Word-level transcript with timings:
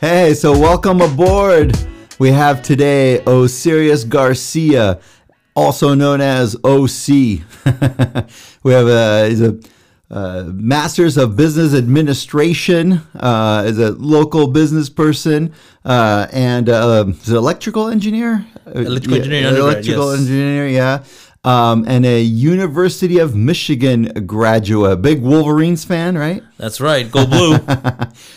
Hey, 0.00 0.32
so 0.32 0.58
welcome 0.58 1.02
aboard. 1.02 1.76
We 2.18 2.30
have 2.30 2.62
today 2.62 3.22
Osirius 3.26 4.08
Garcia, 4.08 4.98
also 5.54 5.92
known 5.92 6.22
as 6.22 6.56
OC. 6.64 7.08
we 8.62 8.72
have 8.72 8.88
a, 8.88 9.28
he's 9.28 9.42
a 9.42 9.58
uh, 10.10 10.44
Masters 10.54 11.18
of 11.18 11.36
Business 11.36 11.74
Administration, 11.74 13.02
uh, 13.14 13.64
is 13.66 13.78
a 13.78 13.92
local 13.92 14.46
business 14.46 14.88
person, 14.88 15.52
uh, 15.84 16.28
and 16.32 16.70
uh, 16.70 17.04
is 17.06 17.28
an 17.28 17.36
electrical 17.36 17.88
engineer. 17.88 18.46
Electrical 18.74 19.18
Yeah, 19.18 19.48
undergrad, 19.48 19.74
Electrical 19.74 20.12
yes. 20.12 20.20
engineer, 20.20 20.66
yeah. 20.66 21.04
Um, 21.42 21.86
and 21.88 22.04
a 22.04 22.20
University 22.20 23.18
of 23.18 23.34
Michigan 23.34 24.26
graduate. 24.26 25.00
Big 25.00 25.22
Wolverines 25.22 25.84
fan, 25.84 26.18
right? 26.18 26.42
That's 26.58 26.82
right. 26.82 27.10
Go 27.10 27.26
blue. 27.26 27.58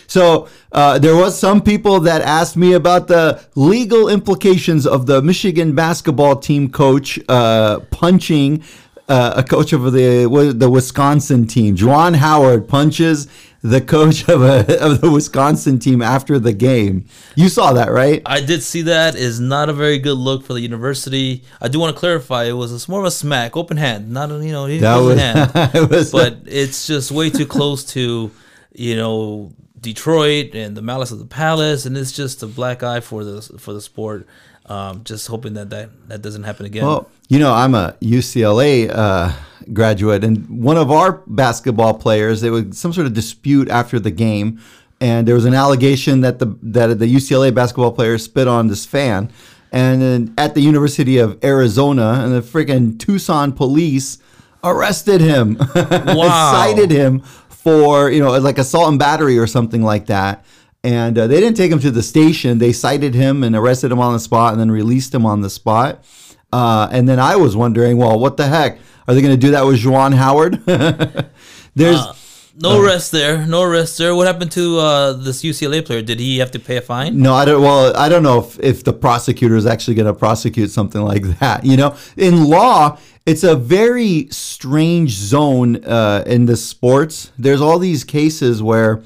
So 0.06 0.48
uh, 0.70 0.98
there 0.98 1.16
was 1.16 1.36
some 1.36 1.60
people 1.60 2.00
that 2.00 2.22
asked 2.22 2.56
me 2.56 2.72
about 2.72 3.08
the 3.08 3.44
legal 3.56 4.08
implications 4.08 4.86
of 4.86 5.06
the 5.06 5.20
Michigan 5.22 5.74
basketball 5.74 6.36
team 6.36 6.70
coach 6.70 7.18
uh, 7.28 7.80
punching 7.90 8.62
uh, 9.08 9.34
a 9.36 9.42
coach 9.42 9.72
of 9.72 9.92
the 9.92 10.54
the 10.56 10.70
Wisconsin 10.70 11.46
team. 11.46 11.76
Juwan 11.76 12.16
Howard 12.16 12.68
punches 12.68 13.28
the 13.64 13.80
coach 13.80 14.28
of 14.28 14.42
a, 14.42 14.84
of 14.84 15.00
the 15.00 15.10
Wisconsin 15.10 15.78
team 15.78 16.02
after 16.02 16.38
the 16.38 16.52
game. 16.52 17.06
You 17.34 17.48
saw 17.48 17.72
that, 17.72 17.90
right? 17.90 18.20
I 18.26 18.40
did 18.40 18.62
see 18.62 18.82
that. 18.82 19.14
Is 19.14 19.40
not 19.40 19.68
a 19.68 19.72
very 19.72 19.98
good 19.98 20.18
look 20.18 20.44
for 20.44 20.52
the 20.52 20.60
university. 20.60 21.44
I 21.60 21.68
do 21.68 21.80
want 21.80 21.94
to 21.94 21.98
clarify. 21.98 22.44
It 22.44 22.52
was 22.52 22.86
a, 22.86 22.90
more 22.90 23.00
of 23.00 23.06
a 23.06 23.10
smack, 23.10 23.56
open 23.56 23.76
hand, 23.76 24.10
not 24.10 24.30
a, 24.30 24.44
you 24.44 24.52
know, 24.52 24.68
That 24.78 24.98
was, 24.98 25.18
hand. 25.18 25.50
it 25.54 26.12
but 26.12 26.38
it's 26.46 26.86
just 26.86 27.10
way 27.10 27.30
too 27.30 27.46
close 27.46 27.84
to, 27.92 28.30
you 28.72 28.96
know, 28.96 29.52
Detroit 29.80 30.54
and 30.54 30.76
the 30.76 30.82
malice 30.82 31.10
of 31.10 31.18
the 31.18 31.26
palace, 31.26 31.84
and 31.86 31.96
it's 31.96 32.12
just 32.12 32.42
a 32.42 32.46
black 32.46 32.82
eye 32.82 33.00
for 33.00 33.22
the 33.22 33.42
for 33.58 33.72
the 33.72 33.80
sport. 33.80 34.26
Um, 34.66 35.04
just 35.04 35.26
hoping 35.26 35.54
that, 35.54 35.68
that 35.70 35.90
that 36.08 36.22
doesn't 36.22 36.44
happen 36.44 36.64
again. 36.64 36.86
Well, 36.86 37.10
you 37.28 37.38
know, 37.38 37.52
I'm 37.52 37.74
a 37.74 37.96
UCLA 38.00 38.90
uh, 38.90 39.32
graduate, 39.72 40.24
and 40.24 40.48
one 40.48 40.78
of 40.78 40.90
our 40.90 41.22
basketball 41.26 41.94
players, 41.94 42.40
there 42.40 42.50
was 42.52 42.78
some 42.78 42.92
sort 42.92 43.06
of 43.06 43.12
dispute 43.12 43.68
after 43.68 44.00
the 44.00 44.10
game, 44.10 44.60
and 45.02 45.28
there 45.28 45.34
was 45.34 45.44
an 45.44 45.52
allegation 45.54 46.22
that 46.22 46.38
the 46.38 46.46
that 46.62 46.98
the 46.98 47.14
UCLA 47.14 47.54
basketball 47.54 47.92
player 47.92 48.16
spit 48.16 48.48
on 48.48 48.68
this 48.68 48.86
fan, 48.86 49.30
and 49.70 50.00
then 50.00 50.34
at 50.38 50.54
the 50.54 50.62
University 50.62 51.18
of 51.18 51.42
Arizona, 51.44 52.20
and 52.24 52.32
the 52.34 52.40
freaking 52.40 52.98
Tucson 52.98 53.52
police 53.52 54.16
arrested 54.62 55.20
him, 55.20 55.58
Wow. 55.74 56.52
cited 56.54 56.90
him 56.90 57.20
for 57.50 58.10
you 58.10 58.20
know 58.20 58.30
like 58.38 58.56
assault 58.56 58.88
and 58.88 58.98
battery 58.98 59.36
or 59.38 59.46
something 59.46 59.82
like 59.82 60.06
that. 60.06 60.42
And 60.84 61.18
uh, 61.18 61.26
they 61.26 61.40
didn't 61.40 61.56
take 61.56 61.72
him 61.72 61.78
to 61.80 61.90
the 61.90 62.02
station. 62.02 62.58
They 62.58 62.72
cited 62.72 63.14
him 63.14 63.42
and 63.42 63.56
arrested 63.56 63.90
him 63.90 63.98
on 64.00 64.12
the 64.12 64.20
spot, 64.20 64.52
and 64.52 64.60
then 64.60 64.70
released 64.70 65.14
him 65.14 65.24
on 65.26 65.40
the 65.40 65.50
spot. 65.50 66.04
Uh, 66.52 66.88
and 66.92 67.08
then 67.08 67.18
I 67.18 67.34
was 67.36 67.56
wondering, 67.56 67.96
well, 67.96 68.18
what 68.18 68.36
the 68.36 68.46
heck? 68.46 68.78
Are 69.08 69.14
they 69.14 69.20
going 69.22 69.34
to 69.34 69.40
do 69.40 69.50
that 69.52 69.64
with 69.66 69.80
Juwan 69.80 70.14
Howard? 70.14 70.62
There's 71.74 71.98
Uh, 71.98 72.14
no 72.60 72.80
arrest 72.80 73.10
there. 73.12 73.46
No 73.46 73.62
arrest 73.62 73.98
there. 73.98 74.14
What 74.14 74.26
happened 74.26 74.52
to 74.52 74.78
uh, 74.78 75.12
this 75.14 75.42
UCLA 75.42 75.84
player? 75.84 76.02
Did 76.02 76.20
he 76.20 76.38
have 76.38 76.50
to 76.52 76.58
pay 76.60 76.76
a 76.76 76.80
fine? 76.80 77.18
no, 77.20 77.34
I 77.34 77.44
don't. 77.44 77.60
Well, 77.62 77.96
I 77.96 78.08
don't 78.08 78.22
know 78.22 78.38
if, 78.40 78.60
if 78.60 78.84
the 78.84 78.92
prosecutor 78.92 79.56
is 79.56 79.66
actually 79.66 79.94
going 79.94 80.06
to 80.06 80.14
prosecute 80.14 80.70
something 80.70 81.00
like 81.02 81.22
that. 81.40 81.64
You 81.64 81.76
know, 81.76 81.96
in 82.16 82.44
law, 82.44 82.98
it's 83.26 83.42
a 83.42 83.56
very 83.56 84.28
strange 84.30 85.10
zone 85.12 85.84
uh, 85.84 86.22
in 86.26 86.46
the 86.46 86.56
sports. 86.56 87.32
There's 87.38 87.60
all 87.60 87.78
these 87.78 88.04
cases 88.04 88.62
where 88.62 89.02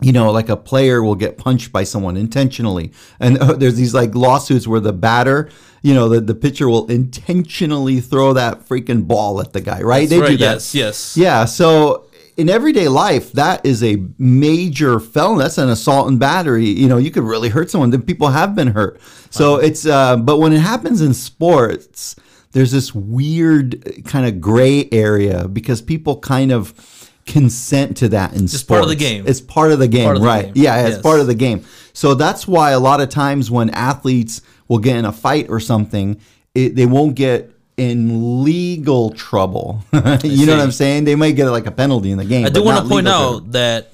you 0.00 0.12
know, 0.12 0.30
like 0.30 0.48
a 0.48 0.56
player 0.56 1.02
will 1.02 1.14
get 1.14 1.38
punched 1.38 1.72
by 1.72 1.84
someone 1.84 2.16
intentionally. 2.16 2.92
And 3.18 3.38
uh, 3.38 3.52
there's 3.58 3.76
these 3.76 3.94
like 3.94 4.14
lawsuits 4.14 4.66
where 4.66 4.80
the 4.80 4.92
batter, 4.92 5.50
you 5.82 5.94
know, 5.94 6.08
the, 6.08 6.20
the 6.20 6.34
pitcher 6.34 6.68
will 6.68 6.86
intentionally 6.86 8.00
throw 8.00 8.32
that 8.32 8.60
freaking 8.60 9.06
ball 9.06 9.40
at 9.40 9.52
the 9.52 9.60
guy, 9.60 9.82
right? 9.82 10.08
That's 10.08 10.20
they 10.20 10.28
do 10.28 10.36
that. 10.38 10.54
Yes. 10.54 10.74
Yes. 10.74 11.16
Yeah. 11.16 11.44
So 11.44 12.08
in 12.36 12.48
everyday 12.48 12.86
life, 12.86 13.32
that 13.32 13.66
is 13.66 13.82
a 13.82 14.04
major 14.18 15.00
felony. 15.00 15.42
That's 15.42 15.58
an 15.58 15.68
assault 15.68 16.08
and 16.08 16.20
battery. 16.20 16.66
You 16.66 16.88
know, 16.88 16.98
you 16.98 17.10
could 17.10 17.24
really 17.24 17.48
hurt 17.48 17.70
someone. 17.70 17.90
Then 17.90 18.02
people 18.02 18.28
have 18.28 18.54
been 18.54 18.68
hurt. 18.68 19.00
So 19.30 19.56
it's, 19.56 19.84
uh, 19.84 20.16
but 20.16 20.38
when 20.38 20.52
it 20.52 20.60
happens 20.60 21.00
in 21.00 21.14
sports, 21.14 22.14
there's 22.52 22.70
this 22.70 22.94
weird 22.94 24.04
kind 24.04 24.26
of 24.26 24.40
gray 24.40 24.88
area 24.92 25.48
because 25.48 25.82
people 25.82 26.18
kind 26.20 26.52
of 26.52 26.72
consent 27.28 27.96
to 27.98 28.08
that 28.08 28.32
in 28.32 28.46
Just 28.48 28.66
part 28.66 28.82
of 28.82 28.88
the 28.88 28.96
game. 28.96 29.24
It's 29.26 29.40
part 29.40 29.70
of 29.70 29.78
the 29.78 29.86
game, 29.86 30.10
of 30.10 30.20
the 30.20 30.26
right? 30.26 30.46
game. 30.46 30.52
Yeah, 30.56 30.80
it's 30.86 30.96
Yes. 30.96 31.02
part 31.02 31.20
of 31.20 31.26
the 31.28 31.34
game. 31.34 31.64
So 31.92 32.14
that's 32.14 32.48
why 32.48 32.72
a 32.72 32.80
lot 32.80 33.00
of 33.00 33.08
times 33.10 33.50
when 33.50 33.70
athletes 33.70 34.40
will 34.66 34.78
get 34.78 34.96
in 34.96 35.04
a 35.04 35.12
fight 35.12 35.46
or 35.48 35.60
something, 35.60 36.16
it, 36.54 36.74
they 36.74 36.86
won't 36.86 37.14
get 37.14 37.50
in 37.76 38.42
legal 38.44 39.10
trouble. 39.10 39.84
you 40.24 40.46
know 40.46 40.56
what 40.56 40.62
I'm 40.62 40.72
saying? 40.72 41.04
They 41.04 41.14
might 41.14 41.32
get 41.36 41.48
like 41.50 41.66
a 41.66 41.70
penalty 41.70 42.10
in 42.10 42.18
the 42.18 42.24
game. 42.24 42.44
I 42.46 42.48
do 42.48 42.64
want 42.64 42.82
to 42.82 42.88
point 42.88 43.06
out 43.06 43.30
trouble. 43.30 43.40
that 43.52 43.92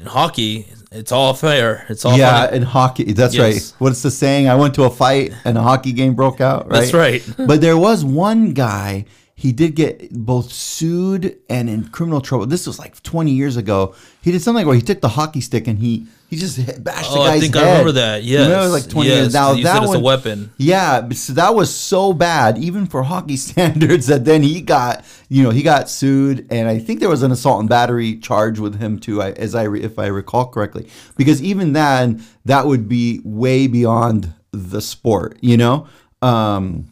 in 0.00 0.06
hockey, 0.06 0.66
it's 0.92 1.12
all 1.12 1.34
fair. 1.34 1.84
It's 1.90 2.04
all 2.04 2.16
Yeah, 2.16 2.46
funny. 2.46 2.56
in 2.58 2.62
hockey, 2.62 3.12
that's 3.12 3.34
Yes. 3.34 3.42
right. 3.42 3.72
What's 3.80 4.00
the 4.02 4.10
saying? 4.10 4.48
I 4.48 4.54
went 4.54 4.74
to 4.76 4.84
a 4.84 4.90
fight 4.90 5.32
and 5.44 5.58
a 5.58 5.62
hockey 5.62 5.92
game 5.92 6.14
broke 6.14 6.40
out. 6.40 6.70
Right. 6.70 6.80
That's 6.80 6.94
right. 6.94 7.22
but 7.36 7.60
there 7.60 7.76
was 7.76 8.04
one 8.04 8.52
guy. 8.52 9.04
He 9.38 9.52
did 9.52 9.76
get 9.76 10.12
both 10.12 10.50
sued 10.50 11.38
and 11.48 11.70
in 11.70 11.90
criminal 11.90 12.20
trouble. 12.20 12.46
This 12.46 12.66
was 12.66 12.80
like 12.80 13.00
20 13.04 13.30
years 13.30 13.56
ago. 13.56 13.94
He 14.20 14.32
did 14.32 14.42
something 14.42 14.66
where 14.66 14.74
he 14.74 14.82
took 14.82 15.00
the 15.00 15.10
hockey 15.10 15.40
stick 15.40 15.68
and 15.68 15.78
he 15.78 16.08
he 16.28 16.34
just 16.36 16.56
hit, 16.56 16.82
bashed 16.84 17.12
the 17.12 17.18
Oh, 17.20 17.24
guy's 17.24 17.36
I 17.36 17.40
think 17.40 17.54
head. 17.54 17.62
I 17.64 17.70
remember 17.70 17.92
that. 17.92 18.24
You 18.24 18.38
know, 18.38 18.62
it 18.62 18.64
was 18.64 18.72
like 18.82 18.90
20 18.90 19.08
yes. 19.08 19.16
years. 19.16 19.34
Now 19.34 19.52
You 19.52 19.62
that 19.62 19.84
it's 19.84 19.94
a 19.94 20.00
weapon. 20.00 20.50
Yeah, 20.56 21.08
so 21.10 21.34
that 21.34 21.54
was 21.54 21.72
so 21.72 22.12
bad, 22.12 22.58
even 22.58 22.86
for 22.86 23.04
hockey 23.04 23.36
standards, 23.48 24.08
that 24.08 24.24
then 24.24 24.42
he 24.42 24.60
got, 24.60 25.04
you 25.28 25.44
know, 25.44 25.50
he 25.50 25.62
got 25.62 25.88
sued, 25.88 26.48
and 26.50 26.68
I 26.68 26.80
think 26.80 26.98
there 26.98 27.08
was 27.08 27.22
an 27.22 27.30
assault 27.30 27.60
and 27.60 27.68
battery 27.68 28.16
charge 28.16 28.58
with 28.58 28.80
him 28.80 28.98
too, 28.98 29.22
as 29.22 29.54
I 29.54 29.72
if 29.72 30.00
I 30.00 30.06
recall 30.06 30.48
correctly, 30.48 30.88
because 31.16 31.40
even 31.44 31.74
then 31.74 32.24
that 32.44 32.66
would 32.66 32.88
be 32.88 33.20
way 33.22 33.68
beyond 33.68 34.34
the 34.50 34.80
sport, 34.80 35.38
you 35.40 35.56
know. 35.56 35.86
Um, 36.22 36.88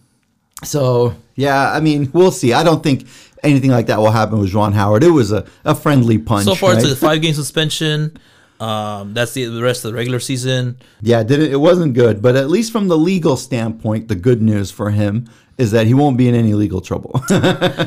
so 0.62 1.16
yeah, 1.36 1.70
I 1.72 1.80
mean, 1.80 2.10
we'll 2.12 2.32
see. 2.32 2.52
I 2.52 2.62
don't 2.64 2.82
think 2.82 3.06
anything 3.42 3.70
like 3.70 3.86
that 3.86 3.98
will 3.98 4.10
happen 4.10 4.38
with 4.40 4.50
Juwan 4.52 4.72
Howard. 4.72 5.04
It 5.04 5.10
was 5.10 5.30
a, 5.32 5.44
a 5.64 5.74
friendly 5.74 6.18
punch. 6.18 6.46
So 6.46 6.54
far, 6.54 6.70
right? 6.74 6.82
it's 6.82 6.90
a 6.90 6.96
five 6.96 7.22
game 7.22 7.34
suspension. 7.34 8.16
Um, 8.58 9.12
that's 9.12 9.32
the, 9.34 9.44
the 9.44 9.62
rest 9.62 9.84
of 9.84 9.92
the 9.92 9.96
regular 9.96 10.18
season. 10.18 10.78
Yeah, 11.02 11.20
it 11.20 11.26
didn't 11.28 11.52
it 11.52 11.60
wasn't 11.60 11.92
good, 11.94 12.22
but 12.22 12.36
at 12.36 12.48
least 12.48 12.72
from 12.72 12.88
the 12.88 12.96
legal 12.96 13.36
standpoint, 13.36 14.08
the 14.08 14.14
good 14.14 14.40
news 14.40 14.70
for 14.70 14.90
him 14.90 15.28
is 15.58 15.70
that 15.72 15.86
he 15.86 15.92
won't 15.94 16.16
be 16.18 16.26
in 16.28 16.34
any 16.34 16.52
legal 16.54 16.80
trouble. 16.80 17.12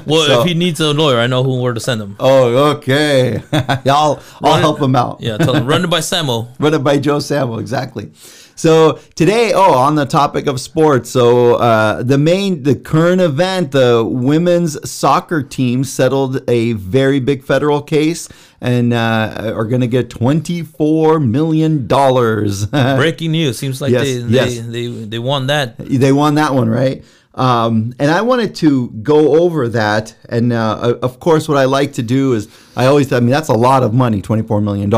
Well, 0.06 0.26
So- 0.28 0.42
if 0.42 0.48
he 0.48 0.54
needs 0.54 0.80
a 0.80 0.94
lawyer, 0.94 1.18
I 1.20 1.26
know 1.28 1.44
who 1.44 1.59
where 1.62 1.74
to 1.74 1.80
send 1.80 2.02
him. 2.02 2.16
oh, 2.20 2.72
okay. 2.78 3.42
I'll 3.52 4.22
I'll 4.44 4.52
Run- 4.54 4.59
help 4.62 4.80
him 4.82 4.96
out. 4.96 5.22
Yeah, 5.22 5.38
tell 5.38 5.56
him 5.56 5.66
run 5.66 5.84
it 5.84 5.90
by 5.90 6.00
Samo. 6.12 6.50
Run 6.59 6.74
it 6.76 6.84
by 6.84 7.00
Joe 7.00 7.18
Samo, 7.18 7.59
exactly. 7.59 8.12
So 8.59 9.00
today, 9.16 9.53
oh, 9.53 9.74
on 9.74 9.96
the 9.96 10.06
topic 10.06 10.46
of 10.46 10.59
sports, 10.59 11.09
so 11.09 11.56
uh, 11.56 12.03
the 12.03 12.18
main, 12.18 12.64
the 12.64 12.75
current 12.75 13.22
event, 13.22 13.72
the 13.72 14.03
women's 14.06 14.75
soccer 14.92 15.42
team 15.42 15.86
settled 15.86 16.42
a 16.50 16.74
very 16.74 17.22
big 17.22 17.46
federal 17.46 17.81
case 17.81 18.28
and 18.59 18.92
uh, 18.92 19.53
are 19.56 19.64
going 19.64 19.80
to 19.80 19.88
get 19.88 20.09
twenty 20.09 20.62
four 20.62 21.22
million 21.22 21.88
dollars. 21.88 22.66
Breaking 22.66 23.31
news. 23.31 23.58
Seems 23.58 23.80
like 23.80 23.94
Yes, 23.94 24.03
they, 24.03 24.18
yes. 24.24 24.56
they 24.56 24.88
they 24.88 24.88
they 25.06 25.20
won 25.20 25.47
that. 25.47 25.78
they 25.78 26.12
won 26.12 26.36
that 26.36 26.53
one, 26.53 26.68
right? 26.68 27.06
Um, 27.36 27.94
and 27.97 28.12
I 28.12 28.22
wanted 28.24 28.56
to 28.56 28.90
go 28.90 29.41
over 29.41 29.70
that. 29.70 30.14
And 30.28 30.52
uh, 30.52 30.97
of 31.02 31.22
course, 31.22 31.47
what 31.47 31.58
I 31.58 31.64
like 31.64 31.94
to 31.94 32.03
do 32.03 32.34
is 32.34 32.50
I 32.76 32.88
always, 32.88 33.14
I 33.14 33.22
mean, 33.22 33.29
that's 33.29 33.47
a 33.47 33.53
lot 33.53 33.84
of 33.84 33.94
money, 33.94 34.22
$24 34.22 34.61
million. 34.61 34.94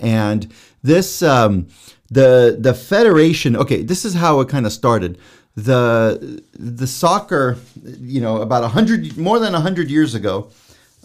And 0.00 0.52
this, 0.82 1.22
um, 1.22 1.68
the, 2.10 2.56
the 2.58 2.74
federation, 2.74 3.56
okay, 3.56 3.82
this 3.82 4.04
is 4.04 4.14
how 4.14 4.40
it 4.40 4.48
kind 4.48 4.66
of 4.66 4.72
started. 4.72 5.18
The, 5.56 6.42
the 6.52 6.86
soccer, 6.86 7.58
you 7.82 8.20
know, 8.20 8.42
about 8.42 8.64
a 8.64 8.68
hundred, 8.68 9.16
more 9.16 9.38
than 9.38 9.54
a 9.54 9.60
hundred 9.60 9.90
years 9.90 10.14
ago, 10.14 10.50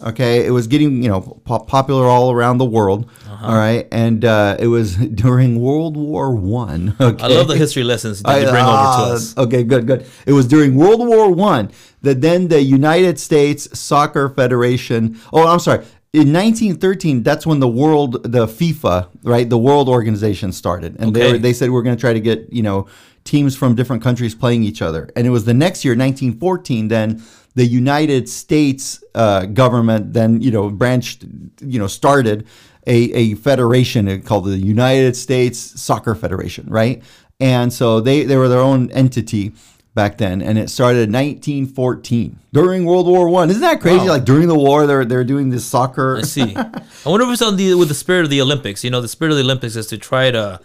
Okay, 0.02 0.44
it 0.44 0.50
was 0.50 0.66
getting 0.66 1.02
you 1.02 1.08
know 1.08 1.20
po- 1.20 1.60
popular 1.60 2.06
all 2.06 2.32
around 2.32 2.58
the 2.58 2.64
world. 2.64 3.08
all 3.40 3.54
right, 3.54 3.86
and 3.92 4.24
uh, 4.24 4.56
it 4.58 4.66
was 4.66 4.96
during 5.14 5.60
World 5.60 5.96
War 5.96 6.34
One. 6.34 6.96
Okay, 7.00 7.22
I 7.22 7.28
love 7.28 7.46
the 7.46 7.56
history 7.56 7.84
lessons 7.84 8.20
that 8.22 8.40
you 8.40 8.48
bring 8.50 8.64
over 8.64 8.72
ah, 8.72 9.06
to 9.06 9.14
us. 9.14 9.36
Okay, 9.36 9.62
good, 9.62 9.86
good. 9.86 10.06
It 10.26 10.32
was 10.32 10.48
during 10.48 10.74
World 10.74 11.06
War 11.06 11.30
One 11.30 11.70
that 12.02 12.20
then 12.20 12.48
the 12.48 12.60
United 12.60 13.20
States 13.20 13.78
Soccer 13.78 14.28
Federation. 14.28 15.18
Oh, 15.32 15.46
I'm 15.46 15.60
sorry. 15.60 15.86
In 16.14 16.32
1913, 16.32 17.24
that's 17.24 17.44
when 17.44 17.58
the 17.58 17.66
world, 17.66 18.22
the 18.22 18.46
FIFA, 18.46 19.08
right, 19.24 19.50
the 19.50 19.58
World 19.58 19.88
Organization 19.88 20.52
started, 20.52 20.94
and 21.00 21.12
they 21.12 21.32
were, 21.32 21.38
they 21.38 21.52
said 21.52 21.70
we're 21.70 21.82
going 21.82 21.96
to 21.96 22.00
try 22.00 22.12
to 22.12 22.20
get 22.20 22.52
you 22.52 22.62
know 22.62 22.86
teams 23.24 23.56
from 23.56 23.74
different 23.74 24.00
countries 24.00 24.32
playing 24.32 24.62
each 24.62 24.80
other. 24.80 25.10
And 25.16 25.26
it 25.26 25.30
was 25.30 25.44
the 25.44 25.54
next 25.54 25.84
year, 25.84 25.94
1914, 25.94 26.86
then 26.86 27.20
the 27.56 27.66
United 27.66 28.28
States 28.28 29.02
uh, 29.16 29.46
government 29.46 30.12
then 30.12 30.40
you 30.40 30.52
know 30.52 30.70
branched, 30.70 31.24
you 31.60 31.80
know 31.80 31.88
started 31.88 32.46
a, 32.86 33.12
a 33.12 33.34
federation 33.34 34.22
called 34.22 34.44
the 34.44 34.56
United 34.56 35.16
States 35.16 35.58
Soccer 35.58 36.14
Federation, 36.14 36.68
right? 36.68 37.02
And 37.40 37.72
so 37.72 37.98
they, 37.98 38.22
they 38.22 38.36
were 38.36 38.46
their 38.46 38.60
own 38.60 38.88
entity 38.92 39.52
back 39.94 40.18
then, 40.18 40.42
and 40.42 40.58
it 40.58 40.68
started 40.70 41.08
in 41.08 41.12
1914 41.12 42.38
during 42.52 42.84
World 42.84 43.06
War 43.06 43.28
One. 43.28 43.50
Isn't 43.50 43.62
that 43.62 43.80
crazy? 43.80 43.98
Wow. 43.98 44.14
Like 44.14 44.24
during 44.24 44.48
the 44.48 44.54
war, 44.58 44.86
they're 44.86 45.04
they're 45.04 45.24
doing 45.24 45.50
this 45.50 45.64
soccer. 45.64 46.18
I 46.18 46.22
see. 46.22 46.54
I 46.56 46.82
wonder 47.04 47.26
if 47.26 47.32
it's 47.32 47.42
on 47.42 47.56
the 47.56 47.74
with 47.74 47.88
the 47.88 47.94
spirit 47.94 48.24
of 48.24 48.30
the 48.30 48.40
Olympics. 48.40 48.84
You 48.84 48.90
know, 48.90 49.00
the 49.00 49.08
spirit 49.08 49.30
of 49.32 49.36
the 49.38 49.44
Olympics 49.44 49.76
is 49.76 49.86
to 49.88 49.98
try 49.98 50.30
to 50.30 50.60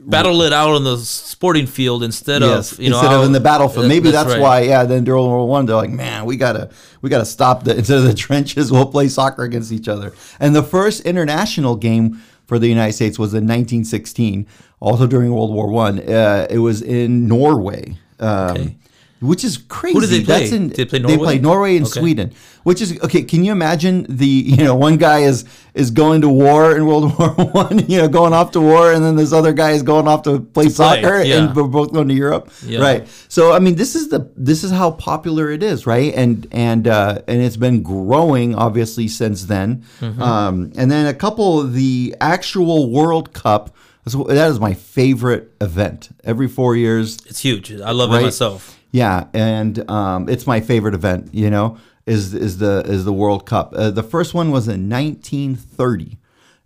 battle 0.00 0.42
it 0.42 0.52
out 0.52 0.70
on 0.70 0.82
the 0.82 0.96
sporting 0.96 1.66
field 1.66 2.02
instead 2.02 2.42
Yes, 2.42 2.72
of 2.72 2.80
you 2.80 2.90
know 2.90 2.98
instead 2.98 3.14
of 3.14 3.24
in 3.24 3.32
the 3.32 3.40
battlefield. 3.40 3.86
Maybe 3.86 4.10
that's, 4.10 4.30
right. 4.30 4.40
why. 4.40 4.60
Yeah, 4.62 4.84
then 4.84 5.04
during 5.04 5.22
World 5.22 5.32
War 5.32 5.48
One, 5.48 5.66
they're 5.66 5.76
like, 5.76 5.90
man, 5.90 6.24
we 6.24 6.36
gotta 6.36 6.70
we 7.02 7.10
gotta 7.10 7.24
stop 7.26 7.64
the 7.64 7.76
instead 7.78 7.98
of 7.98 8.04
the 8.04 8.14
trenches, 8.14 8.72
we'll 8.72 8.86
play 8.86 9.08
soccer 9.08 9.42
against 9.44 9.72
each 9.72 9.88
other. 9.88 10.12
And 10.40 10.54
the 10.56 10.62
first 10.62 11.02
international 11.02 11.76
game 11.76 12.20
for 12.46 12.58
the 12.58 12.68
United 12.68 12.94
States 12.94 13.18
was 13.18 13.32
in 13.32 13.44
1916, 13.44 14.46
also 14.80 15.06
during 15.06 15.32
World 15.32 15.52
War 15.52 15.68
One. 15.70 16.00
Uh, 16.00 16.46
it 16.50 16.58
was 16.58 16.82
in 16.82 17.28
Norway. 17.28 17.96
Um, 18.22 18.50
Okay. 18.56 18.76
Which 19.22 19.44
is 19.44 19.56
crazy. 19.56 20.18
they 20.18 20.24
play? 20.24 20.50
In, 20.50 20.70
they 20.70 20.84
play 20.84 20.98
They 20.98 21.16
Norway? 21.16 21.38
Norway 21.38 21.76
and 21.76 21.86
Okay. 21.86 22.00
Sweden. 22.00 22.32
Which 22.64 22.80
is 22.82 22.98
okay. 23.02 23.22
Can 23.22 23.44
you 23.44 23.52
imagine 23.52 24.04
the 24.08 24.26
you 24.26 24.56
know 24.64 24.74
one 24.74 24.96
guy 24.96 25.20
is 25.20 25.44
is 25.74 25.92
going 25.92 26.22
to 26.22 26.28
war 26.28 26.74
in 26.76 26.86
World 26.86 27.16
War 27.18 27.28
One, 27.52 27.78
you 27.88 27.98
know, 27.98 28.08
going 28.08 28.32
off 28.32 28.50
to 28.52 28.60
war, 28.60 28.92
and 28.92 29.04
then 29.04 29.14
this 29.14 29.32
other 29.32 29.52
guy 29.52 29.72
is 29.72 29.84
going 29.84 30.08
off 30.08 30.22
to 30.24 30.40
play 30.40 30.68
soccer, 30.68 31.22
yeah. 31.22 31.36
and 31.38 31.54
we're 31.54 31.68
both 31.68 31.92
going 31.92 32.08
to 32.08 32.14
Europe, 32.14 32.50
Yeah. 32.66 32.80
right? 32.80 33.08
So 33.28 33.52
I 33.52 33.60
mean, 33.60 33.76
this 33.76 33.94
is 33.94 34.08
the 34.08 34.28
this 34.36 34.64
is 34.64 34.72
how 34.72 34.90
popular 34.90 35.50
it 35.52 35.62
is, 35.62 35.86
right? 35.86 36.12
And 36.16 36.48
and 36.50 36.88
uh, 36.88 37.20
and 37.28 37.40
it's 37.40 37.56
been 37.56 37.82
growing 37.84 38.56
obviously 38.56 39.06
since 39.06 39.44
then. 39.44 39.84
Mm-hmm. 40.00 40.20
Um, 40.20 40.72
and 40.76 40.90
then 40.90 41.06
a 41.06 41.14
couple 41.14 41.60
of 41.60 41.74
the 41.74 42.16
actual 42.20 42.90
World 42.90 43.32
Cup. 43.32 43.70
That's 44.04 44.14
That 44.16 44.50
is 44.50 44.58
my 44.60 44.74
favorite 44.74 45.52
event. 45.60 46.10
Every 46.24 46.48
four 46.48 46.76
years, 46.76 47.18
It's 47.26 47.40
huge. 47.40 47.72
I 47.72 47.90
love 47.92 48.10
Right. 48.10 48.20
it 48.20 48.24
myself. 48.24 48.78
yeah, 48.90 49.26
and 49.32 49.88
um, 49.90 50.28
it's 50.28 50.46
my 50.46 50.60
favorite 50.60 50.94
event. 50.94 51.30
You 51.32 51.50
know, 51.50 51.78
is 52.06 52.34
is 52.34 52.58
the 52.58 52.82
is 52.86 53.04
the 53.04 53.12
World 53.12 53.46
Cup. 53.46 53.72
Uh, 53.76 53.90
the 53.90 54.02
first 54.02 54.34
one 54.34 54.50
was 54.50 54.66
in 54.68 54.88
1930 54.88 56.18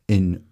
in 0.09 0.43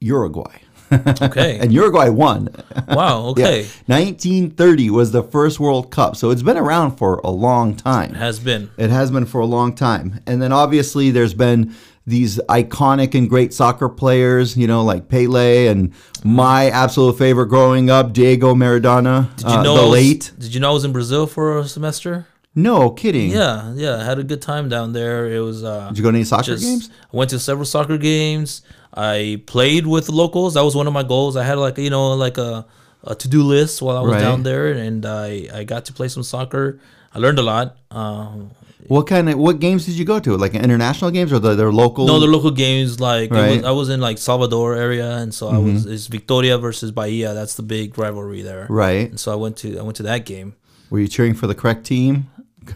Uruguay. 0.00 0.58
Okay. 1.22 1.58
and 1.58 1.72
Uruguay 1.72 2.08
won. 2.08 2.48
wow. 2.88 3.22
Okay. 3.32 3.62
Yeah. 3.62 3.96
1930 3.96 4.90
was 4.90 5.10
the 5.12 5.22
first 5.24 5.58
World 5.58 5.90
Cup, 5.90 6.14
so 6.14 6.30
it's 6.30 6.42
been 6.42 6.58
around 6.58 6.96
for 6.96 7.20
a 7.24 7.30
long 7.30 7.74
time. 7.74 8.14
Has 8.14 8.38
been. 8.38 8.70
It 8.76 8.90
has 8.90 9.10
been 9.10 9.24
for 9.26 9.40
a 9.40 9.46
long 9.46 9.74
time. 9.74 10.20
And 10.26 10.40
then 10.40 10.52
obviously 10.52 11.10
there's 11.10 11.34
been 11.34 11.74
these 12.06 12.38
iconic 12.48 13.14
and 13.14 13.28
great 13.30 13.54
soccer 13.54 13.88
players, 13.88 14.56
you 14.56 14.66
know, 14.66 14.84
like 14.84 15.08
Pele 15.08 15.66
and 15.68 15.92
my 16.22 16.68
absolute 16.70 17.16
favorite 17.16 17.46
growing 17.46 17.88
up, 17.90 18.12
Diego 18.12 18.54
Maradona, 18.54 19.34
Did 19.36 19.46
you 19.46 19.52
uh, 19.54 19.62
know? 19.62 19.76
the 19.76 19.82
was- 19.82 19.90
late. 19.90 20.32
Did 20.38 20.52
you 20.54 20.60
know 20.60 20.70
I 20.70 20.74
was 20.74 20.84
in 20.84 20.92
Brazil 20.92 21.26
for 21.26 21.58
a 21.58 21.64
semester? 21.66 22.26
No 22.54 22.90
kidding. 22.90 23.30
Yeah, 23.30 23.72
yeah. 23.74 23.96
I 23.96 24.04
had 24.04 24.18
a 24.20 24.22
good 24.22 24.40
time 24.40 24.68
down 24.68 24.92
there. 24.92 25.26
It 25.32 25.40
was. 25.40 25.64
Uh, 25.64 25.88
Did 25.88 25.98
you 25.98 26.04
go 26.04 26.10
to 26.12 26.16
any 26.16 26.24
soccer 26.24 26.44
just 26.44 26.62
games? 26.62 26.88
I 27.12 27.16
went 27.16 27.30
to 27.30 27.38
several 27.40 27.64
soccer 27.66 27.98
games. 27.98 28.62
I 28.94 29.42
played 29.46 29.88
with 29.88 30.08
locals. 30.08 30.54
That 30.54 30.62
was 30.62 30.76
one 30.76 30.86
of 30.86 30.92
my 30.92 31.02
goals. 31.02 31.36
I 31.36 31.42
had 31.42 31.58
like 31.58 31.78
you 31.78 31.90
know 31.90 32.12
like 32.14 32.38
a, 32.38 32.64
a 33.02 33.16
to 33.16 33.26
do 33.26 33.42
list 33.42 33.82
while 33.82 33.96
I 33.96 34.02
was 34.02 34.12
Right. 34.12 34.20
down 34.20 34.44
there, 34.44 34.68
and 34.70 35.04
I 35.04 35.48
I 35.52 35.64
got 35.64 35.86
to 35.86 35.92
play 35.92 36.06
some 36.06 36.22
soccer. 36.22 36.78
I 37.12 37.18
learned 37.18 37.40
a 37.40 37.42
lot. 37.42 37.76
Um, 37.90 38.52
What 38.88 39.06
kind 39.06 39.28
of 39.30 39.38
what 39.38 39.60
games 39.60 39.86
did 39.86 39.94
you 39.94 40.04
go 40.04 40.18
to? 40.20 40.36
Like 40.36 40.54
international 40.54 41.10
games 41.10 41.32
or 41.32 41.38
the, 41.38 41.54
their 41.54 41.72
local? 41.72 42.06
no, 42.06 42.20
the 42.20 42.26
local 42.26 42.50
games 42.50 43.00
like 43.00 43.30
Right. 43.30 43.40
Mm-hmm. 43.50 43.56
was, 43.56 43.64
I 43.64 43.70
was 43.70 43.88
in 43.90 44.00
like 44.00 44.18
Salvador 44.18 44.74
area, 44.74 45.16
and 45.18 45.32
so 45.34 45.48
I 45.48 45.58
was 45.58 45.86
it's 45.86 46.06
Victoria 46.06 46.58
versus 46.58 46.90
Bahia. 46.92 47.34
That's 47.34 47.54
the 47.54 47.62
big 47.62 47.96
rivalry 47.98 48.42
there. 48.42 48.66
right. 48.68 49.08
And 49.10 49.18
so 49.18 49.32
I 49.32 49.36
went 49.36 49.56
to 49.58 49.78
I 49.78 49.82
went 49.82 49.96
to 49.96 50.02
that 50.04 50.26
game. 50.26 50.54
Were 50.90 51.00
you 51.00 51.08
cheering 51.08 51.34
for 51.34 51.46
the 51.46 51.54
correct 51.54 51.84
team? 51.86 52.26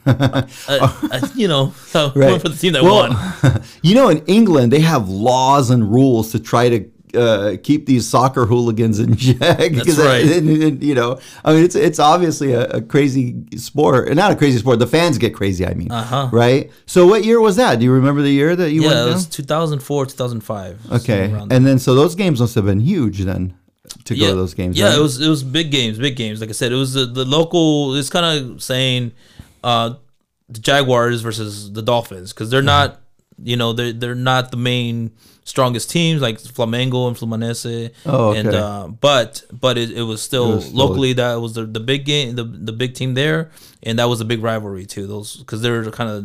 I, 0.06 0.44
I, 0.68 1.30
you 1.34 1.48
know, 1.48 1.72
Right. 1.94 2.40
for 2.40 2.48
the 2.48 2.56
team 2.58 2.72
that 2.74 2.82
Well, 2.82 3.08
won. 3.10 3.62
you 3.82 3.94
know, 3.94 4.08
in 4.08 4.18
England, 4.26 4.72
they 4.72 4.80
have 4.80 5.08
laws 5.08 5.70
and 5.70 5.90
rules 5.90 6.32
to 6.32 6.38
try 6.40 6.68
to 6.68 6.80
uh, 7.14 7.56
keep 7.62 7.86
these 7.86 8.06
soccer 8.06 8.46
hooligans 8.46 8.98
in 8.98 9.16
check. 9.24 9.72
Because, 9.72 9.98
right. 9.98 10.24
and- 10.26 10.48
and, 10.62 10.82
you 10.82 10.94
know, 10.94 11.18
I 11.44 11.52
mean, 11.54 11.64
it's 11.64 11.74
it's 11.74 11.98
obviously 11.98 12.52
a, 12.52 12.66
a 12.68 12.80
crazy 12.82 13.44
sport, 13.56 14.12
not 14.14 14.32
a 14.32 14.36
crazy 14.36 14.58
sport. 14.58 14.78
The 14.78 14.86
fans 14.86 15.18
get 15.18 15.34
crazy. 15.34 15.66
I 15.66 15.74
mean, 15.74 15.90
Uh-huh. 15.90 16.28
right? 16.32 16.70
So, 16.86 17.06
what 17.06 17.24
year 17.24 17.40
was 17.40 17.56
that? 17.56 17.78
Do 17.78 17.84
you 17.84 17.92
remember 17.92 18.22
the 18.22 18.30
year 18.32 18.54
that 18.56 18.70
you 18.72 18.82
Yeah, 18.82 18.88
went 18.88 19.00
it 19.10 19.14
was 19.14 19.24
down? 19.26 19.32
2004, 19.32 20.06
2005. 20.06 20.92
Okay, 20.92 21.32
and 21.50 21.66
then 21.66 21.78
so 21.78 21.94
those 21.94 22.14
games 22.14 22.40
must 22.40 22.54
have 22.54 22.64
been 22.66 22.80
huge 22.80 23.20
then 23.20 23.54
to 24.04 24.14
go 24.16 24.28
to 24.30 24.34
those 24.34 24.54
games. 24.54 24.78
Yeah, 24.78 24.88
right? 24.88 24.98
it 24.98 25.00
was 25.02 25.20
it 25.20 25.28
was 25.28 25.42
big 25.42 25.70
games, 25.70 25.98
big 25.98 26.16
games. 26.16 26.40
Like 26.40 26.50
I 26.50 26.52
said, 26.52 26.72
it 26.72 26.76
was 26.76 26.92
the, 26.94 27.06
the 27.06 27.24
local. 27.24 27.94
It's 27.94 28.10
kind 28.10 28.26
of 28.26 28.62
saying 28.62 29.12
uh, 29.64 29.94
the 30.48 30.60
Jaguars 30.60 31.20
versus 31.22 31.72
the 31.72 31.82
Dolphins 31.82 32.32
because 32.32 32.50
they're 32.50 32.60
Mm-hmm. 32.60 32.66
not, 32.66 33.00
you 33.42 33.56
know, 33.56 33.72
they're 33.72 33.92
they're 33.92 34.14
not 34.14 34.50
the 34.50 34.56
main 34.56 35.12
strongest 35.48 35.90
teams 35.90 36.20
like 36.20 36.38
Flamengo 36.38 37.08
and 37.08 37.16
Fluminense. 37.16 37.90
Oh, 38.06 38.28
okay. 38.30 38.40
And 38.40 38.48
uh, 38.54 38.88
but 39.00 39.42
but 39.52 39.78
it, 39.78 39.90
it 39.90 40.02
was 40.02 40.20
still 40.22 40.52
It 40.52 40.54
was 40.56 40.64
still- 40.66 40.78
locally 40.86 41.12
that 41.14 41.34
was 41.40 41.54
the, 41.54 41.64
the 41.64 41.80
big 41.80 42.04
game, 42.04 42.36
the 42.36 42.44
the 42.44 42.72
big 42.72 42.94
team 42.94 43.14
there, 43.14 43.50
and 43.82 43.98
that 43.98 44.08
was 44.08 44.20
a 44.20 44.24
big 44.24 44.42
rivalry 44.42 44.86
too. 44.86 45.06
Those 45.06 45.36
because 45.36 45.60
they're 45.62 45.90
kind 45.90 46.10
of 46.10 46.18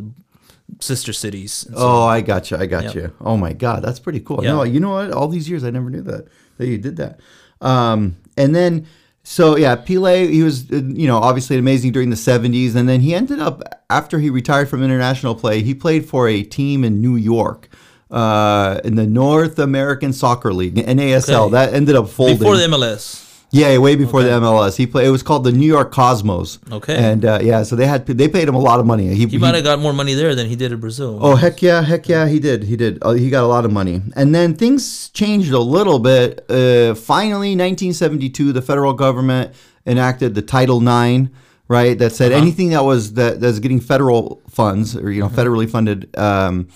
sister 0.79 1.13
cities. 1.13 1.51
So- 1.53 1.73
Oh, 1.75 2.03
I 2.03 2.21
got 2.21 2.51
you. 2.51 2.57
I 2.57 2.65
got 2.65 2.83
Yep. 2.83 2.95
you. 2.95 3.13
Oh 3.21 3.37
my 3.37 3.53
God, 3.53 3.83
that's 3.83 3.99
pretty 3.99 4.19
cool. 4.19 4.39
Yeah. 4.43 4.51
No, 4.53 4.63
you 4.63 4.79
know 4.79 4.91
what? 4.91 5.11
All 5.11 5.27
these 5.27 5.49
years, 5.49 5.63
I 5.63 5.69
never 5.71 5.89
knew 5.89 6.01
that 6.03 6.27
that 6.57 6.67
you 6.67 6.77
did 6.77 6.97
that. 6.97 7.19
Um, 7.61 8.17
and 8.37 8.53
then, 8.55 8.85
so 9.23 9.55
yeah, 9.57 9.75
Pele, 9.75 10.27
he 10.27 10.43
was, 10.43 10.69
uh, 10.71 10.75
you 11.01 11.07
know, 11.07 11.17
obviously 11.17 11.57
amazing 11.57 11.91
during 11.93 12.09
the 12.09 12.15
'70s, 12.17 12.75
and 12.75 12.89
then 12.89 12.99
he 13.01 13.13
ended 13.15 13.39
up 13.39 13.61
after 13.89 14.19
he 14.19 14.29
retired 14.29 14.67
from 14.69 14.83
international 14.83 15.33
play, 15.35 15.61
he 15.61 15.73
played 15.73 16.05
for 16.05 16.27
a 16.27 16.43
team 16.43 16.83
in 16.83 16.99
New 17.01 17.15
York. 17.15 17.69
Uh, 18.13 18.79
in 18.83 18.95
the 18.95 19.07
North 19.07 19.57
American 19.57 20.13
Soccer 20.13 20.53
League, 20.53 20.75
NASL, 20.75 21.45
Okay. 21.47 21.51
that 21.53 21.73
ended 21.73 21.95
up 21.95 22.09
folding. 22.09 22.37
before 22.37 22.57
the 22.57 22.67
MLS. 22.67 23.21
Yeah, 23.49 23.77
way 23.77 23.95
before 23.95 24.23
the 24.23 24.29
MLS. 24.29 24.75
He 24.77 24.87
played. 24.87 25.05
It 25.07 25.11
was 25.11 25.21
called 25.21 25.43
the 25.43 25.51
New 25.51 25.67
York 25.67 25.91
Cosmos. 25.91 26.57
Okay. 26.71 26.95
And 26.95 27.23
uh, 27.23 27.39
yeah, 27.41 27.61
so 27.63 27.75
they 27.75 27.85
had 27.85 28.05
they 28.07 28.27
paid 28.27 28.47
him 28.47 28.55
a 28.55 28.59
lot 28.59 28.79
of 28.79 28.85
money. 28.87 29.13
He 29.13 29.27
he 29.27 29.37
might 29.37 29.53
have 29.53 29.63
got 29.63 29.77
more 29.79 29.93
money 29.93 30.15
there 30.15 30.33
than 30.33 30.47
he 30.47 30.55
did 30.55 30.71
in 30.71 30.79
Brazil. 30.79 31.19
Oh 31.21 31.35
heck 31.35 31.61
yeah, 31.61 31.81
heck 31.83 32.07
yeah, 32.09 32.27
he 32.27 32.39
did. 32.39 32.63
He 32.63 32.75
did. 32.75 32.97
Uh, 33.03 33.11
he 33.13 33.29
got 33.29 33.43
a 33.43 33.47
lot 33.47 33.63
of 33.65 33.71
money, 33.71 34.01
and 34.15 34.33
then 34.33 34.55
things 34.55 35.09
changed 35.09 35.51
a 35.51 35.59
little 35.59 35.99
bit. 35.99 36.45
Uh, 36.49 36.95
finally, 36.95 37.49
1972, 37.55 38.53
the 38.53 38.61
federal 38.61 38.93
government 38.93 39.53
enacted 39.85 40.33
the 40.33 40.41
Title 40.41 40.79
IX, 40.81 41.29
right? 41.67 41.97
That 41.99 42.11
said 42.13 42.31
anything 42.31 42.69
that 42.71 42.83
was 42.83 43.13
that 43.13 43.39
that's 43.39 43.59
getting 43.59 43.79
federal 43.81 44.41
funds 44.49 44.95
or 44.95 45.11
you 45.11 45.21
know 45.21 45.29
federally 45.29 45.69
funded. 45.69 46.09
Um, 46.17 46.69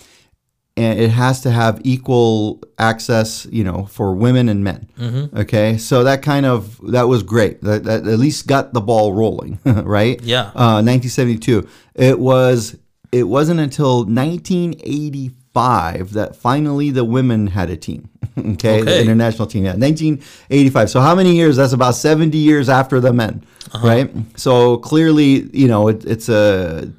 and 0.77 0.99
it 0.99 1.09
has 1.09 1.41
to 1.41 1.51
have 1.51 1.81
equal 1.83 2.61
access, 2.77 3.47
you 3.51 3.63
know, 3.63 3.85
for 3.85 4.13
women 4.15 4.49
and 4.49 4.63
men. 4.63 4.87
Okay, 5.35 5.77
so 5.77 6.03
that 6.03 6.21
kind 6.21 6.45
of 6.45 6.79
that 6.91 7.07
was 7.07 7.23
great. 7.23 7.61
That, 7.61 7.83
that 7.85 8.05
at 8.07 8.19
least 8.19 8.47
got 8.47 8.73
the 8.73 8.81
ball 8.81 9.13
rolling, 9.13 9.59
right? 9.65 10.21
Yeah. 10.21 10.51
Uh, 10.55 10.81
1972. 10.85 11.67
It 11.95 12.19
was. 12.19 12.75
It 13.11 13.23
wasn't 13.23 13.59
until 13.61 14.03
1985 14.05 16.13
that 16.13 16.35
finally 16.35 16.91
the 16.91 17.03
women 17.05 17.47
had 17.47 17.69
a 17.69 17.77
team. 17.77 18.09
okay, 18.37 18.81
the 18.81 19.01
international 19.01 19.47
team. 19.47 19.63
Yeah, 19.65 19.73
1985. 19.73 20.89
So 20.89 20.99
how 21.01 21.15
many 21.15 21.35
years? 21.35 21.55
That's 21.57 21.73
about 21.73 21.95
70 21.95 22.37
years 22.37 22.69
after 22.69 22.99
the 22.99 23.13
men, 23.13 23.43
Uh-huh. 23.71 23.87
right? 23.87 24.11
So 24.35 24.77
clearly, 24.77 25.49
you 25.53 25.67
know, 25.67 25.87
it, 25.87 26.05
it's 26.05 26.29
a. 26.29 26.91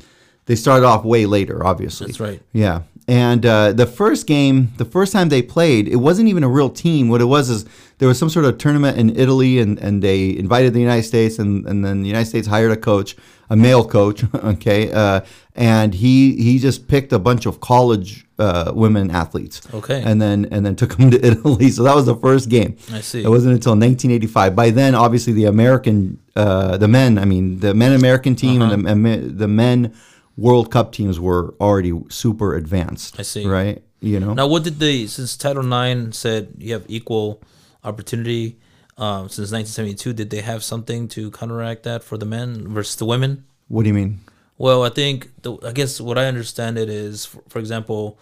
They 0.47 0.57
started 0.57 0.87
off 0.87 1.05
way 1.05 1.27
later, 1.27 1.65
obviously. 1.65 2.07
That's 2.07 2.21
right. 2.21 2.41
Yeah. 2.55 2.83
And 3.09 3.47
uh, 3.47 3.73
the 3.73 3.87
first 3.87 4.27
game, 4.27 4.71
the 4.77 4.85
first 4.85 5.12
time 5.15 5.31
they 5.31 5.41
played, 5.41 5.88
it 5.88 5.97
wasn't 5.97 6.29
even 6.29 6.45
a 6.45 6.49
real 6.49 6.69
team. 6.69 7.09
What 7.09 7.23
it 7.23 7.25
was 7.25 7.49
is 7.49 7.65
there 7.97 8.07
was 8.07 8.19
some 8.19 8.29
sort 8.29 8.45
of 8.45 8.59
tournament 8.59 8.99
in 8.99 9.17
Italy, 9.17 9.59
and, 9.61 9.79
and 9.79 10.03
they 10.03 10.37
invited 10.37 10.75
the 10.75 10.81
United 10.81 11.05
States, 11.05 11.38
and, 11.38 11.67
and 11.67 11.83
then 11.85 12.03
the 12.03 12.09
United 12.09 12.27
States 12.27 12.47
hired 12.47 12.71
a 12.71 12.77
coach, 12.77 13.17
a 13.49 13.57
male 13.57 13.83
coach, 13.83 14.23
okay, 14.35 14.93
uh, 14.93 15.23
and 15.57 15.95
he 15.95 16.37
he 16.37 16.59
just 16.59 16.87
picked 16.87 17.12
a 17.15 17.19
bunch 17.19 17.47
of 17.47 17.61
college 17.61 18.27
uh, 18.38 18.73
women 18.75 19.11
athletes, 19.11 19.62
Okay. 19.73 20.03
and 20.05 20.21
then 20.21 20.47
and 20.53 20.67
then 20.67 20.77
took 20.77 20.95
them 20.99 21.11
to 21.11 21.27
Italy. 21.27 21.71
So 21.71 21.85
that 21.85 21.95
was 21.97 22.05
the 22.05 22.15
first 22.17 22.50
game. 22.50 22.77
I 22.93 23.00
see. 23.00 23.25
It 23.25 23.29
wasn't 23.29 23.55
until 23.55 23.73
1985. 23.73 24.55
By 24.55 24.69
then, 24.71 24.95
obviously, 24.95 25.33
the 25.33 25.47
American, 25.47 26.19
uh, 26.37 26.77
the 26.77 26.88
men, 26.88 27.17
I 27.17 27.25
mean, 27.25 27.61
the 27.61 27.73
men 27.73 27.95
American 27.95 28.35
team 28.37 28.61
Uh-huh. 28.61 28.75
and 28.87 29.07
the, 29.07 29.17
the 29.45 29.49
men 29.49 29.95
World 30.38 30.71
Cup 30.71 30.92
teams 30.92 31.18
were 31.18 31.54
already 31.61 31.92
super 32.09 32.54
advanced. 32.54 33.18
I 33.18 33.23
see. 33.23 33.45
Right? 33.45 33.83
You 34.00 34.21
know? 34.21 34.35
Now, 34.35 34.47
what 34.47 34.62
did 34.62 34.78
they? 34.78 35.09
Since 35.09 35.37
Title 35.37 35.71
IX 35.71 36.16
said 36.16 36.54
you 36.59 36.73
have 36.75 36.85
equal 36.87 37.42
opportunity 37.83 38.57
um, 38.97 39.28
since 39.28 39.50
1972, 39.50 40.12
did 40.12 40.30
they 40.30 40.40
have 40.40 40.62
something 40.62 41.09
to 41.09 41.33
counteract 41.33 41.83
that 41.83 42.04
for 42.04 42.16
the 42.16 42.25
men 42.25 42.73
versus 42.73 42.95
the 42.95 43.04
women? 43.04 43.45
What 43.66 43.83
do 43.83 43.88
you 43.88 43.95
mean? 43.95 44.21
Well, 44.57 44.85
I 44.85 44.90
think 44.90 45.30
the, 45.42 45.57
I 45.66 45.73
guess 45.73 46.00
what 46.00 46.16
I 46.16 46.26
understand 46.26 46.78
it 46.78 46.88
is, 46.88 47.26
for, 47.26 47.42
for 47.49 47.59
example, 47.59 48.18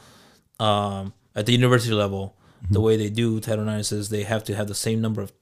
um, 0.59 1.13
at 1.35 1.45
the 1.45 1.53
university 1.53 1.95
level, 1.95 2.35
the 2.71 2.81
way 2.81 2.97
they 2.97 3.11
do 3.11 3.41
Title 3.41 3.69
IX 3.69 3.93
is 3.93 4.09
they 4.09 4.23
have 4.23 4.43
to 4.45 4.55
have 4.55 4.69
the 4.69 4.75
same 4.75 5.03
number 5.03 5.21
of 5.21 5.33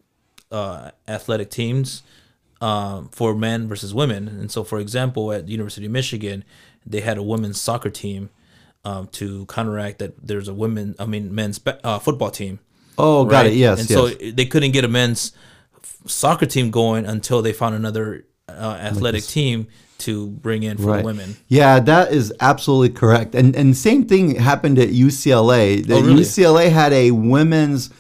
uh, 0.51 0.91
athletic 1.07 1.51
teams 1.51 2.03
um, 2.61 3.09
for 3.11 3.35
men 3.35 3.69
versus 3.69 3.93
women. 3.95 4.29
And 4.29 4.51
so, 4.51 4.65
for 4.65 4.79
example, 4.79 5.33
at 5.33 5.47
the 5.47 5.53
University 5.53 5.87
of 5.87 5.93
Michigan, 5.93 6.45
they 6.87 7.01
had 7.01 7.19
a 7.19 7.23
women's 7.23 7.61
soccer 7.61 7.91
team 7.91 8.31
um, 8.85 9.07
to 9.09 9.47
counteract 9.47 9.99
that. 9.99 10.27
There's 10.27 10.49
a 10.49 10.55
women, 10.55 10.95
I 10.99 11.07
mean, 11.07 11.35
men's 11.35 11.61
uh, 11.67 11.99
football 11.99 12.31
team. 12.31 12.61
Oh, 12.97 13.25
got 13.25 13.47
it. 13.47 13.55
Yes, 13.55 13.81
And 13.81 13.91
yes. 13.91 13.99
so 13.99 14.09
they 14.31 14.47
couldn't 14.47 14.71
get 14.73 14.85
a 14.85 14.89
men's 14.89 15.33
soccer 16.07 16.47
team 16.47 16.71
going 16.71 17.07
until 17.07 17.43
they 17.43 17.53
found 17.53 17.75
another 17.75 18.25
uh, 18.49 18.79
athletic 18.81 19.25
team 19.25 19.67
to 19.99 20.29
bring 20.29 20.63
in 20.63 20.77
for 20.77 20.85
Right. 20.89 21.05
women. 21.05 21.37
Yeah, 21.49 21.81
that 21.81 22.13
is 22.13 22.33
absolutely 22.41 22.91
correct. 22.91 23.35
And 23.35 23.57
and 23.57 23.77
same 23.77 24.05
thing 24.07 24.35
happened 24.37 24.79
at 24.79 24.91
UCLA. 24.91 25.87
The 25.87 25.95
Oh, 25.95 26.03
really? 26.03 26.23
UCLA 26.23 26.71
had 26.71 26.93
a 26.93 27.11
women's 27.13 27.91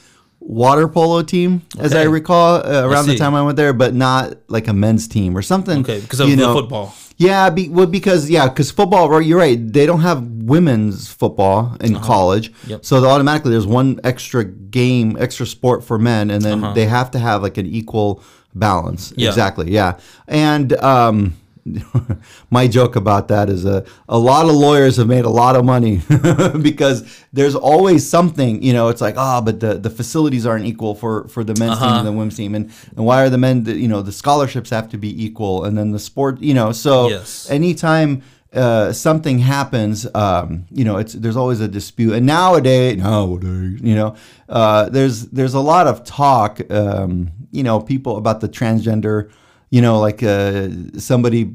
water 0.46 0.86
polo 0.88 1.22
team, 1.22 1.62
as 1.78 1.94
I 1.94 2.02
recall, 2.02 2.56
uh, 2.56 2.86
around 2.86 3.06
the 3.06 3.16
time 3.16 3.34
I 3.34 3.42
went 3.42 3.56
there, 3.56 3.72
but 3.72 3.94
not 3.94 4.34
like 4.48 4.68
a 4.68 4.72
men's 4.74 5.08
team 5.08 5.36
or 5.36 5.42
something. 5.42 5.80
Okay, 5.80 6.00
because 6.00 6.20
of 6.20 6.28
you 6.28 6.36
the 6.36 6.42
know. 6.42 6.54
football. 6.54 6.94
Yeah, 7.16 7.48
be, 7.48 7.68
well, 7.68 7.86
because 7.86 8.28
yeah, 8.28 8.48
because 8.48 8.70
football. 8.72 9.08
right, 9.08 9.24
You're 9.24 9.38
right. 9.38 9.56
They 9.72 9.86
don't 9.86 10.00
have 10.00 10.20
women's 10.26 11.08
football 11.12 11.76
in 11.80 11.94
college, 12.00 12.48
Uh-huh. 12.48 12.66
Yep. 12.70 12.84
so 12.84 13.04
automatically 13.08 13.52
there's 13.52 13.66
one 13.68 14.00
extra 14.04 14.44
game, 14.44 15.16
extra 15.18 15.46
sport 15.46 15.84
for 15.84 15.96
men, 15.98 16.30
and 16.30 16.42
then 16.42 16.74
they 16.74 16.86
have 16.86 17.10
to 17.12 17.18
have 17.18 17.40
like 17.42 17.56
an 17.56 17.66
equal 17.66 18.20
balance. 18.54 19.12
Uh-huh. 19.12 19.22
Yeah. 19.22 19.28
Exactly. 19.28 19.70
Yeah, 19.70 19.98
and 20.28 20.72
um, 20.82 21.34
my 22.50 22.66
joke 22.68 22.94
about 22.96 23.28
that 23.28 23.48
is 23.48 23.64
a 23.64 23.84
a 24.08 24.18
lot 24.18 24.46
of 24.46 24.54
lawyers 24.54 24.96
have 24.98 25.08
made 25.08 25.24
a 25.24 25.30
lot 25.30 25.56
of 25.56 25.64
money 25.64 26.00
because 26.62 27.04
there's 27.32 27.54
always 27.54 28.08
something. 28.08 28.62
You 28.62 28.72
know, 28.72 28.88
it's 28.88 29.00
like 29.00 29.16
ah, 29.16 29.40
but 29.40 29.60
the 29.60 29.74
the 29.78 29.90
facilities 29.90 30.46
aren't 30.46 30.66
equal 30.66 30.94
for 30.94 31.26
for 31.28 31.42
the 31.44 31.54
men's 31.58 31.78
team 31.78 31.88
Uh-huh. 31.88 31.98
and 31.98 32.06
the 32.06 32.12
women's 32.12 32.36
team, 32.36 32.54
and 32.54 32.70
and 32.96 33.04
why 33.06 33.22
are 33.22 33.30
the 33.30 33.38
men? 33.38 33.64
You 33.66 33.88
know, 33.88 34.02
the 34.02 34.12
scholarships 34.12 34.70
have 34.70 34.88
to 34.90 34.98
be 34.98 35.10
equal, 35.24 35.64
and 35.64 35.76
then 35.78 35.92
the 35.92 35.98
sport. 35.98 36.40
You 36.40 36.54
know, 36.54 36.72
so 36.72 37.08
Yes. 37.08 37.48
anytime 37.50 38.22
uh, 38.52 38.92
something 38.92 39.40
happens, 39.40 40.06
um, 40.14 40.66
you 40.70 40.84
know, 40.84 40.96
it's 40.98 41.12
there's 41.14 41.36
always 41.36 41.60
a 41.60 41.66
dispute. 41.68 42.12
And 42.14 42.24
nowadays, 42.26 42.96
nowadays, 42.98 43.80
you 43.82 43.94
know, 43.96 44.14
uh, 44.48 44.88
there's 44.90 45.26
there's 45.32 45.54
a 45.54 45.60
lot 45.60 45.86
of 45.88 46.04
talk, 46.04 46.60
um, 46.70 47.32
you 47.50 47.62
know, 47.64 47.80
people 47.80 48.16
about 48.16 48.40
the 48.40 48.48
transgender, 48.48 49.30
you 49.74 49.82
know, 49.82 49.98
like 49.98 50.22
uh, 50.22 50.68
somebody 50.98 51.52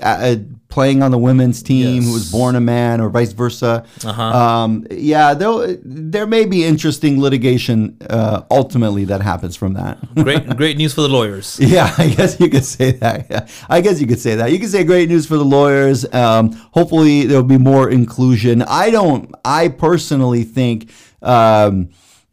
uh, 0.00 0.06
uh, 0.06 0.36
playing 0.68 1.02
on 1.02 1.10
the 1.10 1.18
women's 1.18 1.62
team 1.62 2.04
who 2.04 2.12
was 2.14 2.32
born 2.32 2.56
a 2.56 2.60
man, 2.60 3.02
or 3.02 3.10
vice 3.10 3.32
versa. 3.32 3.84
Uh-huh. 4.02 4.22
Um, 4.22 4.86
yeah, 4.90 5.34
there 5.34 5.76
there 5.84 6.26
may 6.26 6.46
be 6.46 6.64
interesting 6.64 7.20
litigation 7.20 7.98
uh, 8.08 8.44
ultimately 8.50 9.04
that 9.04 9.20
happens 9.20 9.56
from 9.56 9.74
that. 9.74 9.98
Great, 10.14 10.56
great 10.56 10.78
news 10.78 10.94
for 10.94 11.02
the 11.02 11.08
lawyers. 11.10 11.60
Yeah, 11.60 11.94
I 11.98 12.08
guess 12.08 12.40
you 12.40 12.48
could 12.48 12.64
say 12.64 12.92
that. 12.92 13.26
Yeah. 13.30 13.46
I 13.68 13.82
guess 13.82 14.00
you 14.00 14.06
could 14.06 14.20
say 14.20 14.36
that. 14.36 14.52
You 14.52 14.58
could 14.58 14.70
say 14.70 14.82
great 14.82 15.10
news 15.10 15.26
for 15.26 15.36
the 15.36 15.44
lawyers. 15.44 16.10
Um, 16.14 16.52
hopefully, 16.72 17.26
there'll 17.26 17.42
be 17.42 17.58
more 17.58 17.90
inclusion. 17.90 18.62
I 18.62 18.90
don't. 18.90 19.34
I 19.44 19.68
personally 19.68 20.44
think, 20.44 20.90
um, 21.20 21.90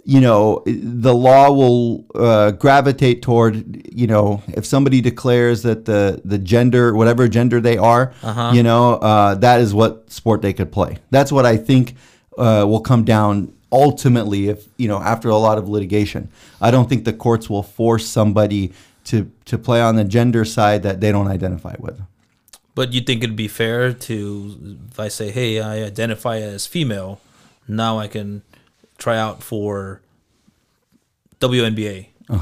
you 0.07 0.21
know, 0.21 0.63
the 0.65 1.13
law 1.13 1.51
will 1.51 2.05
uh, 2.15 2.51
gravitate 2.51 3.21
toward, 3.21 3.93
you 3.93 4.07
know, 4.07 4.41
if 4.47 4.65
somebody 4.65 5.01
declares 5.01 5.63
that 5.63 5.83
the 5.83 6.21
the 6.23 6.37
gender, 6.37 6.95
whatever 6.95 7.27
gender 7.27 7.59
they 7.59 7.77
are, 7.77 8.13
you 8.53 8.63
know, 8.63 8.93
uh, 8.93 9.35
that 9.35 9.59
is 9.59 9.73
what 9.73 10.09
sport 10.09 10.41
they 10.41 10.53
could 10.53 10.71
play. 10.71 10.99
That's 11.11 11.29
what 11.29 11.45
I 11.45 11.57
think 11.57 11.95
uh, 12.37 12.63
will 12.65 12.79
come 12.79 13.03
down 13.03 13.53
ultimately 13.69 14.47
if 14.47 14.65
you 14.77 14.87
know 14.87 15.01
after 15.01 15.27
a 15.27 15.35
lot 15.35 15.57
of 15.57 15.67
litigation. 15.67 16.29
I 16.61 16.71
don't 16.71 16.87
think 16.87 17.03
the 17.03 17.11
courts 17.11 17.49
will 17.49 17.63
force 17.63 18.07
somebody 18.07 18.71
to 19.05 19.29
to 19.43 19.57
play 19.57 19.81
on 19.81 19.97
the 19.97 20.05
gender 20.05 20.45
side 20.45 20.83
that 20.83 21.01
they 21.01 21.11
don't 21.11 21.27
identify 21.27 21.75
with. 21.79 22.01
But 22.75 22.93
you 22.93 23.01
think 23.01 23.23
it'd 23.23 23.35
be 23.35 23.49
fair 23.49 23.91
to, 23.91 24.77
if 24.89 24.99
I 24.99 25.09
say, 25.09 25.31
hey, 25.31 25.59
I 25.59 25.83
identify 25.83 26.37
as 26.37 26.65
female, 26.65 27.19
now 27.67 27.97
I 27.99 28.07
can 28.07 28.43
try 28.97 29.17
out 29.17 29.41
for 29.43 30.01
WNBA. 31.39 32.07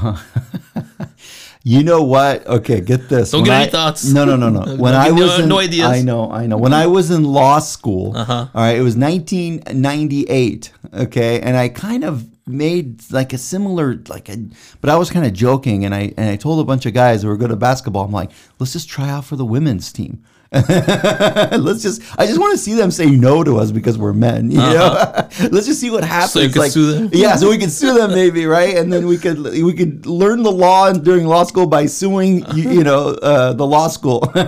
you 1.62 1.82
know 1.84 2.02
what 2.02 2.44
okay 2.46 2.80
get 2.80 3.08
this 3.08 3.30
Don't 3.30 3.42
When 3.42 3.50
get 3.50 3.56
I- 3.56 3.62
any 3.62 3.70
thoughts. 3.70 4.04
no 4.12 4.24
no 4.24 4.34
no 4.36 4.50
no 4.50 4.60
when 4.82 4.92
Don't 4.94 5.00
i 5.02 5.10
was 5.12 5.38
no- 5.38 5.42
in, 5.44 5.48
no 5.48 5.58
ideas. 5.60 5.86
i 5.88 6.02
know 6.02 6.30
i 6.30 6.46
know 6.46 6.56
when 6.56 6.72
i 6.72 6.86
was 6.88 7.10
in 7.12 7.22
law 7.24 7.60
school 7.60 8.16
Uh-huh. 8.16 8.48
all 8.52 8.60
right 8.62 8.76
it 8.76 8.82
was 8.82 8.96
1998 8.96 10.72
okay 10.94 11.40
and 11.40 11.56
i 11.56 11.68
kind 11.68 12.02
of 12.04 12.26
made 12.48 13.00
like 13.12 13.32
a 13.32 13.38
similar 13.38 14.00
like 14.08 14.28
a 14.28 14.36
but 14.80 14.90
i 14.90 14.96
was 14.96 15.10
kind 15.10 15.24
of 15.26 15.32
joking 15.32 15.84
and 15.84 15.94
i 15.94 16.12
and 16.16 16.30
i 16.30 16.36
told 16.36 16.58
a 16.60 16.64
bunch 16.64 16.86
of 16.86 16.92
guys 16.94 17.22
who 17.22 17.28
were 17.28 17.36
good 17.36 17.50
at 17.52 17.58
basketball 17.58 18.04
i'm 18.04 18.12
like 18.12 18.30
let's 18.58 18.72
just 18.72 18.88
try 18.88 19.08
out 19.08 19.24
for 19.24 19.36
the 19.36 19.44
women's 19.44 19.92
team 19.92 20.22
let's 20.52 21.82
just 21.82 22.00
i 22.18 22.24
just 22.26 22.38
want 22.38 22.52
to 22.52 22.58
see 22.58 22.74
them 22.74 22.90
say 22.90 23.06
no 23.06 23.42
to 23.42 23.56
us 23.58 23.70
because 23.72 23.98
we're 23.98 24.12
men 24.12 24.50
you 24.50 24.58
know? 24.58 25.12
Let's 25.50 25.66
just 25.66 25.80
see 25.80 25.90
what 25.90 26.04
happens 26.04 26.36
Uh-huh. 26.36 26.44
you 26.46 26.52
could 26.52 26.58
like, 26.60 26.70
sue 26.72 26.92
them? 26.92 27.10
yeah 27.12 27.34
so 27.36 27.50
we 27.50 27.58
could 27.58 27.70
sue 27.72 27.94
them 27.94 28.10
maybe 28.12 28.46
right? 28.46 28.76
And 28.76 28.92
then 28.92 29.06
we 29.06 29.18
could 29.18 29.38
we 29.42 29.72
could 29.72 30.06
learn 30.06 30.42
the 30.42 30.52
law 30.52 30.92
during 30.92 31.26
law 31.26 31.42
school 31.44 31.66
by 31.66 31.86
suing 31.86 32.44
you, 32.54 32.70
you 32.70 32.84
know 32.84 33.08
uh, 33.22 33.52
the 33.54 33.66
law 33.66 33.88
school. 33.88 34.32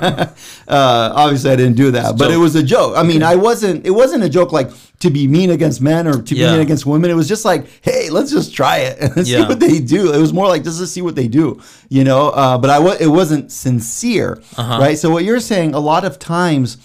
Uh, 0.69 1.13
obviously 1.17 1.51
i 1.51 1.57
didn't 1.57 1.77
do 1.77 1.91
that 1.91 2.17
but 2.19 2.31
it 2.31 2.37
was 2.37 2.55
a 2.55 2.63
joke. 2.63 2.93
I 2.97 3.03
mean 3.03 3.23
i 3.23 3.35
wasn't 3.35 3.87
it 3.87 3.91
wasn't 3.91 4.23
a 4.23 4.29
joke 4.29 4.53
like 4.53 4.71
to 5.01 5.11
be 5.11 5.29
mean 5.29 5.51
against 5.51 5.81
men 5.81 6.07
or 6.09 6.21
to 6.23 6.35
be 6.35 6.41
mean 6.41 6.61
against 6.61 6.85
women. 6.85 7.11
It 7.11 7.15
was 7.15 7.29
just 7.29 7.45
like 7.45 7.67
hey 7.83 8.11
let's 8.11 8.31
just 8.33 8.55
try 8.55 8.79
it 8.79 8.99
and 9.01 9.27
see 9.27 9.33
Yeah. 9.33 9.49
what 9.49 9.61
they 9.61 9.79
do. 9.81 10.13
It 10.13 10.19
was 10.19 10.33
more 10.33 10.49
like 10.49 10.65
just 10.65 10.79
to 10.81 10.87
see 10.87 11.03
what 11.03 11.15
they 11.15 11.29
do 11.29 11.61
you 11.89 12.05
know? 12.05 12.31
Uh, 12.31 12.59
but 12.59 12.69
i 12.71 12.79
it 13.01 13.07
wasn't 13.09 13.51
sincere 13.53 14.41
Uh-huh. 14.57 14.79
right? 14.81 14.99
So 14.99 15.11
what 15.11 15.25
you're 15.25 15.41
saying 15.41 15.75
a 15.75 15.81
lot 15.81 16.05
of 16.05 16.19
times 16.19 16.77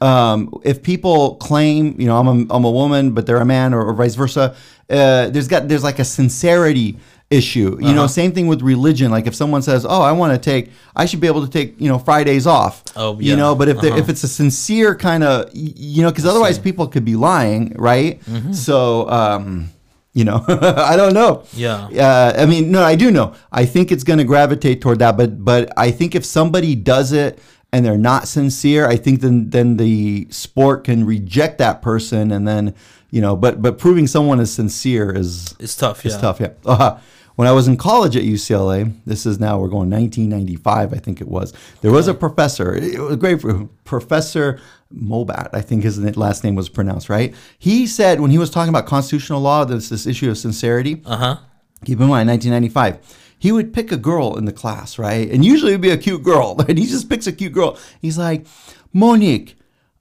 um, 0.00 0.54
if 0.62 0.80
people 0.84 1.34
claim, 1.36 2.00
you 2.00 2.06
know, 2.06 2.16
I'm 2.18 2.28
a, 2.28 2.54
I'm 2.54 2.64
a 2.64 2.70
woman, 2.70 3.10
but 3.14 3.26
they're 3.26 3.38
a 3.40 3.44
man, 3.44 3.74
or, 3.74 3.82
or 3.84 3.92
vice 3.94 4.14
versa, 4.14 4.54
uh, 4.88 5.28
there's 5.30 5.48
got 5.48 5.66
there's 5.66 5.82
like 5.82 5.98
a 5.98 6.04
sincerity 6.04 6.98
issue. 7.30 7.76
You 7.80 7.92
know, 7.92 8.04
Uh-huh. 8.04 8.08
same 8.08 8.32
thing 8.32 8.46
with 8.46 8.62
religion. 8.62 9.10
Like 9.10 9.26
if 9.26 9.34
someone 9.34 9.60
says, 9.62 9.84
"Oh, 9.88 10.00
I 10.00 10.12
want 10.12 10.32
to 10.32 10.38
take," 10.38 10.70
I 10.96 11.04
should 11.06 11.20
be 11.20 11.26
able 11.26 11.44
to 11.46 11.50
take, 11.50 11.74
you 11.78 11.88
know, 11.88 11.98
Fridays 11.98 12.46
off. 12.46 12.82
Oh, 12.96 13.18
yeah. 13.20 13.30
You 13.30 13.36
know, 13.36 13.54
but 13.54 13.68
if 13.68 13.78
Uh-huh. 13.78 13.96
if 13.96 14.08
it's 14.08 14.24
a 14.24 14.28
sincere 14.28 14.94
kind 14.94 15.22
of, 15.22 15.50
you 15.52 16.02
know, 16.02 16.10
because 16.10 16.24
otherwise 16.24 16.58
people 16.58 16.86
could 16.86 17.04
be 17.04 17.16
lying, 17.16 17.74
right? 17.78 18.20
Mm-hmm. 18.24 18.52
So. 18.52 19.08
Um, 19.10 19.70
you 20.14 20.24
know, 20.24 20.42
I 20.48 20.96
don't 20.96 21.14
know. 21.14 21.42
Yeah. 21.54 21.86
Uh, 21.94 22.32
I 22.42 22.46
mean, 22.46 22.72
no, 22.72 22.82
I 22.82 22.96
do 22.96 23.12
know. 23.12 23.34
I 23.52 23.64
think 23.66 23.92
it's 23.92 24.02
going 24.02 24.18
to 24.18 24.24
gravitate 24.24 24.80
toward 24.80 24.98
that, 24.98 25.16
but 25.16 25.44
but 25.44 25.70
I 25.76 25.92
think 25.92 26.14
if 26.16 26.24
somebody 26.24 26.74
does 26.74 27.12
it 27.12 27.38
and 27.72 27.84
they're 27.84 27.98
not 27.98 28.26
sincere, 28.26 28.88
I 28.88 28.96
think 28.96 29.20
then 29.20 29.50
then 29.50 29.76
the 29.76 30.26
sport 30.30 30.82
can 30.84 31.04
reject 31.06 31.58
that 31.58 31.82
person, 31.82 32.32
and 32.32 32.48
then 32.48 32.74
you 33.10 33.20
know, 33.20 33.36
but 33.36 33.62
but 33.62 33.78
proving 33.78 34.06
someone 34.06 34.40
is 34.40 34.52
sincere 34.52 35.14
is 35.14 35.54
It's 35.58 35.76
tough, 35.76 36.04
yeah. 36.04 36.10
is 36.10 36.16
tough. 36.18 36.40
Yeah. 36.40 36.52
Uh, 36.64 36.98
when 37.36 37.46
I 37.46 37.52
was 37.52 37.68
in 37.68 37.76
college 37.76 38.16
at 38.16 38.24
UCLA, 38.24 38.92
this 39.06 39.24
is 39.24 39.38
now 39.38 39.60
we're 39.60 39.68
going 39.68 39.90
1995, 39.90 40.92
I 40.92 40.96
think 40.96 41.20
it 41.20 41.28
was. 41.28 41.52
There 41.82 41.92
was 41.92 42.08
a 42.08 42.14
professor. 42.14 42.74
It 42.74 42.98
was 42.98 43.14
great 43.14 43.40
for 43.40 43.68
Professor 43.84 44.60
Mobat, 44.92 45.50
I 45.52 45.60
think 45.60 45.84
his 45.84 45.98
last 46.16 46.42
name 46.42 46.54
was 46.54 46.68
pronounced 46.68 47.08
right. 47.08 47.34
He 47.58 47.86
said 47.86 48.20
when 48.20 48.30
he 48.30 48.38
was 48.38 48.50
talking 48.50 48.70
about 48.70 48.86
constitutional 48.86 49.40
law, 49.40 49.64
there's 49.64 49.88
this 49.88 50.06
issue 50.06 50.30
of 50.30 50.38
sincerity. 50.38 51.02
Uh 51.04 51.16
huh. 51.16 51.36
Keep 51.84 52.00
in 52.00 52.08
mind, 52.08 52.28
1995. 52.28 52.98
He 53.38 53.52
would 53.52 53.72
pick 53.72 53.92
a 53.92 53.96
girl 53.96 54.36
in 54.36 54.44
the 54.44 54.52
class, 54.52 54.98
right? 54.98 55.30
And 55.30 55.44
usually 55.44 55.72
it'd 55.72 55.80
be 55.80 55.90
a 55.90 55.96
cute 55.96 56.24
girl. 56.24 56.56
And 56.68 56.76
he 56.76 56.86
just 56.86 57.08
picks 57.08 57.26
a 57.28 57.32
cute 57.32 57.52
girl. 57.52 57.78
He's 58.02 58.18
like, 58.18 58.46
Monique, 58.92 59.56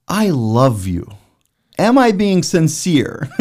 I 0.08 0.30
love 0.30 0.88
you. 0.88 1.08
Am 1.80 1.98
I 1.98 2.12
being 2.12 2.44
sincere? 2.44 3.28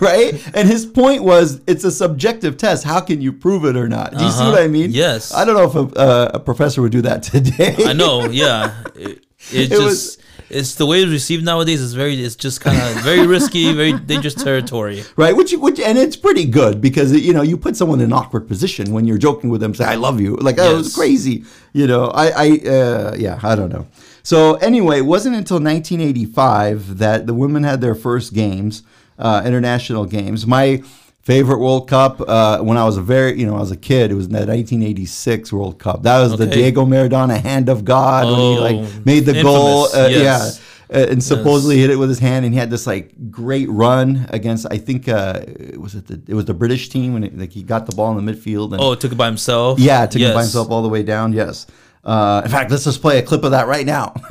right? 0.00 0.32
And 0.54 0.68
his 0.68 0.84
point 0.86 1.22
was 1.22 1.60
it's 1.66 1.84
a 1.84 1.90
subjective 1.90 2.56
test. 2.56 2.84
How 2.84 3.00
can 3.00 3.20
you 3.20 3.32
prove 3.32 3.64
it 3.64 3.76
or 3.76 3.88
not? 3.88 4.16
Do 4.16 4.24
you 4.24 4.30
see 4.30 4.40
Uh-huh. 4.40 4.50
what 4.52 4.62
I 4.62 4.68
mean? 4.68 4.90
Yes. 4.90 5.32
I 5.32 5.44
don't 5.44 5.54
know 5.54 5.64
if 5.64 5.74
a, 5.94 5.98
uh, 5.98 6.30
a 6.34 6.40
professor 6.40 6.82
would 6.82 6.92
do 6.92 7.02
that 7.02 7.22
today. 7.34 7.76
I 7.86 7.92
know, 7.92 8.28
yeah. 8.30 8.74
It, 8.94 9.24
it 9.52 9.68
just 9.68 9.82
was- 9.82 10.18
it's 10.50 10.74
the 10.74 10.84
way 10.84 11.00
it's 11.00 11.12
received 11.12 11.44
nowadays 11.44 11.80
is 11.80 11.94
very 11.94 12.20
it's 12.20 12.34
just 12.34 12.60
kind 12.60 12.76
of 12.76 13.04
very 13.04 13.24
risky, 13.24 13.72
very 13.72 13.92
dangerous 13.92 14.34
territory. 14.34 15.04
right? 15.16 15.36
Which, 15.36 15.52
which, 15.52 15.78
and 15.78 15.96
it's 15.96 16.16
pretty 16.16 16.44
good 16.44 16.80
because 16.80 17.12
you 17.12 17.32
know 17.32 17.42
you 17.42 17.56
put 17.56 17.76
someone 17.76 18.00
in 18.00 18.06
an 18.06 18.12
awkward 18.12 18.48
position 18.48 18.92
when 18.92 19.04
you're 19.06 19.16
joking 19.18 19.48
with 19.48 19.60
them, 19.60 19.76
say 19.76 19.84
"I 19.84 19.94
love 19.94 20.20
you," 20.20 20.34
like 20.38 20.56
oh, 20.58 20.78
it's 20.80 20.88
Yes. 20.88 20.96
crazy, 20.96 21.44
you 21.72 21.86
know. 21.86 22.06
I, 22.06 22.26
I, 22.30 22.68
uh, 22.68 23.14
yeah, 23.16 23.38
I 23.44 23.54
don't 23.54 23.72
know. 23.72 23.86
So 24.22 24.54
anyway, 24.56 24.98
it 24.98 25.06
wasn't 25.06 25.36
until 25.36 25.60
1985 25.60 26.98
that 26.98 27.26
the 27.26 27.34
women 27.34 27.62
had 27.64 27.80
their 27.80 27.94
first 27.94 28.32
games, 28.34 28.82
uh, 29.18 29.42
international 29.44 30.04
games. 30.06 30.46
My 30.46 30.82
favorite 31.22 31.58
World 31.58 31.88
Cup 31.88 32.20
uh, 32.26 32.58
when 32.60 32.76
I 32.76 32.84
was 32.84 32.96
a 32.96 33.02
very, 33.02 33.38
you 33.38 33.46
know, 33.46 33.56
I 33.56 33.60
was 33.60 33.70
a 33.70 33.76
kid. 33.76 34.10
It 34.10 34.14
was 34.14 34.28
the 34.28 34.38
1986 34.46 35.52
World 35.52 35.78
Cup. 35.78 36.02
That 36.02 36.18
was 36.20 36.36
the 36.38 36.46
Diego 36.46 36.84
Maradona 36.84 37.40
hand 37.40 37.68
of 37.68 37.84
God 37.84 38.26
when 38.26 38.34
he 38.36 38.58
Oh, 38.58 38.62
like 38.94 39.06
made 39.06 39.20
the 39.26 39.42
goal. 39.42 39.84
Uh, 39.94 40.08
yes. 40.08 40.60
Yeah. 40.90 40.98
uh, 40.98 41.06
and 41.06 41.22
supposedly 41.22 41.78
hit 41.78 41.88
it 41.90 41.96
with 41.96 42.08
his 42.08 42.18
hand, 42.18 42.44
and 42.44 42.52
he 42.52 42.58
had 42.58 42.68
this 42.70 42.86
like 42.86 43.30
great 43.30 43.68
run 43.70 44.26
against. 44.30 44.66
I 44.70 44.78
think 44.78 45.08
uh, 45.08 45.40
was 45.76 45.94
it 45.94 46.06
the 46.08 46.20
it 46.26 46.34
was 46.34 46.46
the 46.46 46.54
British 46.54 46.88
team 46.88 47.12
when 47.14 47.24
it, 47.24 47.38
like 47.38 47.52
he 47.52 47.62
got 47.62 47.86
the 47.86 47.94
ball 47.94 48.16
in 48.18 48.24
the 48.24 48.32
midfield. 48.32 48.72
And, 48.72 48.80
Oh, 48.80 48.94
took 48.94 49.12
it 49.12 49.18
by 49.18 49.26
himself. 49.26 49.78
yeah, 49.78 50.04
took 50.06 50.20
it 50.22 50.34
by 50.34 50.40
himself 50.42 50.70
all 50.70 50.82
the 50.82 50.88
way 50.88 51.02
down. 51.02 51.32
Yes. 51.32 51.66
Uh, 52.04 52.42
in 52.44 52.50
fact, 52.50 52.70
let's 52.70 52.84
just 52.84 53.00
play 53.02 53.18
a 53.18 53.22
clip 53.22 53.44
of 53.44 53.50
that 53.50 53.66
right 53.66 53.84
now. 53.86 54.14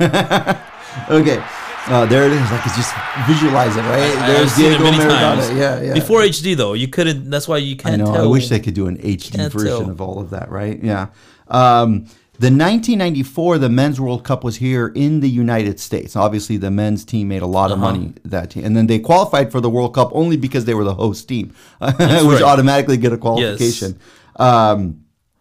okay. 1.10 1.42
Uh, 1.86 2.04
there 2.06 2.24
it 2.26 2.32
is. 2.32 2.40
I 2.52 2.58
could 2.62 2.72
just 2.74 2.94
visualize 3.26 3.74
it, 3.76 3.80
right? 3.82 4.16
I- 4.22 4.26
There's 4.32 4.50
I've 4.50 4.50
seen 4.50 4.72
it 4.72 4.78
Diego 4.78 4.92
Maradona. 4.98 5.56
Yeah, 5.58 5.80
yeah. 5.82 5.94
Before 5.94 6.20
HD 6.20 6.56
though, 6.56 6.74
you 6.74 6.88
couldn't. 6.88 7.30
That's 7.30 7.48
why 7.48 7.56
you 7.58 7.76
can't 7.76 7.94
I 7.94 7.96
know. 8.04 8.12
tell. 8.12 8.24
I 8.24 8.26
wish 8.26 8.48
they 8.48 8.60
could 8.60 8.74
do 8.74 8.86
an 8.86 8.98
HD 8.98 9.50
version 9.50 9.68
tell. 9.68 9.90
of 9.90 10.00
all 10.00 10.20
of 10.20 10.30
that, 10.30 10.50
right? 10.50 10.82
Yeah. 10.82 11.08
Um, 11.48 12.06
the 12.38 12.46
1994, 12.46 13.58
the 13.58 13.68
Men's 13.68 14.00
World 14.00 14.24
Cup 14.24 14.44
was 14.44 14.56
here 14.56 14.88
in 14.94 15.20
the 15.20 15.28
United 15.28 15.78
States. 15.80 16.16
Obviously, 16.16 16.56
the 16.56 16.70
men's 16.70 17.04
team 17.04 17.28
made 17.28 17.42
a 17.42 17.46
lot 17.46 17.70
of 17.70 17.78
Uh-huh. 17.82 17.92
money 17.92 18.12
that 18.24 18.50
team, 18.50 18.64
and 18.64 18.74
then 18.76 18.86
they 18.86 18.98
qualified 18.98 19.52
for 19.52 19.60
the 19.60 19.68
World 19.70 19.94
Cup 19.94 20.10
only 20.12 20.36
because 20.36 20.64
they 20.64 20.74
were 20.74 20.84
the 20.84 20.94
host 20.94 21.28
team, 21.28 21.52
which 21.80 21.98
right. 21.98 22.42
automatically 22.42 22.96
get 22.96 23.12
a 23.12 23.18
qualification. 23.18 23.98
Um, 24.36 25.00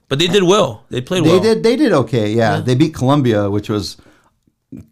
But 0.10 0.20
they 0.20 0.28
did 0.28 0.44
well. 0.44 0.84
They 0.90 1.02
played 1.02 1.24
they 1.24 1.30
well. 1.30 1.40
did. 1.40 1.64
They 1.64 1.76
did 1.76 1.94
okay. 1.94 2.34
Yeah, 2.34 2.60
they 2.60 2.76
beat 2.76 2.94
Colombia, 2.94 3.50
which 3.50 3.70
was 3.70 3.96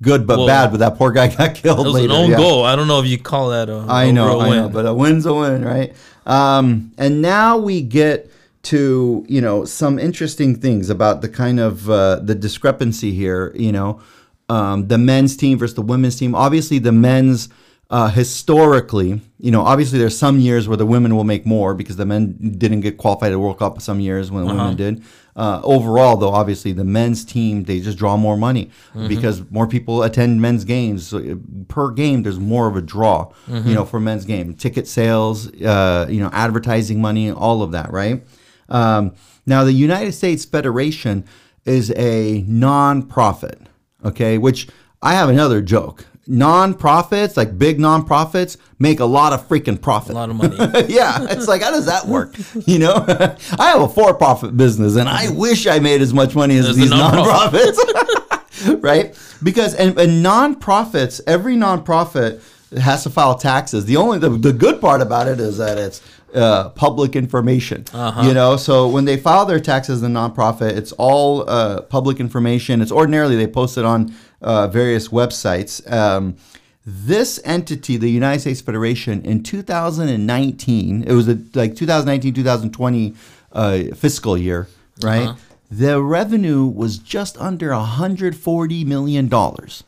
good 0.02 0.26
but 0.26 0.38
Well, 0.38 0.48
bad. 0.48 0.72
But 0.72 0.78
that 0.78 0.96
poor 0.98 1.12
guy 1.12 1.28
got 1.36 1.56
killed 1.56 1.80
It 1.80 1.84
was 1.86 1.94
later. 1.96 2.14
an 2.14 2.20
own 2.20 2.30
yeah. 2.32 2.38
goal. 2.38 2.64
I 2.64 2.76
don't 2.76 2.88
know 2.88 3.00
if 3.00 3.08
you 3.08 3.18
call 3.18 3.50
that 3.50 3.68
a. 3.70 3.86
I 3.90 4.06
a 4.06 4.14
know, 4.14 4.40
I 4.40 4.50
win. 4.50 4.58
know, 4.62 4.70
but 4.70 4.86
a 4.86 4.94
win's 4.94 5.26
a 5.26 5.34
win, 5.34 5.66
right? 5.66 5.94
Um, 6.26 6.92
and 6.98 7.22
now 7.22 7.58
we 7.58 7.82
get 7.82 8.30
to 8.64 9.26
you 9.30 9.40
know 9.42 9.66
some 9.66 9.98
interesting 9.98 10.56
things 10.56 10.90
about 10.90 11.22
the 11.22 11.30
kind 11.30 11.60
of 11.60 11.90
uh, 11.90 12.18
the 12.18 12.36
discrepancy 12.36 13.12
here. 13.14 13.52
You 13.56 13.72
know, 13.72 14.02
um, 14.50 14.88
the 14.88 14.98
men's 14.98 15.36
team 15.36 15.58
versus 15.58 15.76
the 15.76 15.82
women's 15.82 16.18
team. 16.18 16.36
Obviously, 16.36 16.78
the 16.80 16.92
men's 16.92 17.50
uh, 17.90 18.10
historically, 18.10 19.22
you 19.40 19.50
know, 19.50 19.62
obviously 19.62 19.98
there's 19.98 20.18
some 20.18 20.40
years 20.40 20.68
where 20.68 20.76
the 20.76 20.86
women 20.86 21.16
will 21.16 21.24
make 21.24 21.46
more 21.46 21.74
because 21.74 21.96
the 21.96 22.06
men 22.06 22.34
didn't 22.58 22.82
get 22.82 22.98
qualified 22.98 23.32
at 23.32 23.40
World 23.40 23.60
Cup 23.60 23.82
some 23.82 24.00
years 24.02 24.30
when 24.30 24.46
the 24.46 24.54
women 24.54 24.76
did. 24.76 25.04
Uh, 25.38 25.62
overall, 25.64 26.18
though, 26.18 26.32
obviously 26.32 26.74
the 26.74 26.84
men's 26.84 27.24
team 27.24 27.64
they 27.64 27.80
just 27.80 27.98
draw 27.98 28.18
more 28.18 28.36
money 28.36 28.72
because 29.08 29.50
more 29.52 29.68
people 29.68 30.04
attend 30.04 30.42
men's 30.42 30.66
games. 30.66 31.08
So 31.08 31.20
uh, 31.20 31.36
per 31.70 31.92
game, 31.92 32.24
there's 32.24 32.40
more 32.40 32.68
of 32.68 32.76
a 32.76 32.82
draw, 32.82 33.32
you 33.48 33.74
know, 33.76 33.86
for 33.86 34.00
men's 34.00 34.26
game. 34.26 34.54
Ticket 34.56 34.88
sales, 34.88 35.48
uh, 35.62 36.08
you 36.10 36.20
know, 36.20 36.30
advertising 36.34 37.00
money, 37.00 37.32
all 37.32 37.62
of 37.62 37.72
that, 37.72 37.92
right? 37.92 38.26
Um, 38.68 39.14
now, 39.46 39.64
the 39.64 39.72
United 39.72 40.12
States 40.14 40.44
Federation 40.44 41.24
is 41.66 41.94
a 41.96 42.44
non-profit, 42.48 43.62
okay, 44.04 44.38
which 44.38 44.68
I 45.02 45.14
have 45.14 45.30
another 45.30 45.62
joke. 45.62 46.06
Non-profits, 46.28 47.38
like 47.38 47.58
big 47.58 47.80
non-profits, 47.80 48.58
make 48.80 49.00
a 49.00 49.06
lot 49.06 49.34
of 49.34 49.48
freaking 49.48 49.82
profit. 49.82 50.12
a 50.12 50.14
lot 50.16 50.30
of 50.30 50.36
money. 50.36 50.56
yeah, 50.88 51.26
it's 51.30 51.48
like 51.48 51.62
how 51.62 51.72
does 51.72 51.86
that 51.86 52.06
work? 52.08 52.36
You 52.66 52.80
know, 52.80 53.06
I 53.60 53.70
have 53.70 53.82
a 53.82 53.88
for-profit 53.88 54.58
business, 54.58 54.96
and 54.98 55.08
I 55.08 55.30
wish 55.32 55.68
I 55.68 55.80
made 55.80 56.02
as 56.02 56.14
much 56.14 56.36
money 56.36 56.58
as 56.58 56.68
As 56.68 56.76
the 56.76 56.82
these 56.84 56.92
nonprofit. 56.92 57.74
nonprofits, 57.76 58.84
right? 58.84 59.18
Because 59.44 59.74
and, 59.76 59.98
and 59.98 60.26
nonprofits, 60.26 61.22
every 61.28 61.56
nonprofit 61.56 62.42
has 62.78 63.04
to 63.04 63.10
file 63.10 63.36
taxes. 63.36 63.86
The 63.86 63.96
only 63.98 64.20
the, 64.20 64.30
the 64.30 64.52
good 64.54 64.82
part 64.82 65.02
about 65.02 65.28
it 65.28 65.40
is 65.40 65.58
that 65.60 65.78
it's 65.78 66.02
uh, 66.34 66.70
public 66.70 67.16
information. 67.16 67.86
You 67.94 68.34
know, 68.34 68.58
so 68.58 68.88
when 68.90 69.06
they 69.06 69.16
file 69.18 69.46
their 69.46 69.60
taxes, 69.62 70.02
the 70.02 70.08
nonprofit, 70.08 70.76
it's 70.76 70.92
all 70.94 71.50
uh, 71.50 71.82
public 71.84 72.20
information. 72.20 72.82
It's 72.82 72.92
ordinarily 72.92 73.36
they 73.38 73.48
post 73.48 73.78
it 73.78 73.86
on 73.86 74.14
uh, 74.42 74.68
various 74.68 75.10
websites. 75.10 75.90
Um, 75.92 76.38
this 76.86 77.40
entity, 77.44 77.98
the 77.98 78.10
United 78.10 78.40
States 78.40 78.62
Federation, 78.62 79.22
in 79.24 79.44
2019, 79.44 81.04
it 81.04 81.12
was 81.12 81.28
a, 81.28 81.38
like 81.54 81.76
2019, 81.76 82.34
2020 82.34 83.14
uh, 83.52 83.84
fiscal 83.96 84.38
year, 84.38 84.68
right? 85.04 85.36
The 85.70 86.02
revenue 86.02 86.66
was 86.66 86.98
just 86.98 87.38
under 87.40 87.72
140 87.72 88.86
million 88.86 89.28
dollars. 89.28 89.84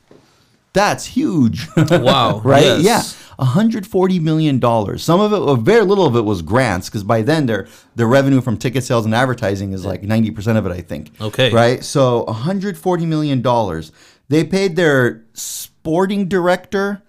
That's 0.74 1.06
huge. 1.06 1.68
Wow. 1.90 2.40
right? 2.44 2.80
yes. 2.80 2.84
Yeah. 2.84 3.26
140 3.38 4.20
million 4.20 4.60
dollars. 4.60 5.02
Some 5.02 5.22
of 5.22 5.32
it, 5.32 5.40
well, 5.40 5.56
very 5.56 5.86
little 5.86 6.06
of 6.06 6.18
it 6.18 6.22
was 6.22 6.42
grants 6.42 6.90
because 6.90 7.04
by 7.04 7.22
then 7.22 7.46
their 7.46 7.68
their 7.96 8.08
revenue 8.08 8.42
from 8.42 8.58
ticket 8.58 8.84
sales 8.84 9.06
and 9.06 9.16
advertising 9.16 9.72
is 9.72 9.86
like 9.86 10.04
90 10.04 10.32
percent 10.32 10.58
of 10.58 10.66
it, 10.66 10.72
I 10.74 10.82
think. 10.82 11.12
Okay. 11.22 11.50
Right. 11.50 11.84
So 11.84 12.24
140 12.26 13.06
million 13.06 13.42
dollars. 13.42 13.94
They 14.30 14.44
paid 14.44 14.76
their 14.76 15.26
sporting 15.34 16.28
director. 16.28 17.02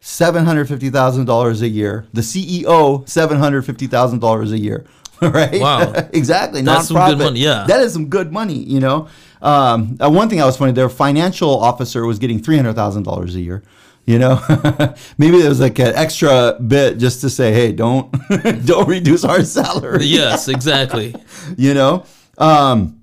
Seven 0.00 0.44
hundred 0.44 0.68
fifty 0.68 0.90
thousand 0.90 1.26
dollars 1.26 1.60
a 1.60 1.68
year. 1.68 2.06
The 2.12 2.20
CEO 2.20 3.06
seven 3.08 3.38
hundred 3.38 3.62
fifty 3.62 3.88
thousand 3.88 4.20
dollars 4.20 4.52
a 4.52 4.58
year. 4.58 4.86
Right? 5.20 5.60
Wow. 5.60 5.92
exactly. 6.12 6.62
That's 6.62 6.86
some 6.86 6.96
good 7.10 7.18
money, 7.18 7.40
yeah. 7.40 7.64
That 7.66 7.80
is 7.80 7.92
some 7.92 8.08
good 8.08 8.32
money. 8.32 8.54
You 8.54 8.78
know. 8.78 9.08
Um, 9.42 9.98
uh, 10.00 10.08
one 10.08 10.28
thing 10.28 10.38
that 10.38 10.44
was 10.44 10.56
funny. 10.56 10.70
Their 10.70 10.88
financial 10.88 11.58
officer 11.58 12.06
was 12.06 12.20
getting 12.20 12.40
three 12.40 12.54
hundred 12.54 12.74
thousand 12.74 13.02
dollars 13.02 13.34
a 13.34 13.40
year. 13.40 13.64
You 14.06 14.20
know, 14.20 14.40
maybe 15.18 15.40
there 15.40 15.48
was 15.48 15.58
like 15.58 15.80
an 15.80 15.92
extra 15.96 16.56
bit 16.64 16.98
just 16.98 17.20
to 17.22 17.30
say, 17.30 17.52
"Hey, 17.52 17.72
don't 17.72 18.12
don't 18.64 18.88
reduce 18.88 19.24
our 19.24 19.42
salary." 19.42 20.04
Yes, 20.04 20.46
exactly. 20.46 21.16
you 21.56 21.74
know 21.74 22.04
um, 22.38 22.97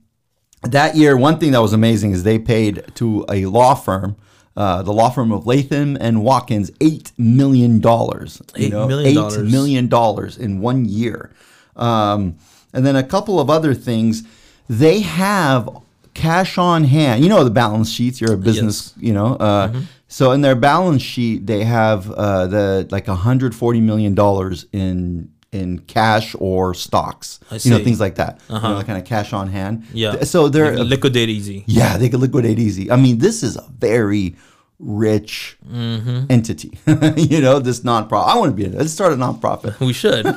that 0.68 0.96
year 0.96 1.18
one 1.18 1.38
thing 1.40 1.52
that 1.52 1.62
was 1.62 1.74
amazing 1.74 2.12
is 2.12 2.24
they 2.24 2.40
paid 2.40 2.84
to 2.96 3.26
a 3.30 3.46
law 3.46 3.76
firm 3.76 4.16
uh, 4.58 4.82
the 4.84 4.94
law 4.94 5.10
firm 5.10 5.32
of 5.32 5.46
Latham 5.46 5.98
and 6.00 6.24
Watkins 6.24 6.72
eight 6.80 7.12
million 7.18 7.80
dollars. 7.82 8.42
Eight 8.56 8.72
million 8.72 9.06
eight 9.06 9.16
dollars. 9.16 9.52
million 9.52 9.88
dollars 9.88 10.38
in 10.38 10.62
one 10.62 10.86
year, 10.86 11.32
um, 11.76 12.38
and 12.74 12.86
then 12.86 12.96
a 12.96 13.04
couple 13.04 13.40
of 13.40 13.50
other 13.50 13.74
things. 13.74 14.24
They 14.70 15.02
have 15.02 15.70
cash 16.14 16.58
on 16.58 16.86
hand. 16.86 17.22
You 17.22 17.30
know 17.30 17.44
the 17.44 17.52
balance 17.52 17.92
sheets. 17.92 18.22
You're 18.22 18.34
a 18.34 18.38
business. 18.38 18.94
You 18.98 19.14
know. 19.14 19.36
Uh, 19.36 19.68
Mm-hmm. 19.68 19.82
So 20.08 20.32
in 20.32 20.42
their 20.42 20.56
balance 20.56 21.02
sheet, 21.02 21.48
they 21.48 21.64
have 21.64 22.10
uh, 22.12 22.46
the 22.46 22.88
like 22.92 23.08
140 23.08 23.82
million 23.82 24.14
dollars 24.14 24.68
in 24.72 25.32
in 25.60 25.80
cash 25.96 26.36
or 26.40 26.74
stocks. 26.74 27.40
I 27.52 27.56
You 27.64 27.72
know 27.72 27.78
see. 27.80 27.84
things 27.88 28.00
like 28.06 28.16
that. 28.22 28.34
You 28.50 28.60
know, 28.60 28.82
kind 28.90 29.00
of 29.02 29.06
cash 29.06 29.30
on 29.34 29.48
hand. 29.60 29.74
Yeah. 29.94 30.24
So 30.24 30.50
they're 30.50 30.78
liquidate 30.96 31.30
easy. 31.30 31.64
yeah, 31.80 31.98
they 32.00 32.10
can 32.10 32.20
liquidate 32.20 32.60
easy. 32.60 32.86
I 32.92 32.98
mean, 33.06 33.18
this 33.20 33.38
is 33.48 33.54
a 33.58 33.66
very 33.80 34.36
rich 34.80 35.58
Mm-hmm. 35.72 36.26
entity. 36.30 36.72
you 37.34 37.40
know, 37.42 37.60
this 37.60 37.80
nonprofit. 37.82 38.28
I 38.28 38.36
want 38.38 38.50
to 38.52 38.56
be 38.56 38.66
in 38.66 38.74
it. 38.74 38.78
Let's 38.78 38.92
start 39.00 39.14
a 39.14 39.16
nonprofit. 39.16 39.80
We 39.90 39.94
should. 39.94 40.26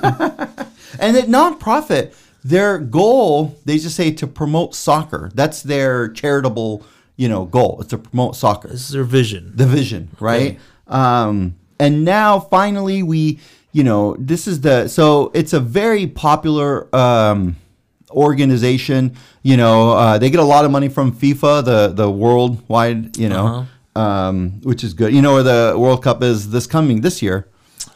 And 1.01 1.15
that 1.17 1.27
nonprofit, 1.29 2.15
their 2.43 2.79
goal, 2.79 3.59
they 3.67 3.77
just 3.79 3.95
say 3.95 4.11
to 4.13 4.27
promote 4.27 4.75
soccer. 4.75 5.31
That's 5.35 5.63
their 5.63 6.09
charitable, 6.09 6.83
you 7.17 7.29
know, 7.29 7.45
goal. 7.45 7.77
It's 7.81 7.91
to 7.91 7.99
promote 7.99 8.37
soccer. 8.37 8.69
this 8.69 8.81
is 8.89 8.93
their 8.97 9.05
vision. 9.05 9.53
The 9.55 9.67
vision, 9.67 10.09
right? 10.19 10.59
Um, 10.87 11.57
and 11.79 12.05
now 12.07 12.41
finally 12.41 13.03
we, 13.03 13.39
you 13.73 13.85
know, 13.85 14.17
this 14.19 14.47
is 14.47 14.61
the 14.61 14.89
so 14.89 15.31
it's 15.35 15.53
a 15.53 15.61
very 15.61 16.07
popular 16.07 16.95
um, 16.95 17.57
organization. 18.11 19.15
You 19.43 19.57
know, 19.57 19.93
uh, 19.93 20.19
they 20.19 20.31
get 20.31 20.41
a 20.41 20.45
lot 20.45 20.65
of 20.65 20.71
money 20.71 20.89
from 20.89 21.13
FIFA, 21.13 21.65
the 21.65 21.89
the 21.89 22.11
worldwide, 22.11 23.17
you 23.17 23.29
know, 23.29 23.67
um, 23.95 24.61
which 24.63 24.83
is 24.85 24.95
good. 24.95 25.15
You 25.15 25.23
know 25.23 25.35
where 25.35 25.43
the 25.43 25.75
World 25.79 26.03
Cup 26.03 26.23
is 26.23 26.51
this 26.51 26.67
coming 26.67 27.03
this 27.03 27.23
year. 27.23 27.47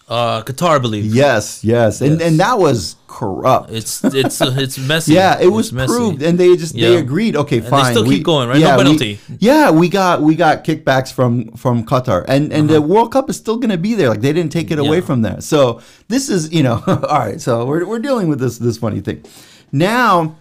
Uh, 0.09 0.43
Qatar, 0.43 0.77
I 0.77 0.79
believe. 0.79 1.05
Yes, 1.07 1.65
yes, 1.65 2.01
and 2.03 2.19
Yes. 2.21 2.29
and 2.29 2.41
that 2.41 2.59
was 2.59 2.97
corrupt. 3.07 3.71
It's 3.71 4.03
it's 4.05 4.43
uh, 4.43 4.55
it's 4.59 4.77
messy. 4.93 5.15
Yeah, 5.15 5.39
it 5.39 5.47
It's 5.47 5.51
was 5.55 5.73
messy. 5.73 5.93
proved, 5.95 6.23
and 6.23 6.39
they 6.39 6.55
just 6.57 6.75
they 6.75 6.97
agreed. 6.97 7.35
Okay, 7.37 7.61
fine. 7.61 7.85
they 7.85 7.91
still 8.01 8.05
keep 8.05 8.23
going, 8.25 8.49
right? 8.49 8.61
No 8.61 8.77
we- 8.77 8.83
penalty. 8.83 9.21
yeah, 9.39 9.71
we 9.71 9.89
got 9.89 10.21
we 10.21 10.35
got 10.35 10.65
kickbacks 10.65 11.11
from 11.13 11.53
from 11.53 11.85
Qatar, 11.87 12.25
and 12.29 12.53
and 12.53 12.69
the 12.69 12.83
World 12.83 13.13
Cup 13.13 13.31
is 13.31 13.37
still 13.37 13.57
going 13.57 13.71
to 13.71 13.79
be 13.79 13.95
there. 13.95 14.11
Like 14.11 14.21
they 14.21 14.33
didn't 14.35 14.53
take 14.53 14.71
it 14.71 14.79
away 14.79 14.99
Uh-huh. 14.99 15.07
From 15.07 15.23
there. 15.23 15.41
So 15.41 15.81
this 16.09 16.29
is 16.29 16.53
you 16.53 16.63
know 16.63 16.83
all 16.87 17.19
right. 17.19 17.41
So 17.41 17.65
we're 17.65 17.87
we're 17.87 18.01
dealing 18.01 18.29
with 18.29 18.41
this 18.41 18.59
this 18.59 18.77
funny 18.79 19.01
thing. 19.01 19.25
Now, 19.71 20.37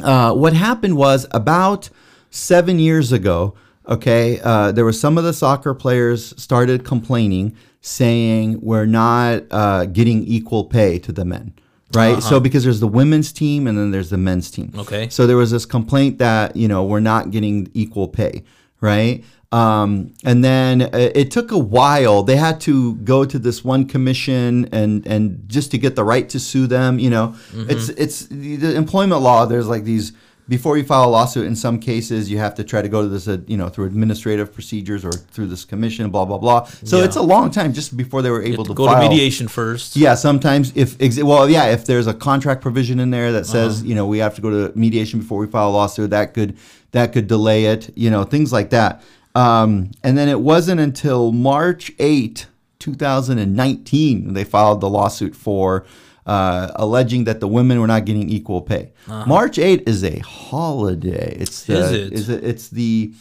uh, 0.00 0.32
what 0.34 0.54
happened 0.54 0.96
was 0.96 1.26
about 1.30 1.88
seven 2.30 2.78
years 2.78 3.12
ago. 3.12 3.54
Okay, 3.88 4.40
uh, 4.42 4.72
there 4.72 4.84
were 4.84 4.92
some 4.92 5.18
of 5.18 5.24
the 5.24 5.32
soccer 5.32 5.74
players 5.74 6.34
started 6.40 6.84
complaining, 6.84 7.54
saying 7.82 8.60
we're 8.62 8.86
not 8.86 9.42
uh, 9.50 9.84
getting 9.86 10.24
equal 10.24 10.64
pay 10.64 10.98
to 11.00 11.12
the 11.12 11.24
men. 11.24 11.52
Right, 11.94 12.22
so 12.22 12.40
because 12.40 12.64
there's 12.64 12.80
the 12.80 12.88
women's 12.88 13.32
team 13.34 13.66
and 13.66 13.76
then 13.76 13.90
there's 13.90 14.08
the 14.08 14.16
men's 14.16 14.50
team. 14.50 14.70
Uh-huh. 14.72 14.80
Okay. 14.82 15.08
So 15.10 15.26
there 15.26 15.36
was 15.36 15.50
this 15.50 15.66
complaint 15.66 16.16
that 16.18 16.56
you 16.56 16.66
know 16.66 16.84
we're 16.84 17.00
not 17.00 17.30
getting 17.30 17.68
equal 17.74 18.08
pay, 18.08 18.44
right? 18.80 19.22
Um, 19.52 20.14
and 20.24 20.42
then 20.42 20.80
uh, 20.80 20.88
it 21.14 21.30
took 21.30 21.50
a 21.52 21.58
while. 21.58 22.22
They 22.22 22.36
had 22.36 22.62
to 22.62 22.94
go 22.94 23.26
to 23.26 23.38
this 23.38 23.62
one 23.62 23.84
commission 23.86 24.70
and 24.72 25.06
and 25.06 25.46
just 25.48 25.70
to 25.72 25.76
get 25.78 25.94
the 25.94 26.02
right 26.04 26.26
to 26.30 26.40
sue 26.40 26.66
them. 26.66 26.98
You 26.98 27.10
know, 27.10 27.28
Mm-hmm. 27.52 27.68
it's 27.70 27.90
it's 27.90 28.24
the 28.28 28.74
employment 28.74 29.20
law. 29.20 29.44
There's 29.44 29.68
like 29.68 29.84
these 29.84 30.12
before 30.52 30.76
you 30.78 30.84
file 30.84 31.08
a 31.08 31.12
lawsuit, 31.18 31.46
in 31.46 31.56
some 31.56 31.78
cases, 31.78 32.30
you 32.30 32.36
have 32.36 32.54
to 32.56 32.62
try 32.72 32.80
to 32.86 32.88
go 32.96 33.00
to 33.00 33.08
this, 33.08 33.26
uh, 33.26 33.38
you 33.46 33.56
know, 33.56 33.68
through 33.72 33.86
administrative 33.86 34.52
procedures 34.52 35.02
or 35.02 35.12
through 35.32 35.46
this 35.46 35.64
commission, 35.64 36.10
blah 36.10 36.26
blah 36.26 36.36
blah. 36.44 36.60
So 36.84 36.98
Yeah. 36.98 37.06
it's 37.06 37.16
a 37.16 37.22
long 37.34 37.50
time 37.50 37.72
just 37.72 37.96
before 37.96 38.20
they 38.22 38.30
were 38.30 38.42
able 38.42 38.64
to 38.66 38.74
Go 38.74 38.84
file. 38.86 39.02
to 39.02 39.08
mediation 39.08 39.48
first. 39.48 39.96
Yeah, 39.96 40.14
sometimes 40.14 40.70
if 40.74 40.90
ex- 41.00 41.22
well, 41.22 41.48
yeah, 41.48 41.66
if 41.76 41.86
there's 41.86 42.06
a 42.06 42.12
contract 42.28 42.60
provision 42.60 43.00
in 43.00 43.08
there 43.10 43.32
that 43.32 43.46
says 43.46 43.82
you 43.82 43.94
know 43.94 44.06
we 44.06 44.18
have 44.18 44.34
to 44.34 44.42
go 44.42 44.50
to 44.50 44.78
mediation 44.78 45.20
before 45.20 45.38
we 45.38 45.46
file 45.46 45.70
a 45.70 45.74
lawsuit, 45.80 46.10
that 46.10 46.34
could 46.34 46.50
that 46.90 47.12
could 47.14 47.26
delay 47.26 47.64
it. 47.74 47.90
You 47.96 48.10
know, 48.10 48.22
things 48.24 48.52
like 48.52 48.68
that. 48.70 49.02
Um, 49.34 49.90
and 50.04 50.18
then 50.18 50.28
it 50.28 50.40
wasn't 50.40 50.78
until 50.80 51.32
March 51.32 51.90
8, 51.98 52.46
2019, 52.78 54.24
when 54.26 54.34
they 54.34 54.44
filed 54.44 54.80
the 54.82 54.90
lawsuit 54.90 55.34
for 55.34 55.84
uh, 56.26 56.70
alleging 56.76 57.24
that 57.24 57.40
the 57.40 57.48
women 57.48 57.80
were 57.80 57.86
not 57.86 58.04
getting 58.04 58.28
equal 58.28 58.60
pay. 58.62 58.92
March 59.26 59.58
8 59.58 59.88
is 59.88 60.04
a 60.04 60.18
holiday. 60.20 61.36
It's 61.38 61.64
the, 61.64 61.74
Is 61.74 61.90
uh, 61.90 61.94
it? 61.94 62.12
Is 62.12 62.28
it? 62.28 62.44
It's 62.44 62.68
the 62.68 63.12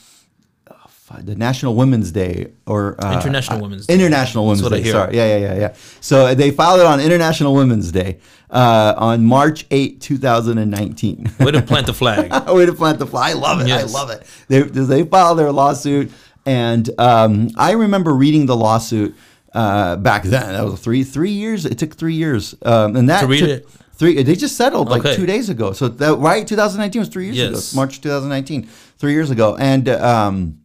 uh, 0.68 1.22
the 1.22 1.36
National 1.36 1.76
Women's 1.76 2.12
Day 2.12 2.52
or 2.66 2.96
uh, 3.04 3.14
International 3.14 3.60
I- 3.60 3.62
Women's 3.62 3.88
Day. 3.88 3.94
International 3.94 4.46
Women's 4.48 4.70
Day. 4.70 4.84
Sorry, 4.84 5.16
yeah, 5.16 5.38
yeah, 5.38 5.54
yeah, 5.54 5.60
yeah. 5.60 5.76
So 6.00 6.34
they 6.36 6.52
filed 6.52 6.80
it 6.80 6.86
on 6.86 7.00
International 7.02 7.54
Women's 7.54 7.92
Day 7.92 8.20
uh, 8.50 8.94
on 8.98 9.26
March 9.26 9.66
8, 9.72 10.00
2019. 10.00 11.32
Way 11.40 11.52
to 11.52 11.62
plant 11.62 11.88
the 11.88 11.94
flag. 11.94 12.32
Way 12.50 12.66
to 12.66 12.74
plant 12.74 13.00
the 13.00 13.08
flag. 13.08 13.36
I 13.36 13.40
love 13.40 13.62
it. 13.62 13.70
I 13.70 13.84
love 13.84 14.10
it. 14.10 14.26
They, 14.48 14.62
they 14.62 15.04
filed 15.04 15.40
their 15.40 15.52
lawsuit, 15.52 16.12
and 16.46 16.90
um, 17.00 17.50
I 17.58 17.72
remember 17.72 18.14
reading 18.14 18.46
the 18.46 18.56
lawsuit 18.56 19.16
uh, 19.54 19.96
back 19.98 20.24
then. 20.24 20.54
That 20.54 20.64
was 20.66 20.80
three 20.80 21.04
three 21.04 21.32
years. 21.32 21.66
It 21.66 21.78
took 21.78 21.96
three 21.96 22.16
years, 22.16 22.56
um, 22.64 22.96
and 22.96 23.10
that 23.10 23.22
To 23.22 23.28
read 23.28 23.40
took 23.40 23.50
it? 23.50 23.70
Three. 23.94 24.24
They 24.24 24.36
just 24.36 24.56
settled 24.58 24.90
like 24.90 25.06
Okay. 25.06 25.16
two 25.16 25.26
days 25.28 25.50
ago. 25.50 25.74
So 25.74 25.88
that 25.88 26.16
right, 26.16 26.48
2019 26.48 27.00
was 27.02 27.10
three 27.10 27.26
years 27.26 27.38
ago. 27.38 27.50
Yes. 27.52 27.58
It's 27.60 27.76
March 27.76 28.02
2019, 28.02 28.68
three 28.98 29.14
years 29.14 29.30
ago, 29.32 29.56
and. 29.58 29.88
Um, 29.90 30.58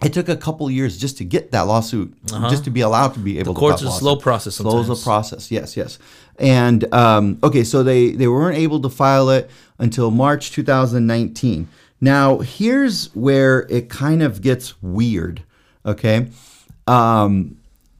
it 0.00 0.12
took 0.12 0.28
a 0.28 0.36
couple 0.36 0.70
years 0.70 0.96
just 0.96 1.18
to 1.18 1.24
get 1.24 1.50
that 1.50 1.62
lawsuit, 1.62 2.14
just 2.28 2.62
to 2.66 2.70
be 2.70 2.82
allowed 2.82 3.14
to 3.14 3.18
be 3.18 3.40
able 3.40 3.52
to. 3.52 3.58
Uh-huh. 3.58 3.68
courts 3.70 3.82
are 3.82 3.88
a 3.88 3.90
slow 3.90 4.14
process 4.14 4.54
Slow 4.54 4.80
as 4.80 4.88
a 4.88 4.94
process. 5.02 5.50
Yes, 5.50 5.76
yes. 5.76 5.98
And 6.38 6.92
um, 6.94 7.38
okay, 7.42 7.64
so 7.64 7.82
they 7.82 8.12
they 8.12 8.28
weren't 8.28 8.56
able 8.56 8.78
to 8.82 8.88
file 8.88 9.28
it 9.30 9.50
until 9.80 10.12
March 10.12 10.52
2019. 10.52 11.66
Now 12.00 12.38
here's 12.38 13.06
where 13.16 13.66
it 13.68 13.88
kind 13.90 14.22
of 14.22 14.40
gets 14.40 14.80
weird. 14.80 15.42
Okay, 15.84 16.28
um, 16.86 17.56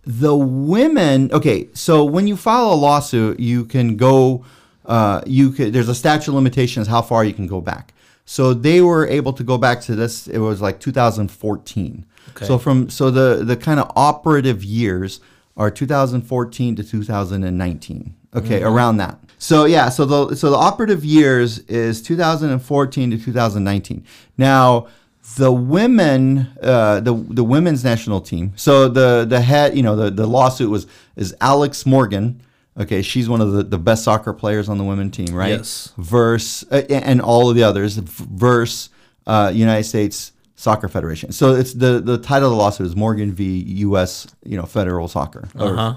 the 0.08 0.34
women. 0.34 1.30
Okay, 1.32 1.68
so 1.74 2.02
when 2.02 2.26
you 2.26 2.34
file 2.34 2.72
a 2.72 2.74
lawsuit, 2.74 3.38
you 3.38 3.66
can 3.66 3.96
go. 3.96 4.44
Uh, 4.86 5.20
you 5.26 5.50
could. 5.50 5.74
There's 5.74 5.90
a 5.90 5.94
statute 5.94 6.30
of 6.30 6.34
limitations 6.34 6.88
how 6.88 7.02
far 7.02 7.24
you 7.24 7.34
can 7.34 7.46
go 7.46 7.60
back. 7.60 7.92
So 8.24 8.54
they 8.54 8.80
were 8.80 9.06
able 9.06 9.34
to 9.34 9.44
go 9.44 9.58
back 9.58 9.82
to 9.82 9.94
this. 9.94 10.26
It 10.26 10.38
was 10.38 10.62
like 10.62 10.80
2014. 10.80 12.06
Okay. 12.30 12.46
So 12.46 12.58
from 12.58 12.88
so 12.88 13.10
the 13.10 13.44
the 13.44 13.56
kind 13.56 13.78
of 13.78 13.92
operative 13.96 14.64
years 14.64 15.20
are 15.58 15.70
2014 15.70 16.76
to 16.76 16.82
2019. 16.84 18.14
Okay, 18.34 18.62
around 18.62 18.98
that. 18.98 19.18
So 19.38 19.66
yeah, 19.66 19.90
so 19.90 20.04
the 20.06 20.34
so 20.36 20.50
the 20.50 20.56
operative 20.56 21.04
years 21.04 21.58
is 21.60 22.00
2014 22.00 23.10
to 23.10 23.18
2019. 23.18 24.04
Now 24.38 24.88
the 25.36 25.52
women, 25.52 26.48
uh, 26.62 27.00
the 27.00 27.14
the 27.14 27.44
women's 27.44 27.84
national 27.84 28.20
team. 28.20 28.52
So 28.56 28.88
the 28.88 29.24
the 29.28 29.40
head, 29.40 29.76
you 29.76 29.82
know, 29.82 29.96
the 29.96 30.10
the 30.10 30.26
lawsuit 30.26 30.70
was 30.70 30.86
is 31.16 31.34
Alex 31.40 31.84
Morgan. 31.86 32.42
Okay, 32.78 33.02
she's 33.02 33.28
one 33.28 33.40
of 33.40 33.50
the, 33.52 33.64
the 33.64 33.78
best 33.78 34.04
soccer 34.04 34.32
players 34.32 34.68
on 34.68 34.78
the 34.78 34.84
women 34.84 35.10
team, 35.10 35.34
right? 35.34 35.50
Yes. 35.50 35.92
Verse 35.98 36.64
uh, 36.70 36.82
and 36.88 37.20
all 37.20 37.50
of 37.50 37.56
the 37.56 37.64
others. 37.64 37.96
Verse 37.96 38.88
uh, 39.26 39.50
United 39.52 39.84
States 39.84 40.32
Soccer 40.54 40.88
Federation. 40.88 41.32
So 41.32 41.54
it's 41.54 41.74
the 41.74 42.00
the 42.00 42.18
title 42.18 42.48
of 42.48 42.52
the 42.52 42.56
lawsuit 42.58 42.86
is 42.86 42.96
Morgan 42.96 43.32
v. 43.32 43.58
U.S. 43.88 44.28
You 44.44 44.56
know 44.56 44.64
Federal 44.64 45.08
Soccer 45.08 45.48
Uh 45.56 45.74
huh. 45.74 45.96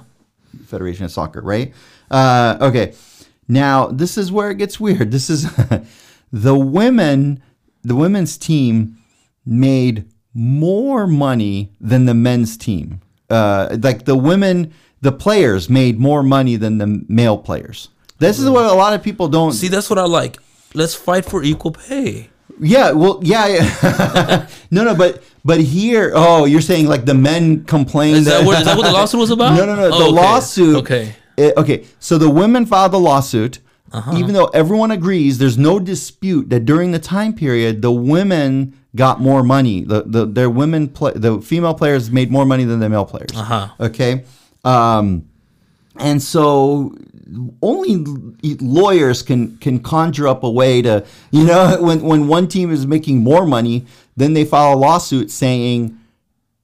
Federation 0.66 1.06
of 1.06 1.12
Soccer, 1.12 1.42
right? 1.42 1.74
Uh, 2.10 2.58
okay. 2.60 2.94
Now 3.48 3.88
this 3.88 4.18
is 4.18 4.32
where 4.32 4.50
it 4.50 4.56
gets 4.58 4.80
weird. 4.80 5.12
This 5.12 5.30
is 5.30 5.48
the 6.32 6.56
women. 6.56 7.42
The 7.84 7.96
women's 7.96 8.38
team 8.38 8.98
made 9.46 10.06
more 10.34 11.08
money 11.08 11.72
than 11.80 12.06
the 12.06 12.14
men's 12.14 12.58
team. 12.58 13.02
Uh, 13.30 13.78
like 13.82 14.06
the 14.06 14.16
women, 14.16 14.74
the 15.02 15.12
players 15.12 15.70
made 15.70 16.00
more 16.00 16.24
money 16.24 16.56
than 16.56 16.78
the 16.78 17.04
male 17.08 17.38
players. 17.38 17.90
This 18.20 18.40
is 18.40 18.50
what 18.50 18.66
a 18.66 18.74
lot 18.74 18.94
of 18.94 19.02
people 19.02 19.28
don't 19.28 19.52
See, 19.52 19.68
that's 19.68 19.90
what 19.90 19.98
I 19.98 20.06
like. 20.06 20.38
Let's 20.74 20.94
fight 20.94 21.26
for 21.26 21.44
equal 21.44 21.72
pay. 21.72 22.30
Yeah, 22.60 22.92
well, 22.92 23.20
yeah, 23.24 23.48
yeah. 23.48 24.48
no, 24.72 24.84
no, 24.84 24.94
but 24.96 25.24
but 25.44 25.60
here, 25.60 26.12
oh, 26.14 26.46
you're 26.46 26.62
saying 26.62 26.88
like 26.88 27.06
the 27.06 27.16
men 27.16 27.66
complained. 27.66 28.18
Is 28.18 28.26
that 28.26 28.46
what, 28.46 28.60
is 28.60 28.66
that 28.66 28.78
what 28.78 28.86
the 28.86 28.92
lawsuit 29.00 29.20
was 29.20 29.32
about? 29.32 29.56
No, 29.56 29.66
no, 29.66 29.76
no. 29.76 29.86
Oh, 29.86 30.00
the 30.00 30.06
okay. 30.06 30.12
lawsuit. 30.12 30.76
Okay. 30.78 31.16
it- 31.38 31.58
okay. 31.58 31.86
So 32.00 32.20
the 32.20 32.30
women 32.30 32.68
filed 32.68 32.92
the 32.92 33.00
lawsuit, 33.00 33.60
Uh-huh. 33.94 34.18
even 34.18 34.34
though 34.34 34.48
everyone 34.48 34.92
agrees, 34.92 35.38
there's 35.38 35.58
no 35.58 35.80
dispute 35.80 36.50
that 36.50 36.66
during 36.66 36.92
the 36.92 37.00
time 37.00 37.34
period, 37.34 37.82
the 37.82 37.92
women 37.92 38.80
got 38.96 39.20
more 39.20 39.44
money. 39.44 39.84
The 39.84 40.04
the 40.06 40.26
their 40.26 40.50
women 40.50 40.88
play, 40.88 41.14
the 41.14 41.42
female 41.42 41.74
players 41.74 42.10
made 42.12 42.32
more 42.32 42.46
money 42.46 42.64
than 42.64 42.80
the 42.80 42.90
male 42.90 43.06
players. 43.06 43.32
Uh 43.36 43.44
huh. 43.44 43.68
Okay. 43.80 44.24
Um, 44.64 45.28
and 45.98 46.22
so 46.22 46.96
only 47.62 48.04
lawyers 48.60 49.24
can 49.24 49.58
can 49.58 49.80
conjure 49.80 50.28
up 50.28 50.44
a 50.44 50.50
way 50.50 50.82
to 50.82 51.06
you 51.32 51.44
know 51.46 51.78
when 51.82 52.02
when 52.02 52.28
one 52.28 52.48
team 52.48 52.72
is 52.72 52.86
making 52.86 53.20
more 53.20 53.46
money 53.46 53.86
then 54.18 54.34
they 54.34 54.44
file 54.44 54.74
a 54.74 54.76
lawsuit 54.78 55.32
saying 55.32 55.98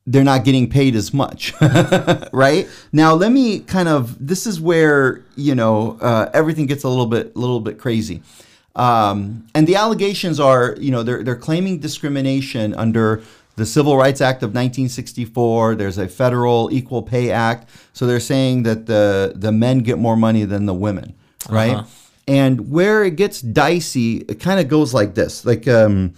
they're 0.07 0.23
not 0.23 0.43
getting 0.43 0.69
paid 0.69 0.95
as 0.95 1.13
much 1.13 1.53
right 2.31 2.67
now 2.91 3.13
let 3.13 3.31
me 3.31 3.59
kind 3.59 3.89
of 3.89 4.25
this 4.25 4.47
is 4.47 4.59
where 4.59 5.23
you 5.35 5.53
know 5.53 5.97
uh, 6.01 6.29
everything 6.33 6.65
gets 6.65 6.83
a 6.83 6.89
little 6.89 7.05
bit 7.05 7.35
little 7.35 7.59
bit 7.59 7.77
crazy 7.77 8.23
um, 8.75 9.47
and 9.53 9.67
the 9.67 9.75
allegations 9.75 10.39
are 10.39 10.75
you 10.79 10.91
know 10.91 11.03
they're, 11.03 11.23
they're 11.23 11.35
claiming 11.35 11.79
discrimination 11.79 12.73
under 12.75 13.21
the 13.57 13.65
Civil 13.65 13.97
Rights 13.97 14.21
Act 14.21 14.43
of 14.43 14.49
1964. 14.49 15.75
There's 15.75 15.97
a 15.97 16.07
federal 16.07 16.69
Equal 16.71 17.01
Pay 17.01 17.31
Act. 17.31 17.67
So 17.91 18.05
they're 18.05 18.19
saying 18.19 18.63
that 18.63 18.85
the 18.85 19.33
the 19.35 19.51
men 19.51 19.79
get 19.79 19.97
more 19.97 20.15
money 20.15 20.45
than 20.45 20.67
the 20.67 20.75
women, 20.75 21.15
right? 21.49 21.75
Uh-huh. 21.75 21.85
And 22.27 22.69
where 22.69 23.03
it 23.03 23.15
gets 23.15 23.41
dicey, 23.41 24.17
it 24.17 24.39
kind 24.39 24.59
of 24.59 24.67
goes 24.67 24.93
like 24.93 25.15
this. 25.15 25.45
Like, 25.45 25.67
um, 25.67 26.13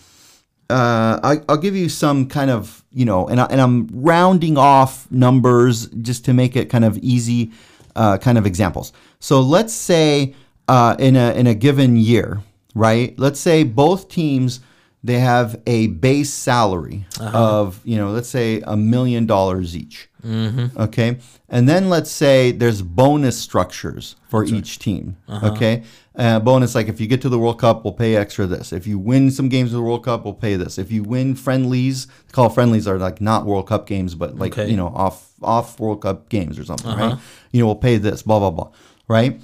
uh, 0.69 1.19
I, 1.23 1.41
I'll 1.49 1.58
give 1.58 1.75
you 1.75 1.89
some 1.89 2.27
kind 2.27 2.51
of, 2.51 2.84
you 2.91 3.05
know, 3.05 3.27
and, 3.27 3.39
I, 3.39 3.45
and 3.45 3.60
I'm 3.60 3.88
rounding 3.91 4.58
off 4.58 5.10
numbers 5.12 5.88
just 5.88 6.25
to 6.25 6.34
make 6.34 6.55
it 6.55 6.69
kind 6.69 6.86
of 6.86 6.97
easy, 6.99 7.51
uh, 7.95 8.17
kind 8.17 8.38
of 8.38 8.45
examples. 8.45 8.93
So 9.19 9.41
let's 9.41 9.73
say 9.73 10.36
uh, 10.67 10.95
in 10.99 11.15
a 11.15 11.34
in 11.34 11.47
a 11.47 11.55
given 11.55 11.97
year, 11.97 12.41
right? 12.75 13.17
Let's 13.17 13.39
say 13.39 13.63
both 13.63 14.10
teams 14.10 14.60
they 15.03 15.19
have 15.19 15.62
a 15.65 15.88
base 15.88 16.32
salary 16.34 17.05
of 17.34 17.82
you 17.86 17.97
know 17.97 18.12
let's 18.12 18.29
say 18.29 18.62
a 18.65 18.77
million 18.77 19.25
dollars 19.25 19.75
each. 19.75 20.09
Mm-hmm. 20.23 20.79
Okay, 20.79 21.17
and 21.47 21.67
then 21.69 21.89
let's 21.89 22.12
say 22.12 22.51
there's 22.51 22.82
bonus 22.82 23.38
structures 23.38 24.15
for 24.27 24.43
each 24.43 24.77
team. 24.79 25.15
Uh-huh. 25.27 25.51
Okay, 25.51 25.84
uh, 26.15 26.39
bonus 26.39 26.75
like 26.75 26.88
if 26.89 26.99
you 26.99 27.08
get 27.08 27.21
to 27.21 27.29
the 27.29 27.39
World 27.39 27.60
Cup, 27.60 27.84
we'll 27.86 27.93
pay 27.93 28.15
extra 28.15 28.45
this. 28.45 28.73
If 28.73 28.86
you 28.86 28.99
win 28.99 29.32
some 29.32 29.47
games 29.47 29.71
of 29.71 29.77
the 29.77 29.84
World 29.84 30.03
Cup, 30.03 30.25
we'll 30.25 30.34
pay 30.34 30.55
this. 30.55 30.77
If 30.77 30.91
you 30.91 31.03
win 31.03 31.36
friendlies, 31.36 32.08
call 32.34 32.49
friendlies 32.49 32.88
are 32.88 32.97
like 32.97 33.21
not 33.21 33.45
World 33.45 33.67
Cup 33.67 33.88
games, 33.88 34.13
but 34.15 34.38
like 34.38 34.51
Okay. 34.58 34.69
you 34.69 34.75
know 34.77 34.88
off 34.88 35.32
off 35.41 35.79
World 35.79 36.01
Cup 36.01 36.27
games 36.29 36.60
or 36.60 36.65
something, 36.65 36.91
right? 36.91 37.13
Uh-huh. 37.13 37.17
You 37.51 37.62
know, 37.62 37.67
we'll 37.67 37.75
pay 37.75 37.97
this, 37.97 38.21
blah 38.21 38.39
blah 38.39 38.51
blah, 38.51 38.71
right? 39.08 39.39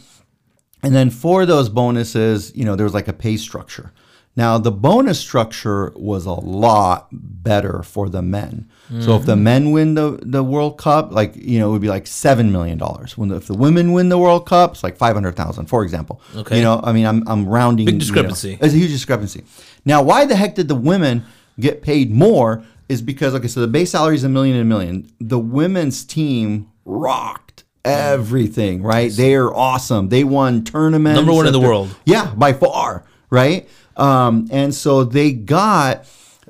And 0.84 0.94
then 0.94 1.10
for 1.10 1.46
those 1.46 1.70
bonuses, 1.70 2.52
you 2.56 2.66
know, 2.66 2.76
there 2.76 2.84
was 2.84 2.94
like 2.94 3.08
a 3.08 3.14
pay 3.14 3.38
structure. 3.38 3.92
Now, 4.38 4.58
the 4.58 4.72
bonus 4.72 5.20
structure 5.20 5.94
was 5.96 6.26
a 6.26 6.34
lot 6.34 7.08
better 7.12 7.84
for 7.84 8.10
the 8.10 8.22
men. 8.22 8.70
So 9.00 9.16
if 9.16 9.26
the 9.26 9.34
mm-hmm. 9.34 9.44
men 9.44 9.72
win 9.72 9.96
the, 9.96 10.20
the 10.22 10.44
World 10.44 10.78
Cup, 10.78 11.12
like, 11.12 11.36
you 11.36 11.58
know, 11.58 11.70
it 11.70 11.72
would 11.72 11.82
be 11.82 11.88
like 11.88 12.06
$7 12.06 12.52
million. 12.52 12.78
When 13.16 13.30
the, 13.30 13.38
if 13.38 13.48
the 13.48 13.56
women 13.56 13.94
win 13.94 14.10
the 14.10 14.18
World 14.18 14.46
Cup, 14.46 14.74
it's 14.74 14.84
like 14.84 14.96
500000 14.96 15.66
for 15.66 15.84
example. 15.84 16.22
Okay. 16.36 16.58
You 16.58 16.64
know, 16.64 16.82
I 16.84 16.92
mean, 16.92 17.06
I'm, 17.08 17.28
I'm 17.28 17.48
rounding. 17.48 17.86
Big 17.88 17.94
you 17.94 18.00
know, 18.00 18.04
discrepancy. 18.06 18.60
it's 18.62 18.76
a 18.76 18.78
huge 18.78 18.92
discrepancy. 18.92 19.44
Now, 19.86 20.04
why 20.04 20.26
the 20.26 20.36
heck 20.36 20.54
did 20.54 20.68
the 20.68 20.76
women 20.76 21.26
get 21.60 21.82
paid 21.82 22.12
more 22.12 22.64
is 22.88 23.02
because, 23.02 23.34
okay, 23.34 23.48
so 23.48 23.60
the 23.62 23.68
base 23.68 23.92
salary 23.92 24.16
is 24.16 24.24
a 24.24 24.30
million 24.30 24.56
and 24.56 24.62
a 24.62 24.66
million. 24.66 25.12
The 25.20 25.40
women's 25.40 26.04
team 26.04 26.70
rocked 26.86 27.64
everything, 27.84 28.84
right? 28.84 29.12
They 29.12 29.34
are 29.36 29.54
awesome. 29.54 30.10
They 30.10 30.24
won 30.24 30.64
tournaments. 30.64 31.18
Number 31.18 31.34
one 31.34 31.48
in 31.48 31.54
the 31.54 31.60
world. 31.60 31.96
Yeah, 32.06 32.34
by 32.36 32.54
far, 32.54 33.06
right? 33.32 33.68
Um, 33.98 34.48
and 34.52 34.74
so 34.74 35.04
they 35.04 35.32
got, 35.32 35.98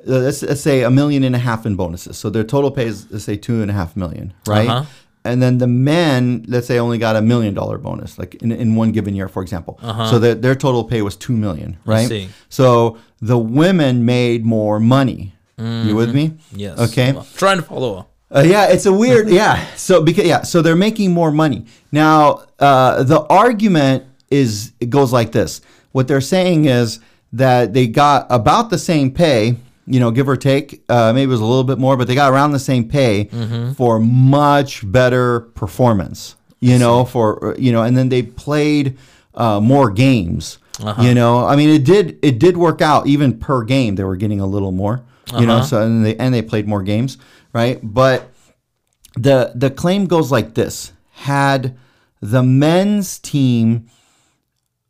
uh, 0.06 0.18
let's, 0.18 0.42
let's 0.42 0.60
say, 0.60 0.82
a 0.82 0.90
million 0.90 1.24
and 1.24 1.34
a 1.34 1.38
half 1.38 1.66
in 1.66 1.76
bonuses. 1.76 2.16
So 2.18 2.30
their 2.30 2.44
total 2.44 2.70
pay 2.70 2.86
is, 2.86 3.06
let's 3.10 3.24
say, 3.24 3.36
two 3.36 3.62
and 3.62 3.70
a 3.70 3.74
half 3.74 3.96
million, 3.96 4.32
right? 4.46 4.68
Uh-huh. 4.68 4.84
and 5.24 5.42
then 5.42 5.58
the 5.58 5.66
men, 5.66 6.44
let's 6.48 6.66
say, 6.66 6.78
only 6.78 6.98
got 6.98 7.16
a 7.16 7.22
million 7.22 7.54
dollar 7.54 7.78
bonus, 7.78 8.18
like 8.18 8.36
in, 8.36 8.52
in 8.52 8.74
one 8.74 8.92
given 8.92 9.14
year, 9.14 9.28
for 9.28 9.42
example. 9.42 9.78
So 10.10 10.18
that 10.20 10.42
their 10.42 10.54
total 10.54 10.84
pay 10.84 11.02
was 11.02 11.16
two 11.16 11.36
million, 11.36 11.78
right? 11.84 12.06
So 12.48 12.98
the 13.20 13.38
women 13.38 14.04
made 14.04 14.44
more 14.44 14.78
money. 14.80 15.32
You 15.58 15.96
with 15.96 16.14
me? 16.14 16.34
Yes. 16.52 16.78
Okay. 16.78 17.12
Well, 17.12 17.26
trying 17.34 17.56
to 17.56 17.62
follow. 17.62 18.06
Uh, 18.30 18.44
yeah, 18.46 18.66
it's 18.68 18.84
a 18.86 18.92
weird. 18.92 19.28
Yeah. 19.30 19.64
So 19.76 20.02
because 20.02 20.26
yeah, 20.26 20.42
so 20.42 20.60
they're 20.60 20.76
making 20.76 21.12
more 21.12 21.30
money 21.30 21.64
now. 21.92 22.44
Uh, 22.58 23.02
the 23.04 23.22
argument 23.30 24.04
is 24.30 24.72
it 24.80 24.90
goes 24.90 25.12
like 25.12 25.32
this. 25.32 25.60
What 25.92 26.08
they're 26.08 26.20
saying 26.20 26.66
is 26.66 27.00
that 27.32 27.72
they 27.72 27.86
got 27.86 28.26
about 28.30 28.70
the 28.70 28.78
same 28.78 29.10
pay, 29.10 29.56
you 29.86 30.00
know, 30.00 30.10
give 30.10 30.28
or 30.28 30.36
take. 30.36 30.82
Uh, 30.88 31.12
maybe 31.12 31.24
it 31.24 31.32
was 31.32 31.40
a 31.40 31.44
little 31.44 31.64
bit 31.64 31.78
more, 31.78 31.96
but 31.96 32.06
they 32.08 32.14
got 32.14 32.32
around 32.32 32.52
the 32.52 32.58
same 32.58 32.88
pay 32.88 33.28
for 33.74 33.98
much 34.00 34.90
better 34.90 35.40
performance. 35.40 36.36
You 36.60 36.78
know, 36.78 37.04
for 37.04 37.54
you 37.58 37.70
know, 37.72 37.82
and 37.82 37.96
then 37.96 38.08
they 38.08 38.22
played 38.22 38.96
uh, 39.34 39.60
more 39.60 39.90
games. 39.90 40.58
You 41.02 41.14
know, 41.14 41.44
I 41.46 41.56
mean, 41.56 41.68
it 41.70 41.84
did 41.84 42.18
it 42.22 42.38
did 42.38 42.56
work 42.56 42.80
out 42.82 43.06
even 43.06 43.38
per 43.38 43.62
game. 43.64 43.94
They 43.96 44.04
were 44.04 44.16
getting 44.16 44.40
a 44.40 44.46
little 44.46 44.72
more. 44.72 45.02
You 45.40 45.46
know, 45.46 45.62
so 45.62 45.82
and 45.82 46.04
they 46.04 46.16
and 46.16 46.32
they 46.34 46.42
played 46.42 46.66
more 46.68 46.82
games, 46.82 47.18
right? 47.52 47.78
But 47.82 48.30
the 49.14 49.52
the 49.54 49.70
claim 49.70 50.06
goes 50.06 50.30
like 50.32 50.54
this: 50.54 50.92
Had 51.12 51.76
the 52.20 52.42
men's 52.42 53.18
team 53.18 53.88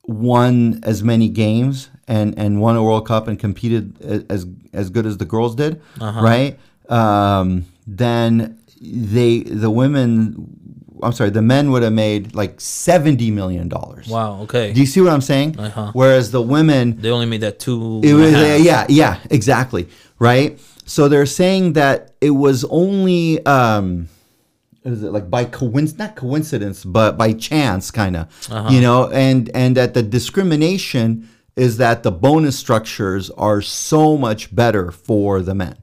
won 0.06 0.80
as 0.84 1.02
many 1.02 1.28
games 1.28 1.88
and 2.08 2.38
and 2.38 2.60
won 2.60 2.76
a 2.76 2.82
World 2.82 3.06
Cup 3.06 3.28
and 3.28 3.38
competed 3.38 4.00
as 4.30 4.46
as 4.72 4.90
good 4.90 5.06
as 5.06 5.16
the 5.18 5.24
girls 5.24 5.54
did, 5.56 5.80
right? 6.00 6.58
Um, 6.88 7.64
then 7.86 8.58
they 8.80 9.40
the 9.40 9.70
women. 9.70 10.62
I'm 11.02 11.12
sorry, 11.12 11.28
the 11.28 11.42
men 11.42 11.72
would 11.72 11.82
have 11.82 11.92
made 11.92 12.34
like 12.34 12.58
seventy 12.60 13.30
million 13.30 13.68
dollars. 13.68 14.08
Wow. 14.08 14.40
Okay. 14.42 14.72
Do 14.72 14.80
you 14.80 14.86
see 14.86 15.00
what 15.02 15.12
I'm 15.12 15.20
saying? 15.20 15.58
Uh-huh. 15.58 15.90
Whereas 15.92 16.30
the 16.30 16.40
women, 16.40 16.98
they 17.00 17.10
only 17.10 17.26
made 17.26 17.42
that 17.42 17.58
two. 17.58 18.00
it 18.02 18.14
was 18.14 18.32
uh, 18.34 18.58
yeah, 18.60 18.86
yeah, 18.88 19.18
exactly, 19.30 19.88
right. 20.18 20.58
So 20.86 21.08
they're 21.08 21.26
saying 21.26 21.74
that 21.74 22.12
it 22.22 22.30
was 22.30 22.64
only 22.70 23.44
um, 23.44 24.08
is 24.84 25.02
it 25.02 25.12
like 25.12 25.28
by 25.28 25.44
coincidence, 25.44 25.98
not 25.98 26.16
coincidence, 26.16 26.82
but 26.84 27.18
by 27.18 27.32
chance, 27.34 27.90
kind 27.90 28.16
of, 28.16 28.28
Uh-huh. 28.50 28.70
you 28.72 28.80
know, 28.80 29.10
and 29.10 29.50
and 29.54 29.76
that 29.76 29.92
the 29.92 30.02
discrimination 30.02 31.28
is 31.56 31.78
that 31.78 32.02
the 32.02 32.12
bonus 32.12 32.58
structures 32.58 33.30
are 33.30 33.62
so 33.62 34.16
much 34.16 34.54
better 34.54 34.90
for 34.90 35.40
the 35.40 35.54
men. 35.54 35.76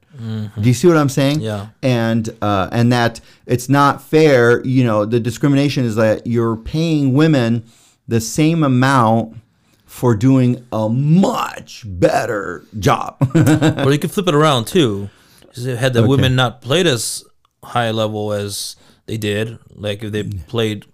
Do 0.62 0.68
you 0.70 0.74
see 0.74 0.88
what 0.88 0.96
I'm 0.96 1.10
saying? 1.10 1.38
Mm-hmm. 1.38 1.46
Yeah. 1.46 1.68
And 1.82 2.30
uh, 2.42 2.70
and 2.72 2.92
that 2.94 3.20
it's 3.46 3.68
not 3.68 4.02
fair. 4.02 4.64
You 4.64 4.84
know, 4.84 5.06
the 5.06 5.20
discrimination 5.20 5.84
is 5.86 5.96
that 5.96 6.28
you're 6.28 6.56
paying 6.56 7.14
women 7.14 7.66
the 8.08 8.22
same 8.22 8.64
amount 8.64 9.38
for 9.86 10.16
doing 10.16 10.66
a 10.72 10.88
much 10.88 11.84
better 11.86 12.64
job. 12.80 13.18
or 13.36 13.92
you 13.92 14.00
could 14.00 14.12
flip 14.12 14.28
it 14.28 14.36
around 14.36 14.66
too. 14.66 15.10
Had 15.56 15.94
the 15.94 16.08
women 16.08 16.36
not 16.36 16.62
played 16.62 16.88
as 16.88 17.24
high 17.64 17.92
level 17.92 18.34
as 18.34 18.76
they 19.06 19.18
did, 19.18 19.60
like 19.72 20.04
if 20.04 20.12
they 20.12 20.24
played, 20.24 20.86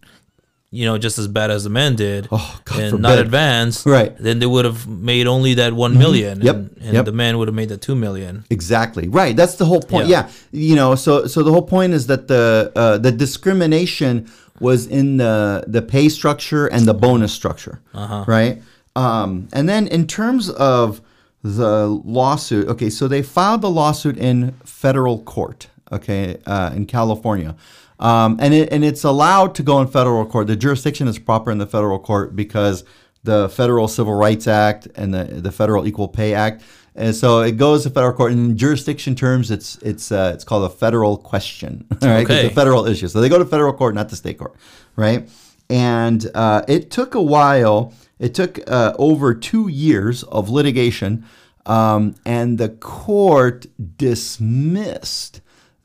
you 0.72 0.86
know, 0.86 0.98
just 1.00 1.18
as 1.18 1.28
bad 1.28 1.50
as 1.50 1.64
the 1.64 1.70
men 1.70 1.96
did, 1.96 2.28
Oh, 2.32 2.60
God 2.66 2.80
and 2.80 2.90
forbid. 2.92 3.02
not 3.02 3.18
advanced, 3.20 3.86
Right. 3.86 4.16
Then 4.20 4.38
they 4.40 4.46
would 4.46 4.66
have 4.66 4.88
made 4.88 5.26
only 5.28 5.56
that 5.56 5.74
one 5.74 5.98
million, 5.98 6.42
Yep. 6.42 6.56
and, 6.56 6.78
and 6.82 6.94
Yep. 6.94 7.06
the 7.06 7.12
man 7.12 7.38
would 7.40 7.48
have 7.48 7.56
made 7.56 7.70
that 7.70 7.82
two 7.82 7.96
million. 7.96 8.44
Exactly. 8.52 9.08
Right. 9.08 9.36
That's 9.36 9.56
the 9.56 9.66
whole 9.66 9.82
point. 9.82 10.08
Yeah. 10.08 10.28
Yeah. 10.52 10.70
You 10.70 10.76
know, 10.76 10.96
so 10.96 11.26
so 11.28 11.42
the 11.44 11.52
whole 11.52 11.64
point 11.76 11.94
is 11.94 12.06
that 12.08 12.28
the 12.28 12.72
uh, 12.76 12.98
the 13.00 13.12
discrimination 13.12 14.28
was 14.60 14.86
in 14.88 15.18
the 15.18 15.64
the 15.68 15.82
pay 15.82 16.08
structure 16.10 16.68
and 16.68 16.86
the 16.86 16.94
bonus 16.94 17.34
structure. 17.34 17.80
Uh-huh. 17.94 18.26
Right. 18.28 18.62
Um, 18.96 19.48
and 19.54 19.68
then 19.70 19.88
in 19.88 20.06
terms 20.08 20.50
of 20.50 21.02
the 21.44 21.88
lawsuit, 21.88 22.68
okay, 22.68 22.90
so 22.90 23.08
they 23.08 23.22
filed 23.22 23.62
the 23.62 23.70
lawsuit 23.70 24.18
in 24.18 24.52
federal 24.66 25.20
court, 25.24 25.68
okay, 25.92 26.38
uh, 26.46 26.72
in 26.76 26.86
California. 26.86 27.56
Um, 28.00 28.38
and 28.40 28.54
it, 28.54 28.72
and 28.72 28.84
it's 28.84 29.04
allowed 29.04 29.56
to 29.56 29.64
go 29.64 29.82
in 29.82 29.88
federal 29.88 30.26
court. 30.26 30.48
The 30.48 30.56
jurisdiction 30.56 31.08
is 31.08 31.20
proper 31.20 31.52
in 31.52 31.58
the 31.58 31.68
federal 31.68 32.00
court 32.00 32.36
because 32.36 32.84
the 33.24 33.50
Federal 33.50 33.88
Civil 33.88 34.14
Rights 34.14 34.48
Act 34.48 34.88
and 34.96 35.14
the 35.14 35.26
the 35.26 35.52
Federal 35.52 35.88
Equal 35.88 36.08
Pay 36.08 36.34
Act. 36.34 36.64
And 36.96 37.16
so 37.16 37.42
it 37.42 37.54
goes 37.54 37.84
to 37.84 37.90
federal 37.90 38.14
court. 38.14 38.32
In 38.32 38.58
jurisdiction 38.58 39.16
terms, 39.16 39.52
it's 39.52 39.78
it's 39.78 40.12
uh, 40.12 40.32
it's 40.34 40.44
called 40.44 40.70
a 40.70 40.74
federal 40.74 41.18
question, 41.18 41.86
right? 42.02 42.26
Okay. 42.26 42.46
It's 42.46 42.52
a 42.52 42.56
federal 42.56 42.86
issue. 42.86 43.08
So 43.08 43.22
they 43.22 43.30
go 43.30 43.40
to 43.40 43.46
federal 43.46 43.74
court, 43.74 43.96
not 43.96 44.10
the 44.10 44.16
state 44.16 44.38
court, 44.38 44.56
right? 44.96 45.30
And 45.70 46.30
uh, 46.34 46.64
it 46.68 46.92
took 46.92 47.16
a 47.16 47.22
while. 47.22 47.94
It 48.18 48.34
took 48.34 48.60
uh, 48.70 48.94
over 49.00 49.34
two 49.34 49.70
years 49.70 50.24
of 50.24 50.50
litigation, 50.50 51.26
um, 51.66 52.16
and 52.26 52.58
the 52.58 52.70
court 52.70 53.66
dismissed 53.98 55.42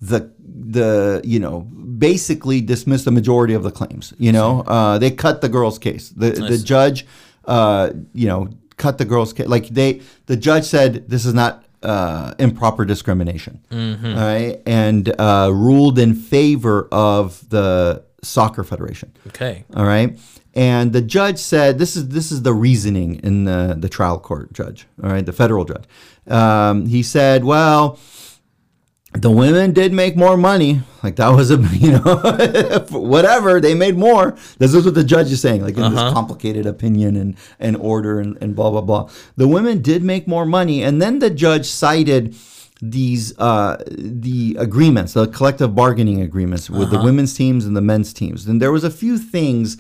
the 0.09 0.31
the 0.71 1.21
you 1.25 1.38
know 1.38 1.61
basically 1.99 2.61
dismissed 2.61 3.05
the 3.05 3.11
majority 3.11 3.55
of 3.55 3.62
the 3.62 3.71
claims. 3.71 4.12
You 4.19 4.33
know, 4.33 4.61
uh, 4.67 4.99
they 4.99 5.11
cut 5.11 5.40
the 5.40 5.49
girl's 5.49 5.79
case. 5.79 6.09
The 6.11 6.31
the 6.31 6.59
judge, 6.59 7.07
uh, 7.45 7.90
you 8.12 8.27
know, 8.29 8.49
cut 8.77 8.99
the 8.99 9.05
girl's 9.05 9.33
case. 9.33 9.47
Like 9.47 9.69
they, 9.69 10.01
the 10.27 10.37
judge 10.37 10.64
said 10.64 11.09
this 11.09 11.25
is 11.25 11.35
not 11.35 11.64
uh, 11.83 12.35
improper 12.38 12.85
discrimination, 12.85 13.61
all 13.71 14.14
right, 14.14 14.61
and 14.67 15.14
uh, 15.21 15.51
ruled 15.53 15.99
in 15.99 16.14
favor 16.14 16.88
of 16.90 17.49
the 17.51 18.05
soccer 18.23 18.64
federation. 18.64 19.12
Okay, 19.29 19.64
All 19.77 19.85
right. 19.85 20.19
And 20.57 20.93
the 20.93 21.03
judge 21.03 21.38
said 21.38 21.79
this 21.79 21.97
is 21.97 22.09
this 22.09 22.31
is 22.31 22.43
the 22.43 22.53
reasoning 22.53 23.17
in 23.25 23.45
the, 23.45 23.77
the 23.77 23.88
trial 23.88 24.21
court 24.21 24.53
judge, 24.53 24.87
all 25.03 25.11
right, 25.11 25.27
the 25.27 25.33
federal 25.33 25.64
judge. 25.64 25.85
Um, 26.29 26.87
he 26.87 27.03
said, 27.03 27.43
well, 27.45 27.99
the 29.14 29.31
women 29.31 29.72
did 29.72 29.92
make 29.92 30.16
more 30.16 30.37
money. 30.37 30.83
Like 31.03 31.16
that 31.16 31.29
was 31.29 31.50
a 31.50 31.57
you 31.72 31.92
know 31.92 32.85
whatever 32.90 33.61
they 33.61 33.74
made 33.74 33.96
more. 33.96 34.37
This 34.59 34.74
is 34.74 34.85
what 34.85 34.94
the 34.94 35.05
judge 35.05 35.31
is 35.31 35.40
saying, 35.40 35.62
like 35.62 35.77
in 35.77 35.94
this 35.94 36.12
complicated 36.12 36.66
opinion 36.66 37.16
and 37.16 37.37
and 37.59 37.77
order 37.77 38.20
and, 38.20 38.37
and 38.40 38.55
blah 38.57 38.70
blah 38.70 38.81
blah. 38.81 39.11
The 39.37 39.48
women 39.48 39.83
did 39.83 40.03
make 40.03 40.27
more 40.27 40.44
money, 40.44 40.83
and 40.83 41.00
then 41.00 41.20
the 41.20 41.31
judge 41.31 41.66
cited 41.66 42.35
these 42.83 43.38
uh, 43.38 43.83
the 43.88 44.57
agreements, 44.59 45.12
the 45.12 45.29
collective 45.29 45.74
bargaining 45.74 46.20
agreements 46.20 46.68
with 46.68 46.90
the 46.90 47.00
women's 47.00 47.35
teams 47.35 47.64
and 47.66 47.77
the 47.77 47.81
men's 47.81 48.12
teams. 48.12 48.46
And 48.46 48.61
there 48.61 48.72
was 48.72 48.85
a 48.85 48.90
few 48.90 49.18
things. 49.18 49.77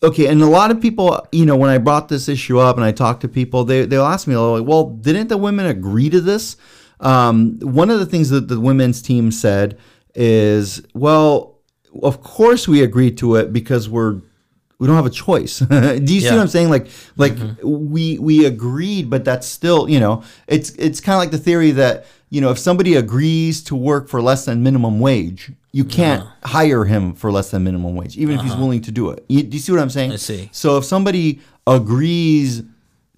Okay, 0.00 0.28
and 0.28 0.40
a 0.40 0.46
lot 0.46 0.70
of 0.70 0.80
people, 0.80 1.26
you 1.32 1.44
know, 1.44 1.56
when 1.56 1.70
I 1.70 1.78
brought 1.78 2.08
this 2.08 2.28
issue 2.28 2.60
up 2.60 2.76
and 2.76 2.84
I 2.84 2.92
talked 2.92 3.20
to 3.22 3.28
people, 3.28 3.64
they 3.64 3.84
they'll 3.84 4.04
ask 4.04 4.28
me, 4.28 4.36
like, 4.36 4.66
well, 4.66 4.90
didn't 4.90 5.28
the 5.28 5.36
women 5.36 5.66
agree 5.66 6.08
to 6.10 6.20
this? 6.20 6.56
Um, 7.00 7.58
one 7.60 7.90
of 7.90 8.00
the 8.00 8.06
things 8.06 8.30
that 8.30 8.48
the 8.48 8.60
women's 8.60 9.00
team 9.02 9.30
said 9.30 9.78
is, 10.14 10.82
well, 10.94 11.58
of 12.02 12.22
course 12.22 12.68
we 12.68 12.82
agreed 12.82 13.18
to 13.18 13.36
it 13.36 13.52
because 13.52 13.88
we're 13.88 14.20
we 14.78 14.86
don't 14.86 14.96
have 14.96 15.06
a 15.06 15.10
choice. 15.10 15.58
Do 15.58 16.14
you 16.14 16.20
see 16.20 16.30
what 16.30 16.38
I'm 16.38 16.48
saying? 16.48 16.70
Like 16.70 16.88
like 17.16 17.34
mm-hmm. 17.34 17.90
we 17.90 18.18
we 18.18 18.46
agreed, 18.46 19.10
but 19.10 19.24
that's 19.24 19.46
still 19.46 19.88
you 19.88 20.00
know 20.00 20.22
it's 20.46 20.70
it's 20.70 21.00
kind 21.00 21.14
of 21.14 21.20
like 21.20 21.30
the 21.30 21.38
theory 21.38 21.72
that 21.72 22.06
you 22.30 22.40
know 22.40 22.50
if 22.50 22.58
somebody 22.58 22.94
agrees 22.94 23.62
to 23.64 23.76
work 23.76 24.08
for 24.08 24.22
less 24.22 24.44
than 24.44 24.62
minimum 24.62 25.00
wage, 25.00 25.50
you 25.72 25.84
uh-huh. 25.84 25.92
can't 25.92 26.28
hire 26.44 26.84
him 26.84 27.14
for 27.14 27.32
less 27.32 27.50
than 27.50 27.64
minimum 27.64 27.96
wage, 27.96 28.16
even 28.16 28.36
if 28.36 28.42
he's 28.42 28.52
uh-huh. 28.52 28.60
willing 28.60 28.80
to 28.82 28.92
do 28.92 29.10
it. 29.10 29.24
You, 29.28 29.42
do 29.42 29.56
you 29.56 29.60
see 29.60 29.72
what 29.72 29.80
I'm 29.80 29.90
saying? 29.90 30.12
I 30.12 30.16
see. 30.16 30.48
So 30.52 30.78
if 30.78 30.84
somebody 30.84 31.40
agrees 31.66 32.62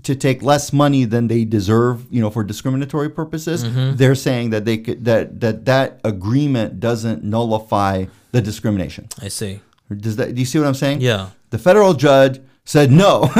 to 0.04 0.14
take 0.14 0.42
less 0.42 0.72
money 0.72 1.04
than 1.04 1.28
they 1.28 1.44
deserve, 1.44 2.06
you 2.10 2.20
know, 2.20 2.30
for 2.30 2.42
discriminatory 2.44 3.08
purposes, 3.10 3.64
Mm-hmm. 3.64 3.96
they're 3.96 4.14
saying 4.14 4.50
that 4.50 4.64
they 4.64 4.78
could 4.78 5.04
that 5.04 5.40
that 5.40 5.64
that 5.66 6.00
agreement 6.04 6.80
doesn't 6.80 7.22
nullify 7.24 8.06
the 8.32 8.40
discrimination. 8.40 9.08
I 9.20 9.28
see. 9.28 9.60
Does 9.94 10.16
that? 10.16 10.34
Do 10.34 10.40
you 10.40 10.46
see 10.46 10.58
what 10.58 10.68
I'm 10.68 10.74
saying? 10.74 11.00
Yeah. 11.00 11.30
The 11.50 11.58
federal 11.58 11.94
judge 11.94 12.40
said 12.64 12.92
no. 12.92 13.22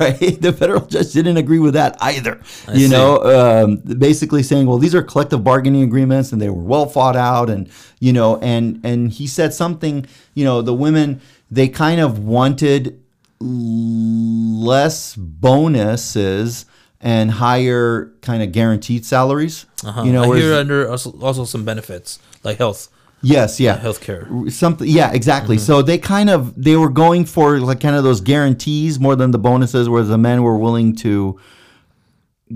right? 0.00 0.40
The 0.40 0.54
federal 0.56 0.86
judge 0.86 1.12
didn't 1.12 1.36
agree 1.36 1.58
with 1.58 1.74
that 1.74 1.96
either. 2.00 2.40
you 2.72 2.86
see. 2.86 2.92
know, 2.92 3.22
um, 3.64 3.76
basically 3.98 4.42
saying, 4.42 4.66
well, 4.66 4.78
these 4.78 4.94
are 4.94 5.02
collective 5.02 5.44
bargaining 5.44 5.82
agreements 5.82 6.32
and 6.32 6.40
they 6.40 6.48
were 6.48 6.62
well 6.62 6.86
thought 6.86 7.16
out, 7.16 7.50
and 7.50 7.68
you 8.00 8.12
know, 8.12 8.38
and 8.38 8.80
and 8.84 9.10
he 9.12 9.26
said 9.26 9.52
something. 9.52 10.06
You 10.34 10.44
know, 10.44 10.62
the 10.62 10.74
women 10.74 11.20
they 11.50 11.68
kind 11.68 12.00
of 12.00 12.18
wanted 12.20 13.00
less 13.40 15.14
bonuses 15.16 16.66
and 17.00 17.30
higher 17.30 18.12
kind 18.22 18.42
of 18.42 18.52
guaranteed 18.52 19.04
salaries. 19.04 19.66
Uh-huh. 19.84 20.02
You 20.02 20.12
know, 20.12 20.32
I 20.32 20.36
hear 20.38 20.54
under 20.54 20.90
also, 20.90 21.12
also 21.20 21.44
some 21.44 21.64
benefits 21.64 22.18
like 22.42 22.58
health, 22.58 22.88
yes, 23.22 23.60
yeah, 23.60 23.78
healthcare. 23.78 24.50
something 24.50 24.88
yeah 24.88 25.12
exactly 25.12 25.56
Mm-hmm. 25.56 25.64
so 25.64 25.82
they 25.82 25.98
kind 25.98 26.30
of 26.30 26.60
they 26.62 26.76
were 26.76 26.88
going 26.88 27.24
for 27.24 27.58
like 27.60 27.80
kind 27.80 27.94
of 27.96 28.04
those 28.04 28.20
guarantees 28.20 28.98
more 28.98 29.14
than 29.16 29.30
the 29.32 29.38
bonuses 29.38 29.88
where 29.88 30.02
the 30.02 30.18
men 30.18 30.42
were 30.42 30.56
willing 30.58 30.94
to 30.96 31.38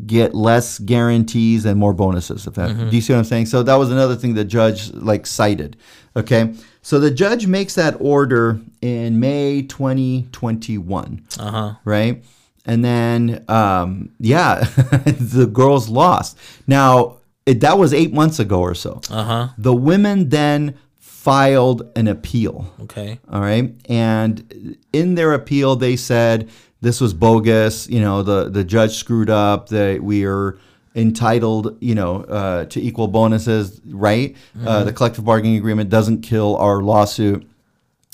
get 0.07 0.35
less 0.35 0.79
guarantees 0.79 1.64
and 1.66 1.79
more 1.79 1.92
bonuses. 1.92 2.47
If 2.47 2.55
that, 2.55 2.71
Mm-hmm. 2.71 2.88
do 2.90 2.97
you 2.97 3.03
see 3.03 3.12
what 3.12 3.18
I'm 3.21 3.25
saying? 3.25 3.47
So 3.47 3.62
that 3.62 3.75
was 3.75 3.90
another 3.92 4.16
thing 4.16 4.35
the 4.35 4.45
judge 4.45 4.90
like 4.92 5.27
cited. 5.27 5.77
Okay, 6.16 6.55
so 6.83 6.99
the 7.01 7.11
judge 7.11 7.47
makes 7.47 7.75
that 7.77 7.97
order 8.01 8.61
in 8.81 9.21
May 9.21 9.62
2021 9.62 11.25
Uh 11.38 11.51
huh. 11.51 11.75
right? 11.85 12.25
And 12.64 12.85
then, 12.85 13.45
um, 13.49 14.11
yeah, 14.21 14.61
the 15.05 15.49
girls 15.53 15.88
lost. 15.88 16.38
Now, 16.66 17.16
it, 17.45 17.61
that 17.61 17.77
was 17.77 17.92
eight 17.92 18.12
months 18.12 18.38
ago 18.38 18.61
or 18.61 18.75
so. 18.75 19.01
Uh 19.11 19.25
huh. 19.25 19.49
The 19.59 19.75
women 19.75 20.29
then 20.29 20.79
filed 20.99 21.90
an 21.97 22.07
appeal. 22.09 22.73
Okay. 22.83 23.18
All 23.31 23.40
right. 23.40 23.75
And 23.88 24.77
in 24.92 25.14
their 25.16 25.33
appeal, 25.35 25.75
they 25.77 25.97
said 25.97 26.49
this 26.81 27.01
was 27.01 27.14
bogus. 27.14 27.88
You 27.88 28.01
know, 28.01 28.23
the, 28.23 28.49
the 28.49 28.62
judge 28.64 28.97
screwed 28.97 29.31
up, 29.31 29.68
that 29.71 30.03
we 30.03 30.25
are 30.25 30.57
entitled, 30.94 31.76
you 31.81 31.94
know, 31.94 32.22
uh, 32.24 32.64
to 32.66 32.81
equal 32.81 33.09
bonuses, 33.09 33.81
right? 33.87 34.37
Uh, 34.66 34.85
the 34.85 34.92
collective 34.92 35.24
bargaining 35.24 35.57
agreement 35.57 35.90
doesn't 35.90 36.22
kill 36.22 36.57
our 36.57 36.83
lawsuit. 36.83 37.48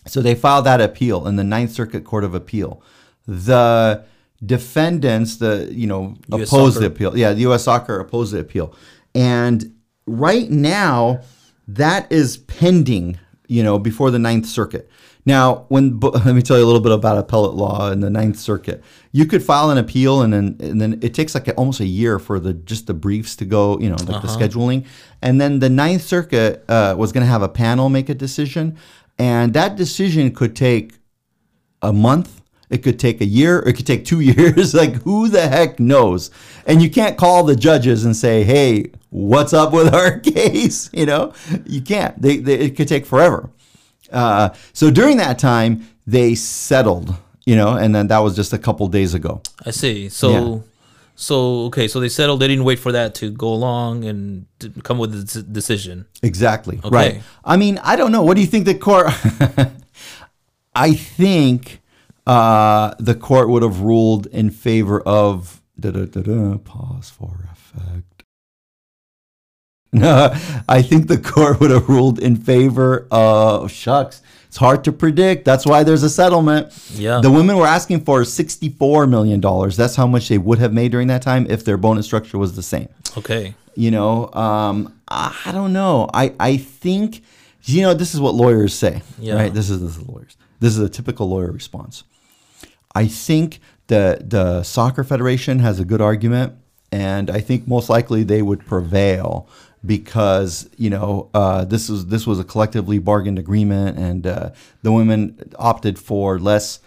So 0.07 0.23
they 0.23 0.35
filed 0.35 0.65
that 0.67 0.81
appeal 0.81 1.27
in 1.27 1.37
the 1.37 1.45
Ninth 1.45 1.73
Circuit 1.73 2.05
Court 2.05 2.25
of 2.25 2.35
Appeal. 2.35 2.83
The 3.27 4.05
defendants, 4.45 5.37
the 5.37 5.69
you 5.71 5.87
know, 5.87 6.17
US 6.33 6.49
opposed 6.49 6.81
the 6.81 6.87
appeal. 6.87 7.17
Yeah, 7.17 7.33
the 7.33 7.41
U.S. 7.43 7.65
Soccer 7.65 7.99
opposed 7.99 8.33
the 8.33 8.39
appeal, 8.39 8.75
and 9.15 9.75
right 10.07 10.51
now 10.51 11.21
that 11.67 12.11
is 12.11 12.39
pending. 12.39 13.19
You 13.51 13.63
know, 13.63 13.79
before 13.79 14.11
the 14.11 14.19
Ninth 14.19 14.45
Circuit. 14.45 14.91
Now, 15.25 15.67
when 15.69 16.01
let 16.01 16.35
me 16.35 16.43
tell 16.43 16.59
you 16.59 16.65
a 16.65 16.67
little 16.67 16.81
bit 16.81 16.93
about 16.93 17.19
appellate 17.19 17.55
law 17.55 17.91
in 17.91 18.01
the 18.01 18.11
Ninth 18.11 18.39
Circuit. 18.39 18.83
You 19.19 19.27
could 19.27 19.43
file 19.43 19.71
an 19.71 19.79
appeal, 19.79 20.23
and 20.23 20.33
then 20.33 20.57
and 20.61 20.81
then 20.81 21.01
it 21.03 21.13
takes 21.13 21.35
like 21.35 21.53
almost 21.57 21.81
a 21.81 21.85
year 21.85 22.21
for 22.21 22.39
the 22.39 22.55
just 22.55 22.87
the 22.87 22.95
briefs 22.95 23.35
to 23.37 23.45
go. 23.45 23.77
You 23.81 23.89
know, 23.89 23.97
like 23.97 24.23
the 24.23 24.29
scheduling, 24.29 24.87
and 25.21 25.41
then 25.41 25.59
the 25.59 25.69
Ninth 25.69 26.03
Circuit 26.03 26.65
uh, 26.69 26.95
was 26.97 27.11
going 27.11 27.23
to 27.23 27.29
have 27.29 27.43
a 27.43 27.49
panel 27.49 27.89
make 27.89 28.09
a 28.09 28.15
decision, 28.15 28.79
and 29.19 29.55
that 29.55 29.75
decision 29.75 30.33
could 30.33 30.55
take 30.55 30.93
a 31.83 31.93
month. 31.93 32.43
It 32.71 32.85
could 32.85 33.01
take 33.01 33.21
a 33.21 33.25
year. 33.25 33.59
It 33.59 33.73
could 33.73 33.89
take 33.89 34.05
two 34.05 34.21
years. 34.33 34.73
like 34.73 35.03
who 35.03 35.29
the 35.29 35.49
heck 35.49 35.81
knows? 35.81 36.31
And 36.65 36.81
you 36.81 36.89
can't 36.89 37.19
call 37.19 37.43
the 37.43 37.57
judges 37.57 38.05
and 38.05 38.17
say, 38.17 38.45
"Hey, 38.45 38.93
what's 39.11 39.53
up 39.53 39.73
with 39.73 39.93
our 39.93 40.21
case?" 40.37 40.91
You 40.93 41.07
know, 41.07 41.33
you 41.67 41.81
can't. 41.81 42.23
They, 42.23 42.37
they 42.37 42.55
it 42.55 42.77
could 42.77 42.87
take 42.87 43.05
forever. 43.05 43.51
Uh, 44.13 44.51
so 44.73 44.93
during 44.93 45.17
that 45.17 45.41
time, 45.41 45.89
they 46.07 46.37
settled. 46.37 47.17
You 47.49 47.57
know, 47.57 47.71
and 47.83 47.95
then 47.95 48.09
that 48.09 48.19
was 48.19 48.37
just 48.37 48.53
a 48.53 48.59
couple 48.59 48.87
days 48.89 49.15
ago. 49.15 49.41
I 49.65 49.71
see. 49.71 50.11
So, 50.11 50.31
Yeah. 50.31 50.59
so 51.17 51.35
okay. 51.69 51.89
So 51.89 51.99
they 51.99 52.11
settled. 52.11 52.41
They 52.41 52.49
didn't 52.49 52.65
wait 52.65 52.79
for 52.79 52.93
that 52.93 53.15
to 53.21 53.31
go 53.31 53.49
along 53.49 54.05
and 54.05 54.45
to 54.59 54.69
come 54.83 54.99
with 54.99 55.15
a 55.15 55.43
decision. 55.43 56.05
Exactly. 56.23 56.77
Okay. 56.85 56.95
Right. 56.95 57.23
I 57.47 57.57
mean, 57.57 57.79
I 57.83 57.97
don't 57.97 58.13
know. 58.13 58.23
What 58.23 58.35
do 58.35 58.43
you 58.43 58.47
think 58.47 58.67
the 58.67 58.75
court? 58.75 59.07
I 60.75 60.93
think 60.93 61.81
uh, 62.27 62.95
the 62.99 63.15
court 63.15 63.49
would 63.49 63.63
have 63.63 63.81
ruled 63.81 64.27
in 64.27 64.51
favor 64.51 65.01
of. 65.01 65.63
Da, 65.81 65.91
da, 65.91 66.05
da, 66.05 66.21
da, 66.21 66.59
pause 66.59 67.09
for 67.09 67.49
effect. 67.51 68.25
No, 69.91 70.35
I 70.69 70.83
think 70.83 71.09
the 71.09 71.17
court 71.17 71.61
would 71.61 71.71
have 71.71 71.89
ruled 71.89 72.19
in 72.19 72.37
favor 72.37 73.07
of 73.11 73.71
shucks. 73.71 74.21
It's 74.49 74.57
hard 74.57 74.83
to 74.85 74.93
predict. 74.93 75.45
That's 75.45 75.65
why 75.67 75.83
there's 75.85 76.03
a 76.03 76.11
settlement. 76.11 76.73
Yeah. 76.95 77.21
The 77.21 77.31
women 77.31 77.57
were 77.59 77.67
asking 77.67 78.05
for 78.05 78.23
$64 78.23 79.09
million. 79.09 79.41
That's 79.77 79.95
how 79.95 80.07
much 80.07 80.29
they 80.29 80.39
would 80.39 80.59
have 80.59 80.73
made 80.73 80.91
during 80.91 81.09
that 81.09 81.23
time 81.23 81.47
if 81.49 81.65
their 81.65 81.77
bonus 81.77 82.07
structure 82.07 82.39
was 82.39 82.57
the 82.57 82.63
same 82.63 82.89
Okay. 83.17 83.55
you 83.77 83.91
know 83.91 84.31
um, 84.33 84.95
i 85.09 85.51
don't 85.53 85.73
know 85.73 86.09
i 86.13 86.33
i 86.41 86.57
think 86.57 87.23
you 87.65 87.81
know 87.83 87.95
this 87.95 88.15
is 88.15 88.21
what 88.21 88.35
lawyers 88.35 88.75
say 88.75 89.03
Yeah. 89.19 89.35
right 89.35 89.53
this 89.55 89.71
is 89.71 89.81
this 89.81 89.97
is 89.97 90.03
lawyers 90.09 90.37
this 90.61 90.73
is 90.77 90.81
a 90.81 90.89
typical 90.89 91.29
lawyer 91.29 91.51
response 91.51 92.05
i 92.95 93.07
think 93.07 93.61
the 93.87 94.21
the 94.25 94.63
soccer 94.63 95.05
federation 95.05 95.59
has 95.61 95.81
a 95.81 95.85
good 95.85 96.01
argument 96.03 96.53
and 96.93 97.31
i 97.31 97.41
think 97.41 97.67
most 97.67 97.89
likely 97.89 98.23
they 98.25 98.43
would 98.43 98.67
prevail 98.67 99.49
because 99.85 100.69
you 100.77 100.91
know 100.91 101.31
uh, 101.35 101.65
this 101.65 101.89
is 101.89 102.07
this 102.07 102.27
was 102.27 102.39
a 102.39 102.45
collectively 102.45 102.99
bargained 102.99 103.39
agreement 103.39 103.99
and 103.99 104.27
uh, 104.27 104.51
the 104.83 104.93
women 104.93 105.39
opted 105.59 105.99
for 105.99 106.39
less 106.39 106.81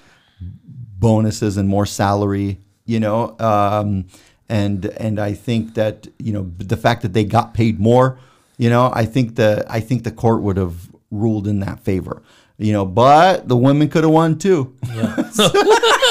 bonuses 1.01 1.57
and 1.57 1.67
more 1.67 1.85
salary, 1.85 2.59
you 2.85 2.99
know. 2.99 3.35
Um, 3.39 4.05
and 4.47 4.85
and 4.85 5.19
I 5.19 5.33
think 5.33 5.73
that 5.73 6.07
you 6.19 6.31
know 6.33 6.51
the 6.57 6.77
fact 6.77 7.01
that 7.01 7.13
they 7.13 7.23
got 7.23 7.53
paid 7.53 7.79
more, 7.79 8.19
you 8.57 8.69
know, 8.69 8.91
I 8.93 9.05
think 9.05 9.35
the 9.35 9.65
I 9.69 9.79
think 9.79 10.03
the 10.03 10.11
court 10.11 10.41
would 10.41 10.57
have 10.57 10.89
ruled 11.09 11.47
in 11.47 11.59
that 11.61 11.79
favor, 11.81 12.21
you 12.57 12.71
know. 12.71 12.85
But 12.85 13.47
the 13.47 13.57
women 13.57 13.89
could 13.89 14.03
have 14.03 14.13
won 14.13 14.37
too. 14.37 14.75
Yeah. 14.93 15.15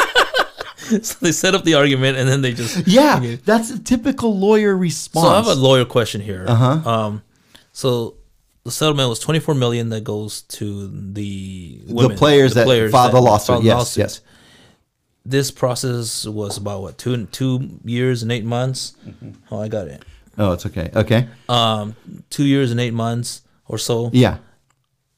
So, 1.03 1.17
they 1.21 1.33
set 1.33 1.55
up 1.55 1.65
the 1.65 1.75
argument 1.75 2.19
and 2.19 2.29
then 2.29 2.43
they 2.43 2.53
just 2.53 2.87
Yeah, 2.87 3.37
that's 3.45 3.71
a 3.71 3.79
typical 3.79 4.37
lawyer 4.39 4.77
response. 4.77 5.27
So 5.27 5.33
I 5.33 5.37
have 5.37 5.47
a 5.47 5.55
lawyer 5.55 5.85
question 5.85 6.21
here. 6.21 6.45
Uh-huh. 6.49 6.91
Um, 6.91 7.23
so 7.73 8.17
the 8.65 8.71
settlement 8.71 9.09
was 9.09 9.19
twenty 9.19 9.41
four 9.41 9.55
million 9.55 9.89
that 9.91 10.05
goes 10.05 10.43
to 10.43 10.89
the 10.89 11.83
the 11.87 11.95
women, 11.95 12.17
players 12.17 12.55
that 12.55 12.67
filed 12.91 13.13
the 13.13 13.21
lawsuit. 13.21 13.47
filed 13.55 13.65
Yes, 13.65 13.75
lawsuit. 13.77 14.01
yes. 14.03 14.21
This 15.25 15.51
process 15.51 16.27
was 16.27 16.57
about 16.57 16.83
what 16.83 16.99
two 16.99 17.27
two 17.27 17.79
years 17.85 18.23
and 18.23 18.33
eight 18.33 18.45
months. 18.45 18.97
Mm-hmm. 19.07 19.31
Oh, 19.51 19.61
I 19.63 19.69
got 19.69 19.87
it. 19.89 20.03
Oh, 20.39 20.53
it's 20.53 20.65
okay. 20.67 20.91
Okay. 20.95 21.29
Um, 21.49 21.95
two 22.31 22.45
years 22.45 22.71
and 22.71 22.81
eight 22.81 22.95
months 22.95 23.43
or 23.67 23.79
so. 23.79 24.11
Yeah. 24.13 24.39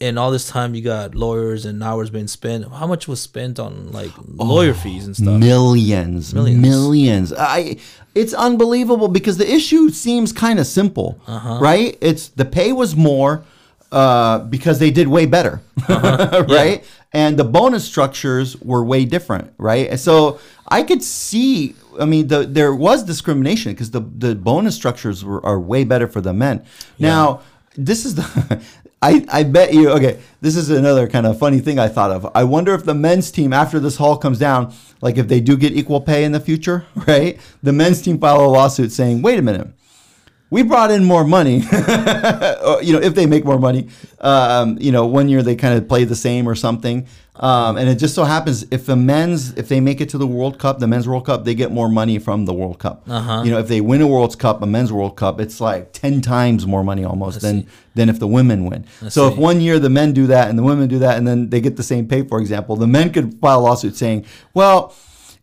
And 0.03 0.19
all 0.19 0.31
this 0.33 0.49
time, 0.49 0.75
you 0.75 0.83
got 0.83 1.15
lawyers 1.15 1.65
and 1.65 1.83
hours 1.83 2.11
being 2.11 2.27
spent. 2.27 2.61
How 2.81 2.89
much 2.89 3.07
was 3.07 3.21
spent 3.21 3.61
on 3.61 3.93
like 3.93 4.11
lawyer 4.27 4.75
fees 4.75 5.07
and 5.07 5.15
stuff? 5.17 5.39
Millions, 5.39 6.35
Millions. 6.35 6.61
millions. 6.61 7.33
I 7.33 7.77
it's 8.15 8.35
unbelievable 8.35 9.09
because 9.09 9.37
the 9.39 9.49
issue 9.59 9.89
seems 9.91 10.33
kind 10.33 10.59
of 10.59 10.67
simple, 10.67 11.19
Uh-huh. 11.27 11.59
right? 11.61 11.97
It's 12.01 12.29
the 12.41 12.45
pay 12.45 12.73
was 12.73 12.97
more 12.97 13.45
uh, 13.93 14.41
because 14.41 14.79
they 14.81 14.91
did 14.91 15.07
way 15.09 15.25
better, 15.27 15.61
Uh-huh. 15.89 16.45
right? 16.49 16.85
And 17.13 17.39
the 17.39 17.45
bonus 17.45 17.85
structures 17.85 18.57
were 18.61 18.83
way 18.83 19.05
different, 19.05 19.53
right? 19.59 19.87
And 19.91 20.01
so 20.01 20.41
I 20.69 20.83
could 20.83 21.03
see. 21.03 21.75
I 22.01 22.07
mean, 22.07 22.27
the, 22.29 22.39
there 22.59 22.75
was 22.75 23.05
discrimination 23.05 23.73
because 23.73 23.91
the 23.93 24.01
the 24.01 24.35
bonus 24.35 24.75
structures 24.75 25.23
were, 25.25 25.45
are 25.47 25.61
way 25.61 25.85
better 25.85 26.09
for 26.09 26.21
the 26.23 26.33
men. 26.33 26.65
Now, 26.99 27.41
this 27.77 28.05
is 28.07 28.15
the. 28.17 28.27
I, 29.03 29.25
I 29.29 29.43
bet 29.43 29.75
you 29.75 29.91
okay 29.91 30.21
this 30.41 30.55
is 30.55 30.71
another 30.71 31.09
kind 31.09 31.27
of 31.27 31.39
funny 31.39 31.59
thing 31.59 31.79
i 31.79 31.89
thought 31.89 32.13
of. 32.13 32.31
I 32.35 32.45
wonder 32.45 32.73
if 32.73 32.85
the 32.85 32.95
men's 32.95 33.31
team 33.33 33.53
after 33.53 33.81
this 33.81 33.97
haul 33.97 34.17
comes 34.17 34.39
down 34.39 34.73
like 35.01 35.19
if 35.19 35.27
they 35.29 35.41
do 35.41 35.57
get 35.57 35.73
equal 35.73 36.01
pay 36.01 36.25
in 36.25 36.33
the 36.33 36.41
future 36.41 36.87
right? 37.07 37.39
The 37.63 37.73
men's 37.73 38.01
team 38.01 38.19
file 38.19 38.45
a 38.45 38.47
lawsuit 38.47 38.93
saying 38.93 39.23
wait 39.23 39.39
a 39.39 39.43
minute 39.43 39.69
we 40.51 40.63
brought 40.63 40.91
in 40.91 41.03
more 41.05 41.25
money. 41.25 41.63
You 42.83 42.93
know 42.95 43.01
if 43.01 43.15
they 43.15 43.27
make 43.27 43.45
more 43.45 43.59
money 43.59 43.89
um, 44.21 44.77
you 44.81 44.93
know 44.93 45.07
one 45.07 45.29
year 45.29 45.43
they 45.43 45.55
kind 45.57 45.79
of 45.79 45.89
play 45.89 46.05
the 46.05 46.17
same 46.17 46.49
or 46.49 46.55
something 46.55 47.07
um, 47.37 47.79
and 47.79 47.89
it 47.89 47.95
just 47.95 48.15
so 48.15 48.25
happens 48.25 48.67
if 48.71 48.85
the 48.85 48.95
men's 48.97 49.55
if 49.55 49.69
they 49.69 49.81
make 49.81 50.03
it 50.03 50.11
to 50.11 50.19
the 50.19 50.27
world 50.27 50.59
cup 50.59 50.81
the 50.81 50.87
men's 50.87 51.09
world 51.09 51.25
cup 51.25 51.45
they 51.45 51.55
get 51.55 51.73
more 51.73 51.89
money 51.89 52.19
from 52.19 52.45
the 52.45 52.53
world 52.53 52.79
cup. 52.79 53.05
Uh-huh. 53.09 53.43
you 53.43 53.51
know 53.51 53.59
if 53.59 53.69
they 53.69 53.81
win 53.81 54.03
a 54.03 54.07
world 54.07 54.39
cup 54.39 54.61
a 54.61 54.67
men's 54.67 54.93
world 54.93 55.17
cup 55.17 55.41
it's 55.41 55.61
like 55.61 55.93
10 55.93 56.21
times 56.21 56.67
more 56.67 56.85
money 56.85 57.05
almost 57.05 57.41
than 57.41 57.63
see. 57.63 57.69
than 57.95 58.09
if 58.11 58.19
the 58.19 58.27
women 58.27 58.67
win. 58.67 58.85
So 59.09 59.29
if 59.29 59.39
one 59.39 59.61
year 59.63 59.79
the 59.79 59.89
men 59.89 60.13
do 60.13 60.27
that 60.27 60.51
and 60.51 60.59
the 60.59 60.63
women 60.63 60.89
do 60.89 60.99
that 60.99 61.17
and 61.17 61.27
then 61.27 61.49
they 61.49 61.61
get 61.63 61.77
the 61.77 61.83
same 61.83 62.07
pay 62.07 62.23
for 62.23 62.39
example 62.39 62.77
the 62.77 62.87
men 62.87 63.11
could 63.13 63.41
file 63.41 63.61
a 63.61 63.63
lawsuit 63.63 63.97
saying 63.97 64.27
well 64.53 64.95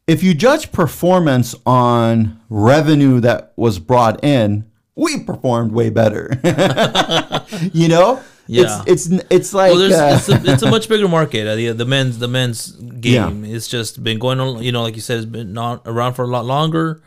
if 0.06 0.21
you 0.21 0.34
judge 0.36 0.71
performance 0.71 1.56
on 1.65 2.39
revenue 2.49 3.19
that 3.21 3.54
was 3.56 3.80
brought 3.80 4.23
in 4.23 4.69
we 4.95 5.23
performed 5.23 5.71
way 5.71 5.89
better. 5.89 6.30
You 7.73 7.88
know 7.88 8.21
Yeah. 8.51 8.83
it's 8.88 9.05
it's 9.07 9.23
it's 9.29 9.53
like 9.53 9.71
Well, 9.73 9.81
uh, 9.93 10.15
it's, 10.15 10.27
a, 10.29 10.41
it's 10.53 10.63
a 10.63 10.71
much 10.71 10.89
bigger 10.89 11.07
market. 11.07 11.47
Uh, 11.47 11.55
the 11.55 11.71
the 11.71 11.85
men's 11.85 12.17
the 12.17 12.27
men's 12.27 12.71
game. 12.71 13.45
It's 13.45 13.67
just 13.67 14.03
been 14.03 14.17
going 14.19 14.39
on. 14.39 14.63
You 14.63 14.71
know, 14.71 14.81
like 14.81 14.95
you 14.95 15.01
said, 15.01 15.17
it's 15.17 15.25
been 15.25 15.55
on, 15.57 15.79
around 15.85 16.13
for 16.15 16.23
a 16.23 16.27
lot 16.27 16.45
longer. 16.45 17.01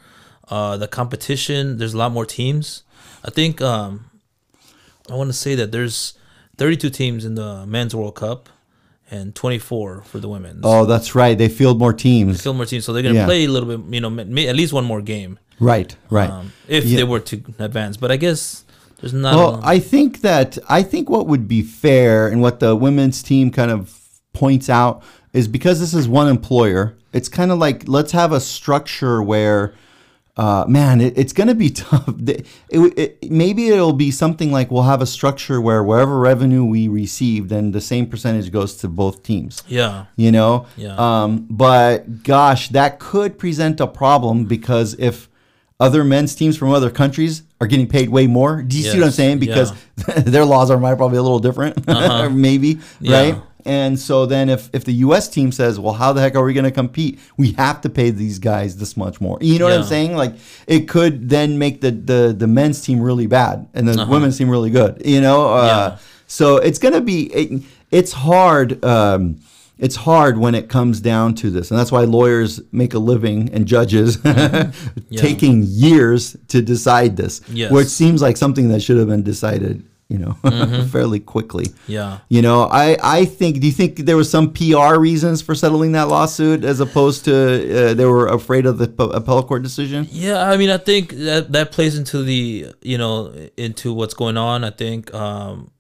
Uh, 0.49 0.77
the 0.77 0.87
competition. 0.89 1.79
There's 1.79 1.95
a 1.95 1.99
lot 1.99 2.13
more 2.13 2.27
teams. 2.27 2.85
I 3.25 3.31
think. 3.31 3.61
Um, 3.61 4.11
I 5.11 5.15
want 5.17 5.29
to 5.31 5.35
say 5.47 5.57
that 5.57 5.73
there's 5.73 6.15
32 6.59 6.91
teams 6.91 7.25
in 7.25 7.35
the 7.35 7.67
men's 7.67 7.93
World 7.95 8.15
Cup, 8.15 8.49
and 9.11 9.35
24 9.35 10.03
for 10.03 10.19
the 10.21 10.29
women's. 10.29 10.61
oh 10.63 10.87
that's 10.87 11.15
right 11.17 11.37
they 11.37 11.49
field 11.49 11.79
more 11.79 11.93
teams 11.93 12.39
Still 12.41 12.55
more 12.55 12.67
teams, 12.67 12.85
so 12.85 12.93
they're 12.93 13.03
gonna 13.03 13.17
Yeah. 13.17 13.27
play 13.27 13.45
a 13.45 13.49
little 13.49 13.69
bit. 13.77 13.93
You 13.95 14.01
know, 14.01 14.17
at 14.21 14.57
least 14.57 14.73
one 14.73 14.85
more 14.85 15.03
game. 15.03 15.39
right 15.59 15.95
right 16.09 16.31
Um, 16.31 16.53
if 16.69 16.85
Yeah. 16.85 16.99
they 16.99 17.05
were 17.05 17.21
to 17.21 17.37
advance, 17.59 17.97
but 17.97 18.11
I 18.13 18.17
guess 18.17 18.65
there's 19.03 19.13
not. 19.13 19.35
Well, 19.35 19.61
I 19.63 19.81
think 19.81 20.21
that 20.21 20.59
I 20.69 20.83
think 20.83 21.11
what 21.11 21.27
would 21.27 21.47
be 21.47 21.63
fair 21.63 22.29
and 22.29 22.41
what 22.41 22.61
the 22.61 22.75
women's 22.75 23.23
team 23.23 23.51
kind 23.51 23.71
of 23.71 23.99
points 24.33 24.71
out 24.71 25.03
is 25.33 25.49
because 25.49 25.81
this 25.81 25.93
is 25.93 26.09
one 26.09 26.29
employer, 26.29 26.97
it's 27.13 27.29
kind 27.29 27.51
of 27.51 27.59
like 27.59 27.89
let's 27.89 28.13
have 28.13 28.33
a 28.33 28.41
structure 28.41 29.21
where 29.21 29.75
uh, 30.37 30.65
man, 30.67 31.01
it, 31.01 31.19
it's 31.19 31.33
going 31.33 31.49
to 31.49 31.55
be 31.55 31.71
tough. 31.71 32.09
It, 32.27 32.47
it, 32.71 33.31
maybe 33.31 33.69
it'll 33.69 33.93
be 33.93 34.11
something 34.11 34.51
like 34.53 34.71
we'll 34.71 34.85
have 34.85 35.03
a 35.03 35.07
structure 35.07 35.61
where 35.61 35.83
wherever 35.83 36.19
revenue 36.19 36.65
we 36.65 36.89
receive, 36.89 37.49
then 37.49 37.73
the 37.73 37.81
same 37.81 38.07
percentage 38.07 38.51
goes 38.51 38.77
to 38.77 38.89
both 38.89 39.23
teams. 39.23 39.63
Yeah. 39.67 40.07
You 40.17 40.33
know? 40.33 40.67
Yeah. 40.77 40.95
Um, 40.97 41.47
but 41.51 42.23
gosh, 42.23 42.69
that 42.71 42.99
could 42.99 43.39
present 43.39 43.81
a 43.81 43.87
problem 43.87 44.45
because 44.45 44.95
if 44.95 45.29
other 45.87 46.03
men's 46.05 46.35
teams 46.35 46.57
from 46.57 46.71
other 46.79 46.91
countries 46.91 47.43
are 47.61 47.67
getting 47.67 47.89
paid 47.89 48.09
way 48.09 48.27
more, 48.27 48.63
do 48.63 48.77
you 48.77 48.83
see 48.93 48.99
what 49.01 49.07
I'm 49.07 49.13
saying? 49.23 49.39
Because 49.39 49.73
their 50.35 50.45
laws 50.45 50.71
are 50.71 50.79
might 50.79 50.97
probably 50.97 51.19
a 51.19 51.23
little 51.23 51.39
different, 51.49 51.75
maybe, 52.49 52.71
Uh-huh. 52.75 52.83
Yeah. 53.01 53.17
right? 53.23 53.37
And 53.65 53.97
so 53.99 54.27
then 54.27 54.49
if, 54.49 54.69
if 54.73 54.83
the 54.85 54.95
US 55.07 55.29
team 55.29 55.53
says, 55.53 55.79
well, 55.79 55.95
how 55.95 56.13
the 56.13 56.21
heck 56.21 56.35
are 56.35 56.43
we 56.45 56.53
going 56.53 56.65
to 56.73 56.77
compete? 56.83 57.21
We 57.37 57.53
have 57.53 57.81
to 57.83 57.89
pay 57.89 58.11
these 58.11 58.39
guys 58.41 58.77
this 58.77 58.97
much 58.97 59.21
more. 59.21 59.39
You 59.41 59.59
know 59.61 59.67
what 59.67 59.75
I'm 59.75 59.85
saying? 59.85 60.17
Like 60.17 60.35
it 60.67 60.89
could 60.89 61.29
then 61.29 61.59
make 61.59 61.81
the, 61.81 61.93
the, 61.93 62.35
the 62.37 62.49
men's 62.49 62.81
team 62.81 63.01
really 63.01 63.29
bad 63.29 63.69
and 63.75 63.87
the 63.87 64.05
women's 64.07 64.37
team 64.39 64.49
really 64.51 64.71
good, 64.71 65.03
you 65.05 65.21
know? 65.21 65.41
Uh, 65.47 65.57
Uh-huh. 65.57 65.91
Yeah. 65.93 65.99
So 66.27 66.57
it's 66.57 66.79
going 66.81 66.95
to 66.95 67.01
be, 67.15 67.19
it, 67.41 67.63
it's 67.91 68.13
hard. 68.13 68.83
Um, 68.85 69.23
it's 69.83 69.97
hard 69.97 70.39
when 70.39 70.55
it 70.55 70.69
comes 70.69 71.01
down 71.01 71.35
to 71.43 71.51
this. 71.51 71.71
And 71.71 71.79
that's 71.79 71.93
why 71.93 72.05
lawyers 72.05 72.61
make 72.71 72.95
a 72.95 72.99
living 73.01 73.51
and 73.53 73.67
judges 73.67 74.17
taking 75.17 75.63
years 75.65 76.37
to 76.49 76.63
decide 76.63 77.17
this, 77.17 77.41
Yes. 77.49 77.71
where 77.73 77.83
it 77.83 77.89
seems 77.89 78.23
like 78.23 78.37
something 78.37 78.69
that 78.69 78.81
should 78.81 78.97
have 78.97 79.09
been 79.09 79.25
decided, 79.25 79.85
you 80.09 80.19
know, 80.19 80.33
fairly 80.93 81.19
quickly. 81.19 81.67
Yeah. 81.89 82.19
You 82.29 82.43
know, 82.43 82.65
I, 82.71 82.97
I 83.03 83.25
think, 83.25 83.61
do 83.61 83.67
you 83.67 83.73
think 83.73 83.97
there 84.07 84.17
was 84.17 84.31
some 84.31 84.53
PR 84.53 84.99
reasons 84.99 85.43
for 85.43 85.55
settling 85.55 85.93
that 85.93 86.07
lawsuit 86.09 86.63
as 86.65 86.79
opposed 86.79 87.25
to 87.25 87.35
uh, 87.35 87.95
they 87.95 88.05
were 88.05 88.29
afraid 88.29 88.67
of 88.67 88.79
the 88.79 88.87
p- 88.87 89.11
appellate 89.13 89.47
court 89.49 89.63
decision? 89.65 90.07
Yeah, 90.13 90.49
I 90.49 90.57
mean, 90.57 90.71
I 90.71 90.79
think 90.79 91.11
that 91.11 91.51
that 91.53 91.73
plays 91.73 91.99
into 91.99 92.23
the 92.23 92.73
you 92.83 92.99
know 92.99 93.33
into 93.57 93.93
what's 93.93 94.15
going 94.15 94.37
on. 94.37 94.63
I 94.63 94.71
think 94.71 95.13
um, 95.13 95.72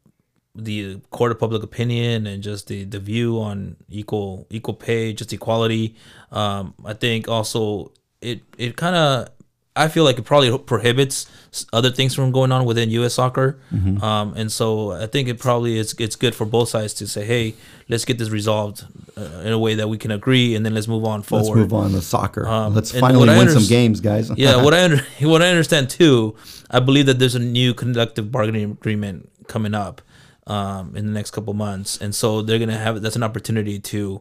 the 0.54 1.00
court 1.10 1.32
of 1.32 1.38
public 1.38 1.62
opinion 1.62 2.26
and 2.26 2.42
just 2.42 2.68
the 2.68 2.84
the 2.84 2.98
view 3.00 3.40
on 3.40 3.76
equal 3.88 4.46
equal 4.50 4.74
pay, 4.74 5.12
just 5.12 5.32
equality. 5.32 5.96
Um, 6.30 6.74
I 6.84 6.94
think 6.94 7.28
also 7.28 7.92
it 8.20 8.42
it 8.58 8.76
kind 8.76 8.96
of 8.96 9.28
I 9.74 9.88
feel 9.88 10.04
like 10.04 10.18
it 10.18 10.24
probably 10.24 10.56
prohibits 10.58 11.26
other 11.72 11.90
things 11.90 12.14
from 12.14 12.30
going 12.30 12.52
on 12.52 12.66
within 12.66 12.90
U.S. 12.90 13.14
soccer, 13.14 13.58
um, 14.02 14.34
and 14.36 14.52
so 14.52 14.92
I 14.92 15.06
think 15.06 15.28
it 15.28 15.38
probably 15.38 15.78
is 15.78 15.94
it's 15.98 16.14
good 16.14 16.34
for 16.34 16.44
both 16.44 16.68
sides 16.68 16.92
to 16.94 17.06
say, 17.06 17.24
hey, 17.24 17.54
let's 17.88 18.04
get 18.04 18.18
this 18.18 18.28
resolved 18.28 18.84
uh, 19.16 19.40
in 19.44 19.52
a 19.52 19.58
way 19.58 19.74
that 19.76 19.88
we 19.88 19.96
can 19.96 20.10
agree, 20.10 20.54
and 20.54 20.66
then 20.66 20.74
let's 20.74 20.88
move 20.88 21.06
on 21.06 21.22
forward. 21.22 21.46
Let's 21.46 21.56
move 21.56 21.72
on 21.72 21.92
to 21.92 22.02
soccer. 22.02 22.46
Um, 22.46 22.74
Let's 22.74 22.92
finally 22.92 23.28
win 23.28 23.48
some 23.48 23.66
games, 23.66 24.00
guys. 24.00 24.30
yeah, 24.36 24.62
what 24.62 24.74
I 24.74 24.84
under, 24.84 24.98
what 25.22 25.40
I 25.40 25.48
understand 25.48 25.88
too, 25.88 26.36
I 26.70 26.80
believe 26.80 27.06
that 27.06 27.18
there's 27.18 27.34
a 27.34 27.38
new 27.38 27.72
collective 27.72 28.30
bargaining 28.30 28.72
agreement 28.72 29.30
coming 29.48 29.72
up 29.74 30.02
um, 30.46 30.96
in 30.96 31.06
the 31.06 31.12
next 31.12 31.30
couple 31.30 31.54
months, 31.54 31.98
and 32.00 32.14
so 32.14 32.42
they're 32.42 32.58
gonna 32.58 32.76
have 32.78 33.00
that's 33.02 33.16
an 33.16 33.22
opportunity 33.22 33.78
to 33.78 34.20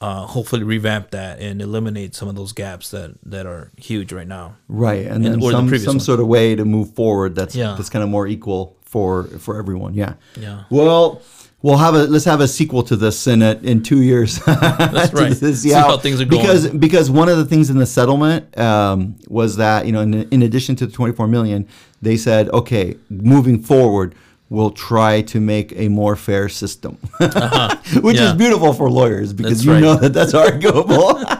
uh, 0.00 0.26
hopefully 0.26 0.64
revamp 0.64 1.10
that 1.12 1.38
and 1.40 1.62
eliminate 1.62 2.14
some 2.14 2.28
of 2.28 2.34
those 2.34 2.52
gaps 2.52 2.90
that 2.90 3.12
that 3.24 3.46
are 3.46 3.70
huge 3.76 4.12
right 4.12 4.26
now. 4.28 4.56
Right, 4.68 5.06
and 5.06 5.16
And- 5.16 5.24
then 5.24 5.32
or 5.42 5.50
the 5.52 5.56
some 5.58 5.68
some 5.78 5.86
ones. 5.94 6.04
sort 6.04 6.20
of 6.20 6.26
way 6.26 6.54
to 6.56 6.64
move 6.64 6.94
forward 6.94 7.34
that's 7.34 7.54
Yeah. 7.54 7.74
that's 7.76 7.88
kind 7.88 8.02
of 8.02 8.08
more 8.08 8.26
equal 8.26 8.76
for 8.84 9.24
for 9.38 9.58
everyone. 9.58 9.94
Yeah. 9.94 10.14
Yeah. 10.38 10.64
Well, 10.70 11.22
we'll 11.62 11.78
have 11.78 11.94
a 11.94 12.04
let's 12.04 12.24
have 12.26 12.40
a 12.40 12.48
sequel 12.48 12.82
to 12.82 12.96
this 12.96 13.26
in 13.26 13.40
a, 13.42 13.52
in 13.62 13.82
two 13.82 14.02
years. 14.02 14.38
That's 14.44 15.12
right. 15.14 15.32
See 15.34 15.70
how 15.70 15.96
things 15.96 16.20
are 16.20 16.24
going. 16.26 16.42
Because 16.42 16.68
because 16.68 17.10
one 17.10 17.28
of 17.30 17.38
the 17.38 17.44
things 17.46 17.70
in 17.70 17.78
the 17.78 17.86
settlement 17.86 18.58
um, 18.58 19.14
was 19.28 19.56
that 19.56 19.86
you 19.86 19.92
know 19.92 20.00
in, 20.00 20.14
in 20.30 20.42
addition 20.42 20.74
to 20.76 20.86
the 20.86 20.92
24 20.92 21.28
million, 21.28 21.66
they 22.02 22.16
said 22.16 22.50
okay, 22.50 22.96
moving 23.08 23.62
forward. 23.62 24.14
We'll 24.52 24.70
try 24.90 25.22
to 25.32 25.40
make 25.40 25.72
a 25.76 25.88
more 25.88 26.14
fair 26.14 26.48
system, 26.50 26.92
which 27.18 27.30
is 27.30 27.36
Uh-huh. 27.36 28.10
Yeah. 28.12 28.34
beautiful 28.34 28.72
for 28.74 28.90
lawyers 28.90 29.32
because 29.32 29.52
That's 29.58 29.64
you 29.64 29.72
right. 29.72 29.80
know 29.80 29.94
that 30.02 30.12
that's 30.12 30.34
arguable. 30.34 31.20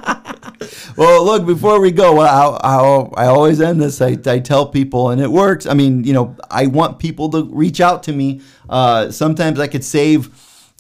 Well, 0.97 1.25
look, 1.25 1.45
before 1.47 1.81
we 1.81 1.91
go, 1.91 2.21
I, 2.21 2.27
I, 2.73 3.25
I 3.25 3.27
always 3.27 3.61
end 3.61 3.81
this. 3.81 4.01
I, 4.01 4.17
I 4.27 4.39
tell 4.39 4.67
people, 4.67 5.11
and 5.11 5.21
it 5.21 5.31
works. 5.31 5.67
I 5.67 5.75
mean, 5.75 6.05
you 6.05 6.13
know, 6.13 6.37
I 6.51 6.67
want 6.67 6.99
people 6.99 7.29
to 7.31 7.45
reach 7.51 7.81
out 7.81 8.03
to 8.05 8.13
me. 8.13 8.41
Uh, 8.69 9.11
sometimes 9.11 9.59
I 9.59 9.67
could 9.67 9.83
save 9.85 10.31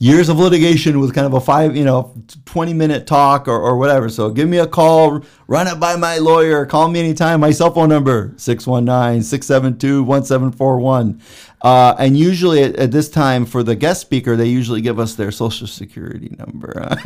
years 0.02 0.28
of 0.28 0.36
litigation 0.36 0.98
with 0.98 1.14
kind 1.14 1.28
of 1.28 1.32
a 1.32 1.40
five, 1.40 1.76
you 1.76 1.84
know, 1.84 2.12
20 2.46 2.74
minute 2.74 3.06
talk 3.06 3.46
or, 3.46 3.56
or 3.56 3.76
whatever. 3.76 4.08
So 4.08 4.30
give 4.30 4.48
me 4.48 4.58
a 4.58 4.66
call, 4.66 5.22
run 5.46 5.68
it 5.68 5.78
by 5.78 5.94
my 5.94 6.18
lawyer, 6.18 6.66
call 6.66 6.88
me 6.88 6.98
anytime. 6.98 7.38
My 7.38 7.52
cell 7.52 7.72
phone 7.72 7.88
number, 7.88 8.34
619 8.36 9.22
672 9.22 10.02
1741. 10.02 11.22
Uh, 11.62 11.94
and 12.00 12.18
usually 12.18 12.64
at, 12.64 12.74
at 12.74 12.90
this 12.90 13.08
time 13.08 13.46
for 13.46 13.62
the 13.62 13.76
guest 13.76 14.00
speaker, 14.00 14.34
they 14.34 14.46
usually 14.46 14.80
give 14.80 14.98
us 14.98 15.14
their 15.14 15.30
social 15.30 15.68
security 15.68 16.34
number. 16.36 16.72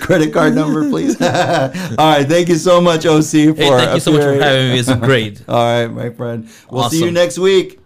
Credit 0.00 0.32
card 0.32 0.54
number, 0.54 0.88
please. 0.88 1.20
All 1.22 1.28
right. 1.28 2.26
Thank 2.26 2.48
you 2.48 2.56
so 2.56 2.80
much, 2.80 3.04
OC, 3.04 3.22
for 3.24 3.54
Hey, 3.54 3.68
thank 3.68 3.94
you 3.94 4.00
so 4.00 4.12
much 4.12 4.22
for 4.22 4.32
having 4.32 4.70
me. 4.70 4.78
It's 4.78 4.94
great. 4.94 5.42
All 5.48 5.56
right, 5.56 5.86
my 5.86 6.08
friend. 6.08 6.48
We'll 6.70 6.88
see 6.88 7.04
you 7.04 7.10
next 7.10 7.38
week. 7.38 7.78